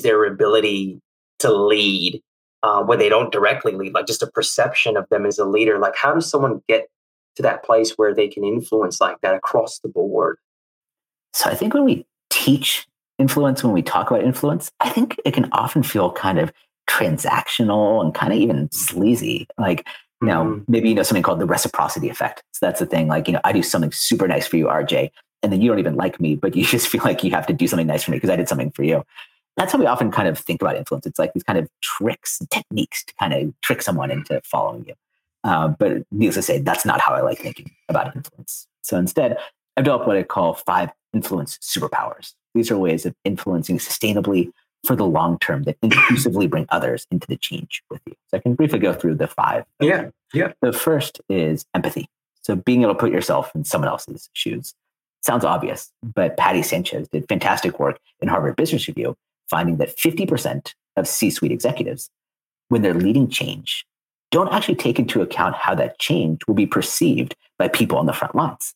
their 0.02 0.24
ability 0.24 1.00
to 1.38 1.52
lead 1.52 2.22
uh, 2.62 2.82
where 2.82 2.98
they 2.98 3.08
don't 3.08 3.32
directly 3.32 3.72
lead, 3.72 3.94
like 3.94 4.06
just 4.06 4.22
a 4.22 4.26
perception 4.26 4.96
of 4.96 5.08
them 5.10 5.26
as 5.26 5.38
a 5.38 5.44
leader. 5.44 5.78
Like, 5.78 5.96
how 5.96 6.14
does 6.14 6.28
someone 6.28 6.62
get 6.68 6.88
to 7.36 7.42
that 7.42 7.64
place 7.64 7.92
where 7.96 8.14
they 8.14 8.28
can 8.28 8.44
influence 8.44 9.00
like 9.00 9.16
that 9.22 9.34
across 9.34 9.78
the 9.80 9.88
board? 9.88 10.38
So, 11.34 11.50
I 11.50 11.54
think 11.54 11.74
when 11.74 11.84
we 11.84 12.06
teach 12.44 12.86
influence, 13.18 13.64
when 13.64 13.72
we 13.72 13.82
talk 13.82 14.10
about 14.10 14.22
influence, 14.22 14.70
I 14.80 14.90
think 14.90 15.18
it 15.24 15.32
can 15.32 15.48
often 15.52 15.82
feel 15.82 16.12
kind 16.12 16.38
of 16.38 16.52
transactional 16.88 18.04
and 18.04 18.14
kind 18.14 18.32
of 18.32 18.38
even 18.38 18.70
sleazy. 18.70 19.46
Like, 19.58 19.86
you 20.20 20.28
know, 20.28 20.44
mm-hmm. 20.44 20.64
maybe 20.68 20.90
you 20.90 20.94
know 20.94 21.02
something 21.02 21.22
called 21.22 21.40
the 21.40 21.46
reciprocity 21.46 22.08
effect. 22.08 22.42
So 22.52 22.66
that's 22.66 22.80
the 22.80 22.86
thing. 22.86 23.08
Like, 23.08 23.26
you 23.26 23.32
know, 23.32 23.40
I 23.44 23.52
do 23.52 23.62
something 23.62 23.92
super 23.92 24.28
nice 24.28 24.46
for 24.46 24.56
you, 24.56 24.66
RJ, 24.66 25.10
and 25.42 25.52
then 25.52 25.60
you 25.60 25.70
don't 25.70 25.78
even 25.78 25.94
like 25.94 26.20
me, 26.20 26.36
but 26.36 26.54
you 26.54 26.64
just 26.76 26.88
feel 26.88 27.02
like 27.04 27.24
you 27.24 27.30
have 27.30 27.46
to 27.46 27.52
do 27.52 27.66
something 27.66 27.86
nice 27.86 28.04
for 28.04 28.10
me 28.10 28.18
because 28.18 28.30
I 28.30 28.36
did 28.36 28.48
something 28.48 28.70
for 28.72 28.82
you. 28.82 29.04
That's 29.56 29.72
how 29.72 29.78
we 29.78 29.86
often 29.86 30.10
kind 30.10 30.28
of 30.28 30.38
think 30.38 30.60
about 30.60 30.76
influence. 30.76 31.06
It's 31.06 31.18
like 31.18 31.32
these 31.32 31.44
kind 31.44 31.58
of 31.58 31.68
tricks 31.80 32.40
and 32.40 32.50
techniques 32.50 33.04
to 33.04 33.14
kind 33.14 33.32
of 33.32 33.60
trick 33.60 33.82
someone 33.82 34.10
into 34.10 34.40
following 34.44 34.84
you. 34.86 34.94
Uh, 35.44 35.68
but 35.68 36.02
needless 36.10 36.36
to 36.36 36.42
say, 36.42 36.58
that's 36.58 36.84
not 36.84 37.00
how 37.00 37.14
I 37.14 37.20
like 37.20 37.38
thinking 37.38 37.70
about 37.88 38.14
influence. 38.16 38.66
So 38.82 38.98
instead, 38.98 39.36
I've 39.76 39.84
developed 39.84 40.06
what 40.06 40.16
I 40.16 40.22
call 40.22 40.54
five 40.54 40.90
influence 41.12 41.58
superpowers. 41.58 42.34
These 42.54 42.70
are 42.70 42.78
ways 42.78 43.06
of 43.06 43.14
influencing 43.24 43.78
sustainably 43.78 44.52
for 44.84 44.94
the 44.94 45.06
long 45.06 45.38
term 45.38 45.64
that 45.64 45.76
inclusively 45.82 46.46
bring 46.46 46.66
others 46.68 47.06
into 47.10 47.26
the 47.26 47.36
change 47.36 47.82
with 47.90 48.00
you. 48.06 48.14
So 48.28 48.36
I 48.36 48.40
can 48.40 48.54
briefly 48.54 48.78
go 48.78 48.92
through 48.92 49.16
the 49.16 49.26
five. 49.26 49.64
Yeah. 49.80 50.10
Yeah. 50.32 50.52
The 50.60 50.72
first 50.72 51.20
is 51.28 51.64
empathy. 51.74 52.08
So 52.42 52.54
being 52.54 52.82
able 52.82 52.94
to 52.94 52.98
put 52.98 53.10
yourself 53.10 53.50
in 53.54 53.64
someone 53.64 53.88
else's 53.88 54.28
shoes. 54.34 54.74
Sounds 55.22 55.44
obvious, 55.44 55.90
but 56.02 56.36
Patti 56.36 56.62
Sanchez 56.62 57.08
did 57.08 57.26
fantastic 57.28 57.80
work 57.80 57.98
in 58.20 58.28
Harvard 58.28 58.56
Business 58.56 58.86
Review, 58.86 59.16
finding 59.48 59.78
that 59.78 59.96
50% 59.96 60.74
of 60.96 61.08
C 61.08 61.30
suite 61.30 61.50
executives, 61.50 62.10
when 62.68 62.82
they're 62.82 62.92
leading 62.92 63.30
change, 63.30 63.86
don't 64.30 64.52
actually 64.52 64.74
take 64.74 64.98
into 64.98 65.22
account 65.22 65.54
how 65.54 65.74
that 65.76 65.98
change 65.98 66.40
will 66.46 66.54
be 66.54 66.66
perceived 66.66 67.34
by 67.58 67.68
people 67.68 67.96
on 67.96 68.04
the 68.04 68.12
front 68.12 68.34
lines. 68.34 68.74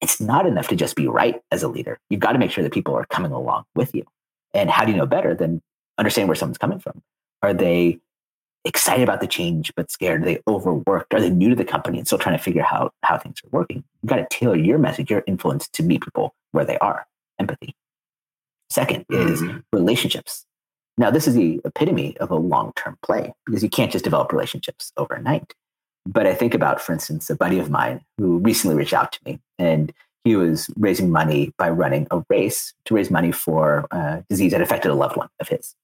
It's 0.00 0.20
not 0.20 0.46
enough 0.46 0.68
to 0.68 0.76
just 0.76 0.96
be 0.96 1.08
right 1.08 1.40
as 1.50 1.62
a 1.62 1.68
leader. 1.68 1.98
You've 2.08 2.20
got 2.20 2.32
to 2.32 2.38
make 2.38 2.50
sure 2.50 2.64
that 2.64 2.72
people 2.72 2.94
are 2.94 3.04
coming 3.06 3.32
along 3.32 3.64
with 3.74 3.94
you. 3.94 4.04
And 4.54 4.70
how 4.70 4.84
do 4.84 4.92
you 4.92 4.96
know 4.96 5.06
better 5.06 5.34
than 5.34 5.60
understand 5.98 6.28
where 6.28 6.34
someone's 6.34 6.58
coming 6.58 6.78
from? 6.78 7.02
Are 7.42 7.52
they 7.52 8.00
excited 8.64 9.02
about 9.02 9.20
the 9.20 9.26
change 9.26 9.72
but 9.76 9.90
scared? 9.90 10.22
Are 10.22 10.24
they 10.24 10.40
overworked? 10.48 11.12
Are 11.14 11.20
they 11.20 11.30
new 11.30 11.50
to 11.50 11.56
the 11.56 11.64
company 11.64 11.98
and 11.98 12.06
still 12.06 12.18
trying 12.18 12.36
to 12.36 12.42
figure 12.42 12.64
out 12.70 12.94
how 13.02 13.18
things 13.18 13.40
are 13.44 13.50
working? 13.50 13.84
You've 14.02 14.10
got 14.10 14.16
to 14.16 14.26
tailor 14.30 14.56
your 14.56 14.78
message, 14.78 15.10
your 15.10 15.22
influence 15.26 15.68
to 15.68 15.82
meet 15.82 16.02
people 16.02 16.34
where 16.52 16.64
they 16.64 16.78
are. 16.78 17.06
Empathy. 17.38 17.74
Second 18.70 19.04
is 19.10 19.42
mm-hmm. 19.42 19.58
relationships. 19.72 20.46
Now, 20.96 21.10
this 21.10 21.26
is 21.26 21.34
the 21.34 21.60
epitome 21.64 22.16
of 22.18 22.30
a 22.30 22.36
long 22.36 22.72
term 22.76 22.98
play 23.02 23.32
because 23.46 23.62
you 23.62 23.70
can't 23.70 23.90
just 23.90 24.04
develop 24.04 24.32
relationships 24.32 24.92
overnight. 24.96 25.54
But 26.06 26.26
I 26.26 26.34
think 26.34 26.54
about, 26.54 26.80
for 26.80 26.92
instance, 26.92 27.30
a 27.30 27.36
buddy 27.36 27.58
of 27.58 27.70
mine 27.70 28.00
who 28.18 28.38
recently 28.38 28.76
reached 28.76 28.94
out 28.94 29.12
to 29.12 29.20
me 29.24 29.40
and 29.58 29.92
he 30.24 30.36
was 30.36 30.70
raising 30.76 31.10
money 31.10 31.52
by 31.56 31.70
running 31.70 32.06
a 32.10 32.22
race 32.28 32.74
to 32.86 32.94
raise 32.94 33.10
money 33.10 33.32
for 33.32 33.86
a 33.90 34.24
disease 34.28 34.52
that 34.52 34.60
affected 34.60 34.90
a 34.90 34.94
loved 34.94 35.16
one 35.16 35.28
of 35.40 35.48
his. 35.48 35.74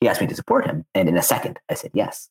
He 0.00 0.08
asked 0.08 0.20
me 0.20 0.26
to 0.26 0.34
support 0.34 0.66
him, 0.66 0.84
and 0.94 1.08
in 1.08 1.16
a 1.16 1.22
second, 1.22 1.58
I 1.70 1.74
said 1.74 1.90
yes. 1.94 2.28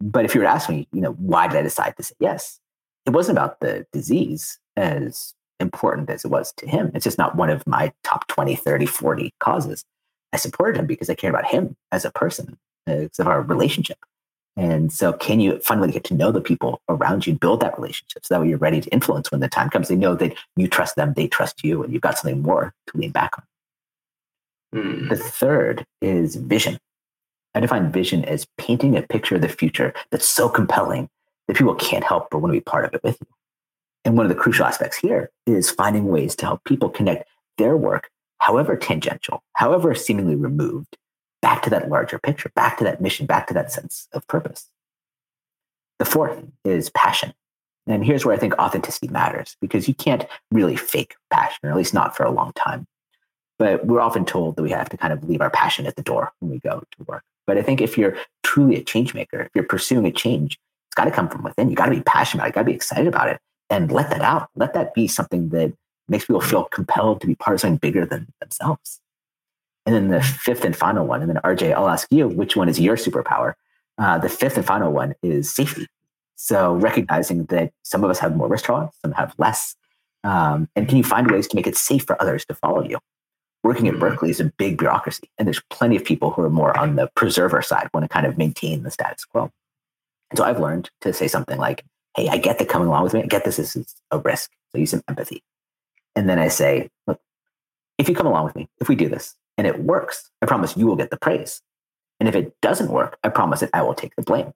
But 0.00 0.24
if 0.24 0.34
you 0.34 0.40
were 0.40 0.46
to 0.46 0.52
ask 0.52 0.68
me, 0.68 0.88
you 0.92 1.00
know, 1.00 1.12
why 1.12 1.48
did 1.48 1.58
I 1.58 1.62
decide 1.62 1.96
to 1.96 2.02
say 2.02 2.14
yes? 2.18 2.58
It 3.06 3.10
wasn't 3.10 3.38
about 3.38 3.60
the 3.60 3.86
disease 3.92 4.58
as 4.76 5.34
important 5.60 6.10
as 6.10 6.24
it 6.24 6.30
was 6.30 6.52
to 6.58 6.66
him. 6.66 6.90
It's 6.94 7.04
just 7.04 7.18
not 7.18 7.36
one 7.36 7.50
of 7.50 7.66
my 7.66 7.92
top 8.02 8.26
20, 8.28 8.54
30, 8.54 8.86
40 8.86 9.34
causes. 9.40 9.84
I 10.32 10.36
supported 10.36 10.78
him 10.78 10.86
because 10.86 11.10
I 11.10 11.14
cared 11.14 11.34
about 11.34 11.50
him 11.50 11.76
as 11.90 12.04
a 12.04 12.10
person, 12.10 12.58
because 12.86 13.18
of 13.18 13.28
our 13.28 13.42
relationship. 13.42 13.98
And 14.56 14.92
so, 14.92 15.12
can 15.14 15.40
you 15.40 15.58
finally 15.60 15.90
get 15.90 16.04
to 16.04 16.14
know 16.14 16.30
the 16.30 16.40
people 16.40 16.82
around 16.88 17.26
you, 17.26 17.34
build 17.34 17.60
that 17.60 17.78
relationship 17.78 18.24
so 18.24 18.34
that 18.34 18.40
way 18.40 18.48
you're 18.48 18.58
ready 18.58 18.80
to 18.82 18.90
influence 18.90 19.30
when 19.30 19.40
the 19.40 19.48
time 19.48 19.70
comes? 19.70 19.88
They 19.88 19.96
know 19.96 20.14
that 20.16 20.34
you 20.56 20.68
trust 20.68 20.96
them, 20.96 21.14
they 21.14 21.26
trust 21.26 21.64
you, 21.64 21.82
and 21.82 21.92
you've 21.92 22.02
got 22.02 22.18
something 22.18 22.42
more 22.42 22.74
to 22.88 22.96
lean 22.98 23.12
back 23.12 23.32
on. 23.38 23.44
Mm. 24.82 25.08
The 25.08 25.16
third 25.16 25.86
is 26.02 26.36
vision. 26.36 26.78
I 27.54 27.60
define 27.60 27.92
vision 27.92 28.24
as 28.24 28.46
painting 28.58 28.96
a 28.96 29.02
picture 29.02 29.36
of 29.36 29.42
the 29.42 29.48
future 29.48 29.94
that's 30.10 30.28
so 30.28 30.48
compelling 30.48 31.08
that 31.48 31.56
people 31.56 31.74
can't 31.74 32.04
help 32.04 32.28
but 32.30 32.38
want 32.38 32.52
to 32.52 32.58
be 32.58 32.64
part 32.64 32.84
of 32.84 32.94
it 32.94 33.02
with 33.02 33.18
you. 33.20 33.26
And 34.04 34.16
one 34.16 34.26
of 34.26 34.30
the 34.30 34.40
crucial 34.40 34.64
aspects 34.64 34.96
here 34.96 35.30
is 35.46 35.70
finding 35.70 36.08
ways 36.08 36.34
to 36.36 36.46
help 36.46 36.64
people 36.64 36.88
connect 36.88 37.28
their 37.58 37.76
work, 37.76 38.10
however 38.38 38.76
tangential, 38.76 39.42
however 39.54 39.94
seemingly 39.94 40.34
removed, 40.34 40.96
back 41.42 41.62
to 41.62 41.70
that 41.70 41.90
larger 41.90 42.18
picture, 42.18 42.50
back 42.54 42.78
to 42.78 42.84
that 42.84 43.00
mission, 43.00 43.26
back 43.26 43.46
to 43.48 43.54
that 43.54 43.70
sense 43.70 44.08
of 44.12 44.26
purpose. 44.28 44.68
The 45.98 46.04
fourth 46.04 46.42
is 46.64 46.88
passion. 46.90 47.34
And 47.86 48.04
here's 48.04 48.24
where 48.24 48.34
I 48.34 48.38
think 48.38 48.56
authenticity 48.58 49.08
matters 49.08 49.56
because 49.60 49.88
you 49.88 49.94
can't 49.94 50.24
really 50.52 50.76
fake 50.76 51.16
passion, 51.30 51.58
or 51.64 51.70
at 51.70 51.76
least 51.76 51.92
not 51.92 52.16
for 52.16 52.24
a 52.24 52.30
long 52.30 52.52
time. 52.54 52.86
But 53.58 53.86
we're 53.86 54.00
often 54.00 54.24
told 54.24 54.56
that 54.56 54.62
we 54.62 54.70
have 54.70 54.88
to 54.90 54.96
kind 54.96 55.12
of 55.12 55.28
leave 55.28 55.40
our 55.40 55.50
passion 55.50 55.86
at 55.86 55.96
the 55.96 56.02
door 56.02 56.32
when 56.38 56.50
we 56.50 56.58
go 56.60 56.80
to 56.80 57.04
work. 57.04 57.24
But 57.46 57.58
I 57.58 57.62
think 57.62 57.80
if 57.80 57.98
you're 57.98 58.16
truly 58.44 58.76
a 58.76 58.84
change 58.84 59.14
maker, 59.14 59.40
if 59.40 59.50
you're 59.54 59.64
pursuing 59.64 60.06
a 60.06 60.12
change, 60.12 60.58
it's 60.88 60.94
got 60.94 61.04
to 61.04 61.10
come 61.10 61.28
from 61.28 61.42
within. 61.42 61.70
You 61.70 61.76
got 61.76 61.86
to 61.86 61.92
be 61.92 62.02
passionate 62.02 62.40
about 62.40 62.46
it. 62.46 62.50
You 62.50 62.54
got 62.54 62.60
to 62.60 62.66
be 62.66 62.74
excited 62.74 63.06
about 63.08 63.28
it 63.28 63.40
and 63.68 63.90
let 63.90 64.10
that 64.10 64.22
out. 64.22 64.48
Let 64.54 64.74
that 64.74 64.94
be 64.94 65.08
something 65.08 65.48
that 65.50 65.72
makes 66.08 66.26
people 66.26 66.40
feel 66.40 66.64
compelled 66.64 67.20
to 67.20 67.26
be 67.26 67.34
part 67.34 67.54
of 67.54 67.60
something 67.60 67.78
bigger 67.78 68.06
than 68.06 68.28
themselves. 68.40 69.01
And 69.84 69.94
then 69.94 70.08
the 70.08 70.22
fifth 70.22 70.64
and 70.64 70.76
final 70.76 71.06
one, 71.06 71.22
and 71.22 71.30
then 71.30 71.40
RJ, 71.42 71.74
I'll 71.74 71.88
ask 71.88 72.06
you, 72.10 72.28
which 72.28 72.56
one 72.56 72.68
is 72.68 72.78
your 72.78 72.96
superpower? 72.96 73.54
Uh, 73.98 74.18
the 74.18 74.28
fifth 74.28 74.56
and 74.56 74.66
final 74.66 74.92
one 74.92 75.14
is 75.22 75.52
safety. 75.52 75.86
So 76.36 76.74
recognizing 76.74 77.44
that 77.46 77.72
some 77.82 78.04
of 78.04 78.10
us 78.10 78.18
have 78.20 78.36
more 78.36 78.48
risk 78.48 78.66
tolerance, 78.66 78.96
some 79.02 79.12
have 79.12 79.34
less. 79.38 79.76
Um, 80.24 80.68
and 80.76 80.88
can 80.88 80.98
you 80.98 81.04
find 81.04 81.30
ways 81.30 81.48
to 81.48 81.56
make 81.56 81.66
it 81.66 81.76
safe 81.76 82.04
for 82.04 82.20
others 82.20 82.44
to 82.46 82.54
follow 82.54 82.82
you? 82.82 82.98
Working 83.64 83.86
at 83.88 83.98
Berkeley 83.98 84.30
is 84.30 84.40
a 84.40 84.44
big 84.44 84.78
bureaucracy, 84.78 85.30
and 85.38 85.46
there's 85.46 85.62
plenty 85.70 85.96
of 85.96 86.04
people 86.04 86.30
who 86.30 86.42
are 86.42 86.50
more 86.50 86.76
on 86.76 86.96
the 86.96 87.08
preserver 87.14 87.62
side, 87.62 87.88
want 87.94 88.04
to 88.04 88.08
kind 88.08 88.26
of 88.26 88.38
maintain 88.38 88.82
the 88.82 88.90
status 88.90 89.24
quo. 89.24 89.50
And 90.30 90.38
so 90.38 90.44
I've 90.44 90.58
learned 90.58 90.90
to 91.02 91.12
say 91.12 91.28
something 91.28 91.58
like, 91.58 91.84
hey, 92.16 92.28
I 92.28 92.38
get 92.38 92.58
that 92.58 92.68
coming 92.68 92.88
along 92.88 93.04
with 93.04 93.14
me. 93.14 93.22
I 93.22 93.26
get 93.26 93.44
this, 93.44 93.56
this 93.56 93.76
is 93.76 93.94
a 94.10 94.18
risk. 94.18 94.50
So 94.70 94.78
use 94.78 94.90
some 94.90 95.02
empathy. 95.08 95.42
And 96.16 96.28
then 96.28 96.38
I 96.38 96.48
say, 96.48 96.88
look, 97.06 97.20
if 97.98 98.08
you 98.08 98.14
come 98.14 98.26
along 98.26 98.46
with 98.46 98.56
me, 98.56 98.68
if 98.80 98.88
we 98.88 98.96
do 98.96 99.08
this 99.08 99.36
and 99.58 99.66
it 99.66 99.80
works, 99.80 100.30
I 100.40 100.46
promise 100.46 100.76
you 100.76 100.86
will 100.86 100.96
get 100.96 101.10
the 101.10 101.18
praise. 101.18 101.60
And 102.20 102.28
if 102.28 102.34
it 102.34 102.54
doesn't 102.60 102.90
work, 102.90 103.18
I 103.24 103.28
promise 103.28 103.60
that 103.60 103.70
I 103.72 103.82
will 103.82 103.94
take 103.94 104.14
the 104.16 104.22
blame. 104.22 104.52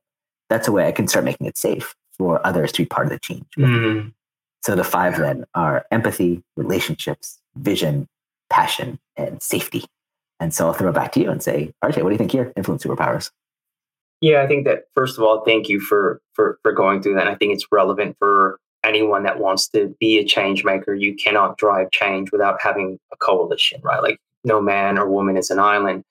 That's 0.49 0.69
a 0.69 0.73
way 0.73 0.87
I 0.87 0.93
can 0.93 1.09
start 1.09 1.25
making 1.25 1.47
it 1.47 1.59
safe 1.59 1.95
for 2.17 2.45
others 2.47 2.73
to 2.73 2.83
be 2.83 2.87
part 2.87 3.07
of 3.07 3.13
the 3.13 3.19
change. 3.19 3.47
Mm-hmm. 3.59 4.09
So 4.63 4.75
the 4.75 4.85
five 4.85 5.19
then 5.19 5.45
are 5.55 5.85
empathy, 5.91 6.43
relationships, 6.57 7.39
vision, 7.57 8.09
passion, 8.51 8.99
and 9.17 9.43
safety. 9.43 9.85
And 10.41 10.53
so 10.53 10.67
I'll 10.67 10.73
throw 10.73 10.91
it 10.91 10.95
back 10.95 11.13
to 11.13 11.21
you 11.21 11.31
and 11.31 11.43
say, 11.43 11.73
RJ, 11.85 12.03
what 12.03 12.11
do 12.11 12.13
you 12.13 12.19
think 12.19 12.33
here? 12.33 12.53
Influence 12.57 12.85
superpowers. 12.85 13.31
Yeah, 14.21 14.43
I 14.43 14.47
think 14.47 14.65
that 14.67 14.85
first 14.95 15.19
of 15.19 15.25
all, 15.25 15.43
thank 15.45 15.69
you 15.69 15.79
for 15.79 16.21
for 16.33 16.59
for 16.63 16.73
going 16.73 17.03
through 17.03 17.15
that. 17.15 17.27
And 17.27 17.31
I 17.31 17.35
think 17.35 17.53
it's 17.53 17.67
relevant 17.71 18.17
for 18.19 18.59
anyone 18.83 19.25
that 19.25 19.39
wants 19.39 19.69
to 19.69 19.95
be 20.01 20.19
a 20.19 20.25
change 20.25 20.65
maker. 20.65 20.95
You 20.95 21.15
cannot 21.15 21.59
drive 21.59 21.91
change 21.91 22.33
without 22.33 22.61
having 22.61 22.99
a 23.13 23.17
coalition, 23.17 23.81
right? 23.83 24.03
Like 24.03 24.19
no 24.47 24.61
man 24.61 24.97
or 24.97 25.09
woman 25.11 25.37
is 25.37 25.51
an 25.51 25.59
island. 25.59 26.05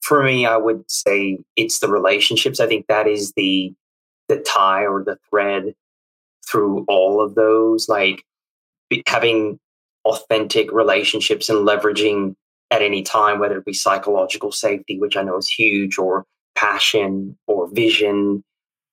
For 0.00 0.22
me, 0.22 0.46
I 0.46 0.56
would 0.56 0.90
say 0.90 1.38
it's 1.56 1.78
the 1.78 1.88
relationships. 1.88 2.60
I 2.60 2.66
think 2.66 2.86
that 2.88 3.06
is 3.06 3.32
the 3.36 3.72
the 4.28 4.38
tie 4.38 4.86
or 4.86 5.04
the 5.04 5.18
thread 5.28 5.74
through 6.46 6.84
all 6.88 7.20
of 7.20 7.34
those. 7.34 7.88
Like 7.88 8.24
having 9.06 9.58
authentic 10.04 10.72
relationships 10.72 11.48
and 11.48 11.66
leveraging 11.66 12.34
at 12.70 12.82
any 12.82 13.02
time, 13.02 13.38
whether 13.38 13.58
it 13.58 13.64
be 13.64 13.72
psychological 13.72 14.52
safety, 14.52 14.98
which 14.98 15.16
I 15.16 15.22
know 15.22 15.36
is 15.36 15.48
huge, 15.48 15.98
or 15.98 16.24
passion 16.54 17.36
or 17.46 17.68
vision. 17.68 18.42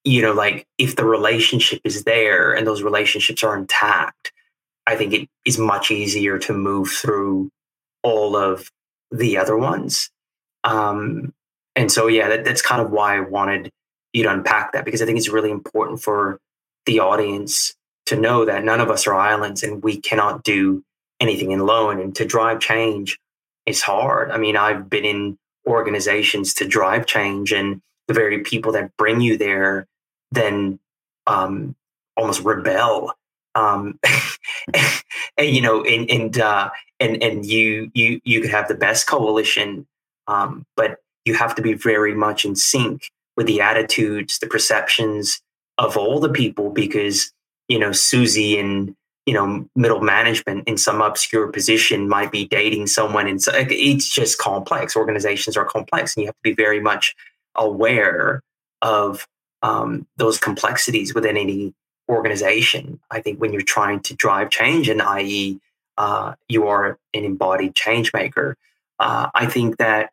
You 0.04 0.22
know, 0.22 0.32
like 0.32 0.66
if 0.78 0.96
the 0.96 1.04
relationship 1.04 1.80
is 1.84 2.04
there 2.04 2.52
and 2.52 2.66
those 2.66 2.82
relationships 2.82 3.42
are 3.42 3.56
intact, 3.56 4.32
I 4.86 4.96
think 4.96 5.12
it 5.12 5.28
is 5.46 5.58
much 5.58 5.90
easier 5.90 6.38
to 6.40 6.52
move 6.52 6.90
through 6.90 7.50
all 8.02 8.36
of 8.36 8.70
the 9.12 9.36
other 9.36 9.56
ones. 9.56 10.10
Um, 10.64 11.32
and 11.76 11.90
so, 11.90 12.06
yeah, 12.06 12.28
that, 12.28 12.44
that's 12.44 12.62
kind 12.62 12.80
of 12.80 12.90
why 12.90 13.16
I 13.16 13.20
wanted 13.20 13.70
you 14.12 14.24
to 14.24 14.32
unpack 14.32 14.72
that 14.72 14.84
because 14.84 15.02
I 15.02 15.06
think 15.06 15.18
it's 15.18 15.28
really 15.28 15.50
important 15.50 16.02
for 16.02 16.38
the 16.86 17.00
audience 17.00 17.74
to 18.06 18.16
know 18.16 18.44
that 18.44 18.64
none 18.64 18.80
of 18.80 18.90
us 18.90 19.06
are 19.06 19.14
islands 19.14 19.62
and 19.62 19.82
we 19.82 20.00
cannot 20.00 20.42
do 20.42 20.84
anything 21.20 21.58
alone. 21.58 22.00
And 22.00 22.14
to 22.16 22.24
drive 22.24 22.60
change 22.60 23.18
is 23.66 23.82
hard. 23.82 24.30
I 24.30 24.38
mean, 24.38 24.56
I've 24.56 24.90
been 24.90 25.04
in 25.04 25.38
organizations 25.66 26.54
to 26.54 26.66
drive 26.66 27.06
change, 27.06 27.52
and 27.52 27.80
the 28.08 28.14
very 28.14 28.40
people 28.40 28.72
that 28.72 28.96
bring 28.96 29.20
you 29.20 29.38
there 29.38 29.86
then 30.32 30.78
um, 31.26 31.76
almost 32.16 32.42
rebel. 32.42 33.12
Um, 33.54 33.98
and 35.36 35.48
you 35.54 35.60
know, 35.60 35.82
and 35.84 36.10
and 36.10 36.38
uh, 36.38 36.70
and 37.00 37.22
and 37.22 37.46
you 37.46 37.90
you 37.94 38.20
you 38.24 38.40
could 38.40 38.50
have 38.50 38.68
the 38.68 38.74
best 38.74 39.06
coalition, 39.06 39.86
um, 40.26 40.64
but 40.76 40.98
you 41.24 41.34
have 41.34 41.54
to 41.56 41.62
be 41.62 41.74
very 41.74 42.14
much 42.14 42.44
in 42.44 42.56
sync 42.56 43.10
with 43.36 43.46
the 43.46 43.60
attitudes, 43.60 44.38
the 44.38 44.46
perceptions 44.46 45.40
of 45.78 45.96
all 45.96 46.20
the 46.20 46.28
people, 46.28 46.70
because 46.70 47.32
you 47.68 47.78
know 47.78 47.92
Susie 47.92 48.58
and 48.58 48.94
you 49.26 49.34
know 49.34 49.68
middle 49.76 50.00
management 50.00 50.66
in 50.66 50.76
some 50.76 51.00
obscure 51.00 51.48
position 51.48 52.08
might 52.08 52.32
be 52.32 52.46
dating 52.46 52.86
someone 52.86 53.28
and 53.28 53.42
so 53.42 53.52
it's 53.54 54.08
just 54.08 54.38
complex. 54.38 54.96
Organizations 54.96 55.56
are 55.56 55.64
complex 55.64 56.16
and 56.16 56.22
you 56.22 56.28
have 56.28 56.36
to 56.36 56.42
be 56.42 56.54
very 56.54 56.80
much 56.80 57.14
aware 57.54 58.42
of 58.80 59.26
um, 59.62 60.06
those 60.16 60.38
complexities 60.38 61.14
within 61.14 61.36
any 61.36 61.72
organization 62.08 63.00
i 63.10 63.20
think 63.20 63.40
when 63.40 63.52
you're 63.52 63.62
trying 63.62 64.00
to 64.00 64.14
drive 64.14 64.50
change 64.50 64.88
and 64.88 65.02
i.e 65.02 65.58
uh, 65.98 66.34
you 66.48 66.66
are 66.66 66.98
an 67.12 67.24
embodied 67.24 67.74
change 67.74 68.12
maker 68.12 68.56
uh, 68.98 69.28
i 69.34 69.46
think 69.46 69.76
that 69.78 70.10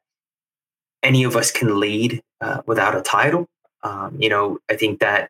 any 1.02 1.24
of 1.24 1.36
us 1.36 1.52
can 1.52 1.80
lead 1.80 2.22
uh, 2.42 2.62
without 2.66 2.96
a 2.96 3.02
title 3.02 3.48
um, 3.84 4.16
you 4.20 4.30
know 4.30 4.60
i 4.70 4.76
think 4.76 5.00
that 5.00 5.30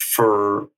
for 0.00 0.68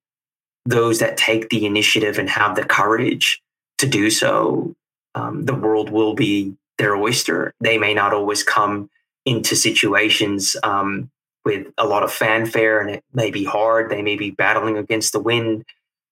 those 0.67 0.99
that 1.01 1.17
take 1.17 1.51
the 1.51 1.67
initiative 1.67 2.19
and 2.19 2.29
have 2.31 2.57
the 2.57 2.65
courage 2.65 3.43
to 3.79 3.87
do 3.87 4.11
so, 4.11 4.75
um, 5.15 5.45
the 5.45 5.55
world 5.55 5.91
will 5.91 6.15
be 6.15 6.55
their 6.79 6.97
oyster. 6.97 7.53
They 7.61 7.79
may 7.79 7.95
not 7.95 8.13
always 8.13 8.43
come 8.43 8.91
into 9.27 9.57
situations 9.57 10.57
um, 10.63 11.11
with 11.45 11.67
a 11.79 11.87
lot 11.87 12.03
of 12.03 12.13
fanfare 12.13 12.81
and 12.81 12.91
it 12.91 13.05
may 13.13 13.31
be 13.31 13.45
hard. 13.45 13.91
They 13.91 14.03
may 14.03 14.17
be 14.17 14.31
battling 14.31 14.79
against 14.79 15.13
the 15.13 15.21
wind, 15.21 15.65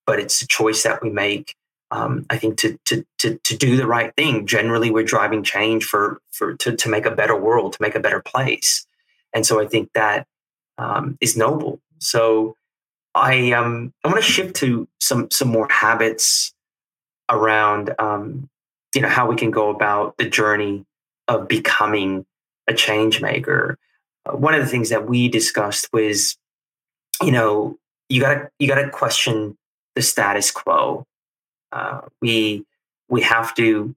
but 0.07 0.19
it's 0.21 0.43
a 0.43 0.47
choice 0.47 0.83
that 0.83 1.03
we 1.03 1.11
make. 1.11 1.55
Um, 1.91 2.25
I 2.31 2.39
think 2.39 2.57
to, 2.59 2.79
to 2.87 3.05
to 3.19 3.37
to 3.37 3.57
do 3.57 3.77
the 3.77 3.87
right 3.87 4.15
thing. 4.17 4.47
Generally, 4.47 4.91
we're 4.91 5.05
driving 5.05 5.43
change 5.43 5.85
for 5.85 6.21
for 6.31 6.55
to 6.55 6.75
to 6.75 6.89
make 6.89 7.05
a 7.05 7.11
better 7.11 7.37
world, 7.37 7.75
to 7.75 7.83
make 7.83 7.95
a 7.95 8.01
better 8.01 8.23
place, 8.23 8.87
and 9.35 9.45
so 9.45 9.61
I 9.61 9.67
think 9.67 9.91
that 9.93 10.27
um, 10.79 11.19
is 11.21 11.37
noble. 11.37 11.81
So 11.99 12.57
I 13.15 13.53
um 13.53 13.93
I 14.05 14.09
want 14.09 14.25
to 14.25 14.31
shift 14.31 14.57
to 14.57 14.89
some 15.01 15.31
some 15.31 15.49
more 15.49 15.69
habits 15.71 16.55
around 17.29 17.95
um 17.99 18.49
you 18.95 19.03
know 19.03 19.09
how 19.09 19.29
we 19.29 19.37
can 19.37 19.51
go 19.51 19.71
about 19.71 20.17
the 20.17 20.29
journey 20.29 20.85
of 21.29 21.49
becoming 21.49 22.25
a 22.69 22.75
change 22.75 23.21
maker. 23.21 23.79
One 24.31 24.55
of 24.55 24.61
the 24.61 24.69
things 24.69 24.91
that 24.91 25.09
we 25.09 25.29
discussed 25.29 25.89
was 25.93 26.37
you 27.23 27.33
know 27.33 27.79
you 28.09 28.21
got 28.21 28.35
to 28.35 28.49
you 28.59 28.69
got 28.69 28.77
to 28.77 28.91
question 28.91 29.57
the 29.95 30.03
status 30.03 30.51
quo. 30.51 31.07
Uh, 31.71 32.03
we 32.21 32.65
we 33.09 33.23
have 33.23 33.55
to 33.55 33.95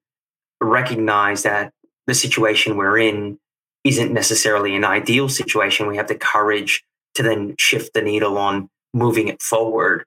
recognize 0.61 1.43
that 1.43 1.73
the 2.07 2.13
situation 2.13 2.77
we're 2.77 2.97
in 2.97 3.39
isn't 3.83 4.13
necessarily 4.13 4.75
an 4.75 4.83
ideal 4.83 5.29
situation. 5.29 5.87
We 5.87 5.97
have 5.97 6.07
the 6.07 6.15
courage 6.15 6.83
to 7.15 7.23
then 7.23 7.55
shift 7.57 7.93
the 7.93 8.01
needle 8.01 8.37
on 8.37 8.69
moving 8.93 9.27
it 9.27 9.41
forward. 9.41 10.05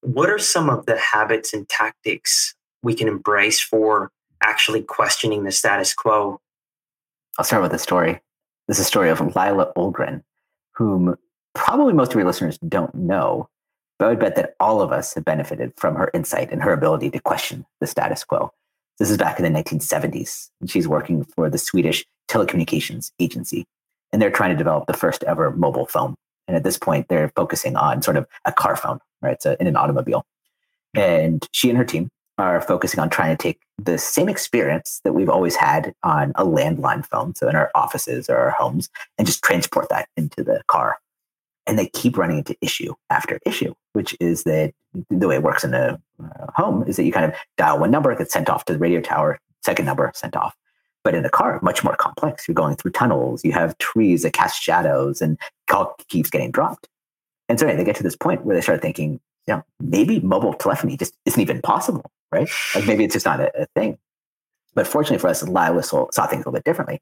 What 0.00 0.28
are 0.28 0.38
some 0.38 0.68
of 0.68 0.86
the 0.86 0.98
habits 0.98 1.52
and 1.52 1.68
tactics 1.68 2.54
we 2.82 2.94
can 2.94 3.08
embrace 3.08 3.60
for 3.60 4.10
actually 4.42 4.82
questioning 4.82 5.44
the 5.44 5.52
status 5.52 5.94
quo? 5.94 6.40
I'll 7.38 7.44
start 7.44 7.62
with 7.62 7.72
a 7.72 7.78
story. 7.78 8.20
This 8.68 8.78
is 8.78 8.86
a 8.86 8.88
story 8.88 9.10
of 9.10 9.20
Laila 9.34 9.72
Ohlgren, 9.76 10.22
whom 10.74 11.16
probably 11.54 11.92
most 11.92 12.12
of 12.12 12.16
your 12.16 12.26
listeners 12.26 12.58
don't 12.58 12.94
know, 12.94 13.48
but 13.98 14.06
I 14.06 14.08
would 14.10 14.20
bet 14.20 14.36
that 14.36 14.54
all 14.60 14.80
of 14.80 14.92
us 14.92 15.14
have 15.14 15.24
benefited 15.24 15.72
from 15.76 15.96
her 15.96 16.10
insight 16.14 16.50
and 16.52 16.62
her 16.62 16.72
ability 16.72 17.10
to 17.10 17.20
question 17.20 17.66
the 17.80 17.86
status 17.86 18.24
quo. 18.24 18.50
This 18.98 19.10
is 19.10 19.18
back 19.18 19.38
in 19.38 19.44
the 19.44 19.62
1970s, 19.62 20.50
and 20.60 20.70
she's 20.70 20.86
working 20.86 21.24
for 21.24 21.50
the 21.50 21.58
Swedish 21.58 22.04
Telecommunications 22.28 23.10
Agency, 23.18 23.64
and 24.12 24.22
they're 24.22 24.30
trying 24.30 24.50
to 24.50 24.56
develop 24.56 24.86
the 24.86 24.92
first 24.92 25.24
ever 25.24 25.50
mobile 25.50 25.86
phone. 25.86 26.14
And 26.46 26.56
at 26.56 26.64
this 26.64 26.78
point, 26.78 27.08
they're 27.08 27.32
focusing 27.34 27.76
on 27.76 28.02
sort 28.02 28.16
of 28.16 28.26
a 28.44 28.52
car 28.52 28.76
phone, 28.76 28.98
right? 29.22 29.40
So 29.42 29.56
in 29.58 29.66
an 29.66 29.76
automobile. 29.76 30.24
And 30.94 31.46
she 31.52 31.68
and 31.68 31.78
her 31.78 31.84
team 31.84 32.10
are 32.42 32.60
focusing 32.60 33.00
on 33.00 33.08
trying 33.08 33.36
to 33.36 33.40
take 33.40 33.60
the 33.78 33.98
same 33.98 34.28
experience 34.28 35.00
that 35.04 35.12
we've 35.12 35.28
always 35.28 35.56
had 35.56 35.94
on 36.02 36.32
a 36.34 36.44
landline 36.44 37.06
phone, 37.06 37.34
so 37.34 37.48
in 37.48 37.56
our 37.56 37.70
offices 37.74 38.28
or 38.28 38.36
our 38.36 38.50
homes, 38.50 38.88
and 39.16 39.26
just 39.26 39.42
transport 39.42 39.88
that 39.88 40.08
into 40.16 40.42
the 40.42 40.62
car. 40.66 40.98
And 41.66 41.78
they 41.78 41.86
keep 41.86 42.18
running 42.18 42.38
into 42.38 42.56
issue 42.60 42.94
after 43.10 43.38
issue, 43.46 43.74
which 43.92 44.16
is 44.18 44.42
that 44.44 44.72
the 45.08 45.28
way 45.28 45.36
it 45.36 45.42
works 45.42 45.62
in 45.62 45.74
a 45.74 46.00
uh, 46.22 46.46
home 46.56 46.82
is 46.86 46.96
that 46.96 47.04
you 47.04 47.12
kind 47.12 47.26
of 47.26 47.34
dial 47.56 47.78
one 47.78 47.90
number, 47.90 48.10
it 48.10 48.18
gets 48.18 48.32
sent 48.32 48.50
off 48.50 48.64
to 48.64 48.72
the 48.72 48.78
radio 48.78 49.00
tower, 49.00 49.38
second 49.64 49.86
number 49.86 50.10
sent 50.14 50.36
off. 50.36 50.56
But 51.04 51.14
in 51.14 51.24
a 51.24 51.30
car, 51.30 51.60
much 51.62 51.82
more 51.84 51.96
complex. 51.96 52.46
You're 52.46 52.54
going 52.54 52.76
through 52.76 52.92
tunnels, 52.92 53.44
you 53.44 53.52
have 53.52 53.78
trees 53.78 54.22
that 54.22 54.32
cast 54.32 54.60
shadows, 54.60 55.22
and 55.22 55.38
call 55.68 55.96
keeps 56.08 56.30
getting 56.30 56.50
dropped. 56.50 56.88
And 57.48 57.58
so 57.58 57.66
they 57.66 57.84
get 57.84 57.96
to 57.96 58.02
this 58.02 58.16
point 58.16 58.44
where 58.44 58.56
they 58.56 58.62
start 58.62 58.82
thinking, 58.82 59.20
you 59.46 59.54
know, 59.54 59.64
maybe 59.80 60.20
mobile 60.20 60.54
telephony 60.54 60.96
just 60.96 61.14
isn't 61.26 61.40
even 61.40 61.60
possible, 61.62 62.10
right? 62.32 62.48
Like 62.74 62.86
maybe 62.86 63.04
it's 63.04 63.14
just 63.14 63.26
not 63.26 63.40
a, 63.40 63.62
a 63.62 63.66
thing. 63.74 63.98
But 64.74 64.86
fortunately 64.86 65.18
for 65.18 65.28
us, 65.28 65.42
Laila 65.46 65.82
saw, 65.82 66.08
saw 66.12 66.26
things 66.26 66.44
a 66.44 66.48
little 66.48 66.52
bit 66.52 66.64
differently. 66.64 67.00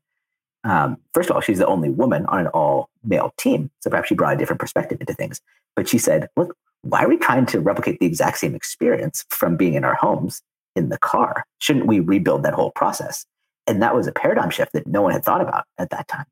Um, 0.65 0.99
first 1.15 1.31
of 1.31 1.37
all, 1.37 1.41
she's 1.41 1.59
the 1.59 1.67
only 1.67 1.89
woman 1.89 2.27
on 2.27 2.41
an 2.41 2.47
all 2.49 2.91
male 3.05 3.33
team. 3.39 3.71
So 3.81 3.91
perhaps 3.91 4.09
she 4.09 4.15
brought 4.15 4.35
a 4.35 4.37
different 4.37 4.61
perspective 4.61 5.01
into 5.01 5.15
things. 5.15 5.41
But 5.77 5.89
she 5.89 5.99
said, 5.99 6.29
look, 6.37 6.57
why 6.83 7.05
are 7.05 7.09
we 7.09 7.17
trying 7.17 7.47
to 7.47 7.61
replicate 7.61 8.01
the 8.01 8.07
exact 8.07 8.39
same 8.39 8.55
experience 8.55 9.25
from 9.31 9.57
being 9.57 9.75
in 9.75 9.85
our 9.85 9.95
homes 9.95 10.43
in 10.77 10.89
the 10.89 10.99
car? 10.99 11.45
Shouldn't 11.59 11.87
we 11.87 12.01
rebuild 12.01 12.43
that 12.43 12.55
whole 12.55 12.73
process? 12.73 13.25
And 13.67 13.83
that 13.83 13.95
was 13.95 14.07
a 14.07 14.13
paradigm 14.13 14.51
shift 14.51 14.73
that 14.73 14.87
no 14.87 15.03
one 15.03 15.13
had 15.13 15.25
thought 15.25 15.41
about 15.41 15.65
at 15.79 15.91
that 15.91 16.09
time. 16.09 16.25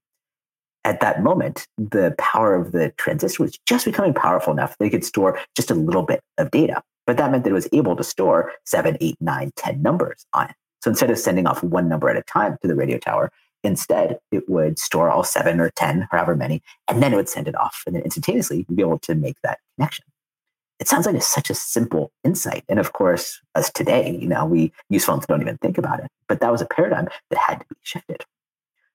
At 0.85 1.01
that 1.01 1.23
moment, 1.23 1.67
the 1.77 2.15
power 2.19 2.55
of 2.55 2.73
the 2.73 2.93
transistor 2.97 3.43
was 3.43 3.59
just 3.67 3.85
becoming 3.85 4.15
powerful 4.15 4.53
enough 4.53 4.77
they 4.79 4.89
could 4.89 5.05
store 5.05 5.39
just 5.55 5.71
a 5.71 5.75
little 5.75 6.03
bit 6.03 6.21
of 6.39 6.51
data. 6.51 6.83
But 7.09 7.17
that 7.17 7.33
meant 7.33 7.43
that 7.43 7.51
it 7.51 7.55
was 7.55 7.69
able 7.73 7.97
to 7.97 8.05
store 8.05 8.53
seven, 8.65 8.97
eight, 9.01 9.17
nine, 9.21 9.51
ten 9.57 9.83
numbers 9.83 10.25
on 10.33 10.51
it. 10.51 10.55
So 10.81 10.91
instead 10.91 11.11
of 11.11 11.19
sending 11.19 11.49
off 11.49 11.65
one 11.65 11.89
number 11.89 12.09
at 12.09 12.17
a 12.17 12.23
time 12.23 12.57
to 12.63 12.69
the 12.69 12.77
radio 12.77 12.99
tower, 12.99 13.33
instead 13.65 14.21
it 14.31 14.49
would 14.49 14.79
store 14.79 15.11
all 15.11 15.25
seven 15.25 15.59
or 15.59 15.71
10, 15.71 16.07
however 16.13 16.37
many, 16.37 16.63
and 16.87 17.03
then 17.03 17.13
it 17.13 17.17
would 17.17 17.29
send 17.29 17.49
it 17.49 17.57
off. 17.57 17.83
And 17.85 17.97
then 17.97 18.03
instantaneously, 18.03 18.59
you'd 18.59 18.77
be 18.77 18.83
able 18.83 19.01
to 19.01 19.17
make 19.17 19.41
that 19.43 19.59
connection 19.75 20.05
it 20.79 20.89
sounds 20.89 21.07
like 21.07 21.15
it's 21.15 21.27
such 21.27 21.51
a 21.51 21.55
simple 21.55 22.13
insight. 22.25 22.65
And 22.69 22.79
of 22.79 22.93
course, 22.93 23.41
as 23.55 23.71
today, 23.73 24.17
you 24.21 24.29
know, 24.29 24.45
we 24.45 24.73
use 24.89 25.05
phones 25.05 25.27
don't 25.27 25.41
even 25.41 25.59
think 25.59 25.79
about 25.79 26.01
it. 26.01 26.11
But 26.29 26.41
that 26.41 26.53
was 26.53 26.63
a 26.63 26.67
paradigm 26.67 27.09
that 27.31 27.39
had 27.39 27.61
to 27.61 27.67
be 27.69 27.77
shifted. 27.83 28.25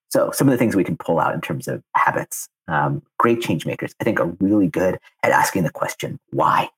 So 0.08 0.30
some 0.30 0.48
of 0.48 0.52
the 0.52 0.58
things 0.58 0.76
we 0.76 0.84
can 0.84 0.96
pull 0.96 1.18
out 1.18 1.34
in 1.34 1.40
terms 1.40 1.68
of 1.68 1.82
habits, 1.94 2.48
um, 2.68 3.02
great 3.18 3.42
change 3.42 3.66
makers, 3.66 3.94
I 4.00 4.04
think 4.04 4.20
are 4.20 4.32
really 4.40 4.68
good 4.68 4.98
at 5.22 5.32
asking 5.32 5.64
the 5.64 5.70
question, 5.70 6.18
why? 6.30 6.70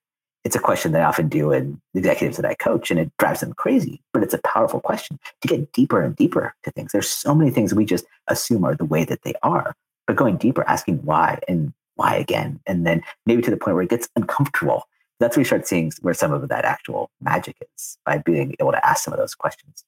It's 0.47 0.57
a 0.57 0.61
question 0.61 0.93
that 0.93 1.03
I 1.03 1.05
often 1.05 1.29
do 1.29 1.51
in 1.51 1.81
executives 1.95 2.37
that 2.37 2.47
I 2.47 2.55
coach, 2.55 2.91
and 2.91 3.01
it 3.01 3.11
drives 3.19 3.41
them 3.41 3.53
crazy. 3.53 4.01
But 4.13 4.23
it's 4.23 4.35
a 4.35 4.39
powerful 4.39 4.81
question 4.81 5.19
to 5.43 5.49
get 5.49 5.73
deeper 5.73 6.01
and 6.01 6.15
deeper 6.15 6.55
to 6.63 6.71
things. 6.71 6.93
There's 6.93 7.09
so 7.09 7.35
many 7.35 7.51
things 7.51 7.75
we 7.75 7.85
just 7.85 8.07
assume 8.29 8.65
are 8.65 8.77
the 8.77 8.85
way 8.85 9.05
that 9.05 9.23
they 9.23 9.35
are, 9.43 9.75
but 10.07 10.17
going 10.17 10.37
deeper, 10.37 10.65
asking 10.69 10.99
why 10.99 11.41
and 11.49 11.73
why 11.97 12.15
again, 12.15 12.61
and 12.67 12.87
then 12.87 13.03
maybe 13.27 13.43
to 13.43 13.51
the 13.51 13.57
point 13.57 13.75
where 13.75 13.85
it 13.85 13.91
gets 13.91 14.09
uncomfortable 14.15 14.85
that's 15.21 15.37
where 15.37 15.43
you 15.43 15.47
start 15.47 15.67
seeing 15.67 15.93
where 16.03 16.15
some 16.15 16.33
of 16.33 16.49
that 16.49 16.65
actual 16.65 17.11
magic 17.21 17.57
is 17.75 17.99
by 18.05 18.19
being 18.19 18.55
able 18.61 18.73
to 18.73 18.87
ask 18.87 19.05
some 19.05 19.15
of 19.15 19.19
those 19.19 19.35
questions. 19.35 19.85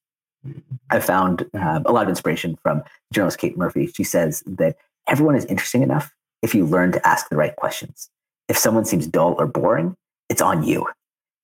I 0.91 1.01
found 1.01 1.49
um, 1.55 1.83
a 1.85 1.93
lot 1.93 2.05
of 2.05 2.09
inspiration 2.09 2.57
from 2.63 2.83
journalist 3.13 3.39
Kate 3.39 3.57
Murphy. 3.57 3.89
She 3.89 4.05
says 4.05 4.43
that 4.47 4.77
everyone 5.07 5.35
is 5.35 5.45
interesting 5.47 5.83
enough 5.83 6.15
if 6.43 6.55
you 6.55 6.65
learn 6.65 6.93
to 6.93 7.07
ask 7.07 7.29
the 7.29 7.37
right 7.37 7.55
questions. 7.57 8.09
If 8.49 8.57
someone 8.57 8.85
seems 8.85 9.07
dull 9.07 9.35
or 9.39 9.47
boring, 9.47 9.97
it's 10.29 10.43
on 10.43 10.63
you. 10.63 10.87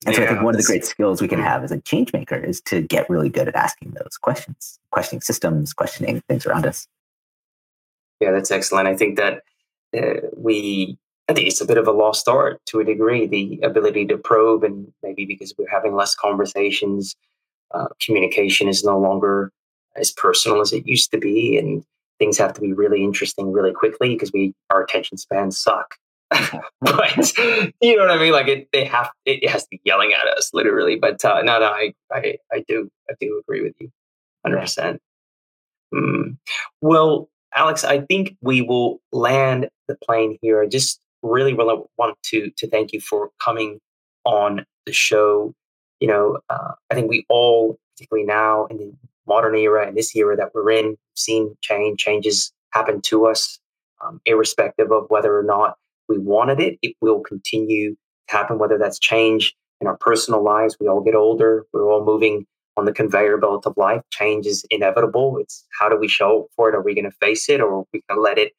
And 0.07 0.15
yeah, 0.15 0.21
so 0.21 0.25
I 0.25 0.29
think 0.29 0.43
one 0.43 0.55
of 0.55 0.61
the 0.61 0.67
great 0.67 0.85
skills 0.85 1.23
we 1.23 1.29
can 1.29 1.41
have 1.41 1.65
as 1.65 1.73
a 1.73 1.81
change 1.81 2.13
maker 2.13 2.37
is 2.37 2.61
to 2.63 2.83
get 2.83 3.09
really 3.09 3.31
good 3.31 3.49
at 3.49 3.55
asking 3.55 3.93
those 3.93 4.19
questions, 4.21 4.79
questioning 4.91 5.23
systems, 5.23 5.73
questioning 5.73 6.23
things 6.29 6.45
around 6.45 6.67
us. 6.67 6.87
Yeah, 8.21 8.31
that's 8.33 8.51
excellent. 8.51 8.87
I 8.87 8.97
think 8.97 9.17
that 9.17 9.43
uh, 9.97 10.29
we 10.37 10.99
I 11.29 11.33
think 11.33 11.49
it's 11.49 11.61
a 11.61 11.67
bit 11.67 11.79
of 11.79 11.89
a 11.89 11.93
lost 11.93 12.29
art 12.29 12.61
to 12.67 12.81
a 12.81 12.85
degree, 12.85 13.27
the 13.27 13.61
ability 13.67 14.07
to 14.09 14.19
probe, 14.19 14.63
and 14.63 14.93
maybe 15.03 15.25
because 15.25 15.55
we're 15.57 15.69
having 15.69 15.95
less 15.95 16.15
conversations, 16.15 17.17
uh, 17.73 17.89
communication 18.05 18.69
is 18.69 18.85
no 18.85 18.99
longer 18.99 19.51
as 19.97 20.11
personal 20.11 20.61
as 20.61 20.73
it 20.73 20.87
used 20.87 21.11
to 21.13 21.19
be, 21.19 21.57
and 21.57 21.83
things 22.19 22.37
have 22.37 22.53
to 22.55 22.61
be 22.61 22.75
really 22.75 23.03
interesting 23.03 23.53
really 23.53 23.73
quickly 23.73 24.11
because 24.11 24.33
we 24.33 24.55
our 24.71 24.83
attention 24.83 25.17
spans 25.17 25.59
suck. 25.59 25.97
but 26.81 27.33
you 27.81 27.97
know 27.97 28.07
what 28.07 28.11
I 28.11 28.19
mean? 28.19 28.33
Like 28.33 28.49
it, 28.49 28.69
they 28.73 28.85
have 28.85 29.11
it 29.25 29.49
has 29.49 29.63
to 29.65 29.69
be 29.71 29.81
yelling 29.85 30.13
at 30.13 30.27
us 30.27 30.51
literally. 30.53 30.97
But 30.97 31.25
uh, 31.25 31.43
no, 31.43 31.59
no, 31.59 31.67
I, 31.67 31.95
I, 32.13 32.37
I 32.53 32.65
do, 32.67 32.91
I 33.09 33.15
do 33.21 33.41
agree 33.43 33.63
with 33.63 33.75
you, 33.79 33.91
hundred 34.45 34.61
percent. 34.61 35.01
Mm. 35.95 36.39
Well, 36.81 37.29
Alex, 37.55 37.85
I 37.85 38.01
think 38.01 38.37
we 38.41 38.63
will 38.63 39.01
land 39.13 39.69
the 39.89 39.97
plane 39.97 40.39
here. 40.41 40.63
I 40.63 40.67
just 40.67 41.01
really, 41.23 41.55
really 41.55 41.83
want 41.99 42.17
to 42.25 42.51
to 42.57 42.69
thank 42.69 42.93
you 42.93 43.01
for 43.01 43.31
coming 43.43 43.81
on 44.25 44.65
the 44.87 44.93
show. 44.93 45.55
You 46.01 46.09
know, 46.09 46.39
uh, 46.51 46.73
I 46.91 46.95
think 46.95 47.09
we 47.09 47.25
all, 47.29 47.79
particularly 47.97 48.27
now 48.27 48.67
in 48.67 48.79
the 48.79 48.93
modern 49.27 49.55
era 49.55 49.87
and 49.87 49.97
this 49.97 50.15
era 50.15 50.37
that 50.37 50.51
we're 50.55 50.71
in, 50.71 50.97
seen 51.15 51.57
change. 51.61 52.01
Changes 52.01 52.53
happen 52.73 53.01
to 53.03 53.27
us, 53.27 53.59
um, 54.05 54.21
irrespective 54.27 54.91
of 54.91 55.07
whether 55.09 55.39
or 55.39 55.45
not 55.45 55.77
we 56.09 56.19
wanted 56.19 56.61
it. 56.61 56.79
It 56.83 56.97
will 57.01 57.21
continue 57.21 57.95
to 58.29 58.37
happen, 58.37 58.59
whether 58.59 58.79
that's 58.79 58.99
change 58.99 59.55
in 59.81 59.87
our 59.87 59.97
personal 59.97 60.43
lives. 60.43 60.77
We 60.81 60.89
all 60.89 61.01
get 61.01 61.15
older. 61.15 61.67
We're 61.73 61.91
all 61.91 62.05
moving 62.05 62.47
on 62.77 62.85
the 62.85 62.93
conveyor 62.93 63.39
belt 63.39 63.67
of 63.67 63.75
life. 63.77 64.03
Change 64.11 64.47
is 64.47 64.65
inevitable. 64.71 65.39
It's 65.39 65.65
how 65.79 65.89
do 65.89 65.97
we 65.97 66.09
show 66.09 66.43
up 66.43 66.47
for 66.57 66.69
it? 66.69 66.75
Are 66.75 66.83
we 66.83 66.95
going 66.95 67.05
to 67.05 67.17
face 67.21 67.49
it, 67.49 67.61
or 67.61 67.81
are 67.81 67.85
we 67.93 68.03
going 68.09 68.19
to 68.19 68.23
let 68.23 68.39
it 68.39 68.53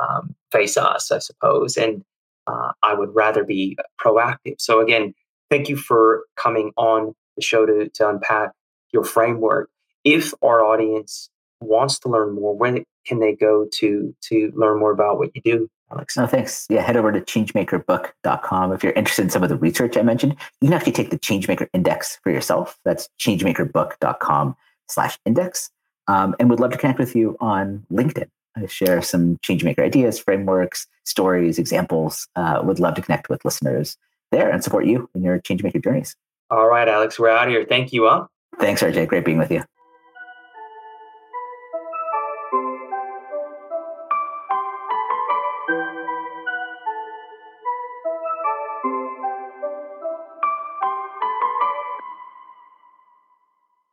um, 0.00 0.34
face 0.50 0.76
us, 0.76 1.10
I 1.10 1.18
suppose. 1.18 1.76
And 1.76 2.02
uh, 2.46 2.72
I 2.82 2.94
would 2.94 3.14
rather 3.14 3.44
be 3.44 3.76
proactive. 4.00 4.56
So, 4.58 4.80
again, 4.80 5.14
thank 5.50 5.68
you 5.68 5.76
for 5.76 6.24
coming 6.36 6.72
on 6.76 7.14
the 7.36 7.42
show 7.42 7.66
to, 7.66 7.88
to 7.88 8.08
unpack 8.08 8.52
your 8.92 9.04
framework. 9.04 9.70
If 10.04 10.32
our 10.42 10.64
audience 10.64 11.30
wants 11.60 11.98
to 12.00 12.08
learn 12.08 12.34
more, 12.34 12.56
where 12.56 12.78
can 13.06 13.20
they 13.20 13.34
go 13.34 13.66
to 13.74 14.14
to 14.22 14.52
learn 14.54 14.78
more 14.78 14.92
about 14.92 15.18
what 15.18 15.30
you 15.34 15.42
do? 15.42 15.68
Alex. 15.92 16.16
No, 16.16 16.26
thanks. 16.26 16.66
Yeah, 16.70 16.82
head 16.82 16.96
over 16.96 17.12
to 17.12 17.20
changemakerbook.com. 17.20 18.72
If 18.72 18.84
you're 18.84 18.92
interested 18.92 19.22
in 19.22 19.30
some 19.30 19.42
of 19.42 19.48
the 19.48 19.56
research 19.56 19.96
I 19.96 20.02
mentioned, 20.02 20.36
you 20.60 20.68
can 20.68 20.74
actually 20.74 20.92
take 20.92 21.10
the 21.10 21.18
Changemaker 21.18 21.68
Index 21.72 22.18
for 22.22 22.30
yourself. 22.30 22.78
That's 22.84 23.08
changemakerbook.com 23.18 24.56
slash 24.88 25.18
index. 25.24 25.70
Um, 26.08 26.34
and 26.38 26.50
would 26.50 26.60
love 26.60 26.72
to 26.72 26.78
connect 26.78 26.98
with 26.98 27.14
you 27.14 27.36
on 27.40 27.84
LinkedIn. 27.92 28.28
I 28.56 28.66
share 28.66 29.00
some 29.02 29.36
changemaker 29.38 29.80
ideas, 29.80 30.18
frameworks, 30.18 30.86
stories, 31.04 31.58
examples. 31.58 32.28
Uh, 32.34 32.60
would 32.64 32.80
love 32.80 32.94
to 32.94 33.02
connect 33.02 33.28
with 33.28 33.44
listeners 33.44 33.96
there 34.32 34.50
and 34.50 34.62
support 34.62 34.86
you 34.86 35.08
in 35.14 35.22
your 35.22 35.38
changemaker 35.40 35.82
journeys. 35.82 36.16
All 36.50 36.66
right, 36.66 36.88
Alex, 36.88 37.18
we're 37.18 37.28
out 37.30 37.46
of 37.46 37.54
here. 37.54 37.64
Thank 37.64 37.92
you. 37.92 38.06
all. 38.06 38.28
Thanks, 38.58 38.82
RJ. 38.82 39.06
Great 39.06 39.24
being 39.24 39.38
with 39.38 39.52
you. 39.52 39.62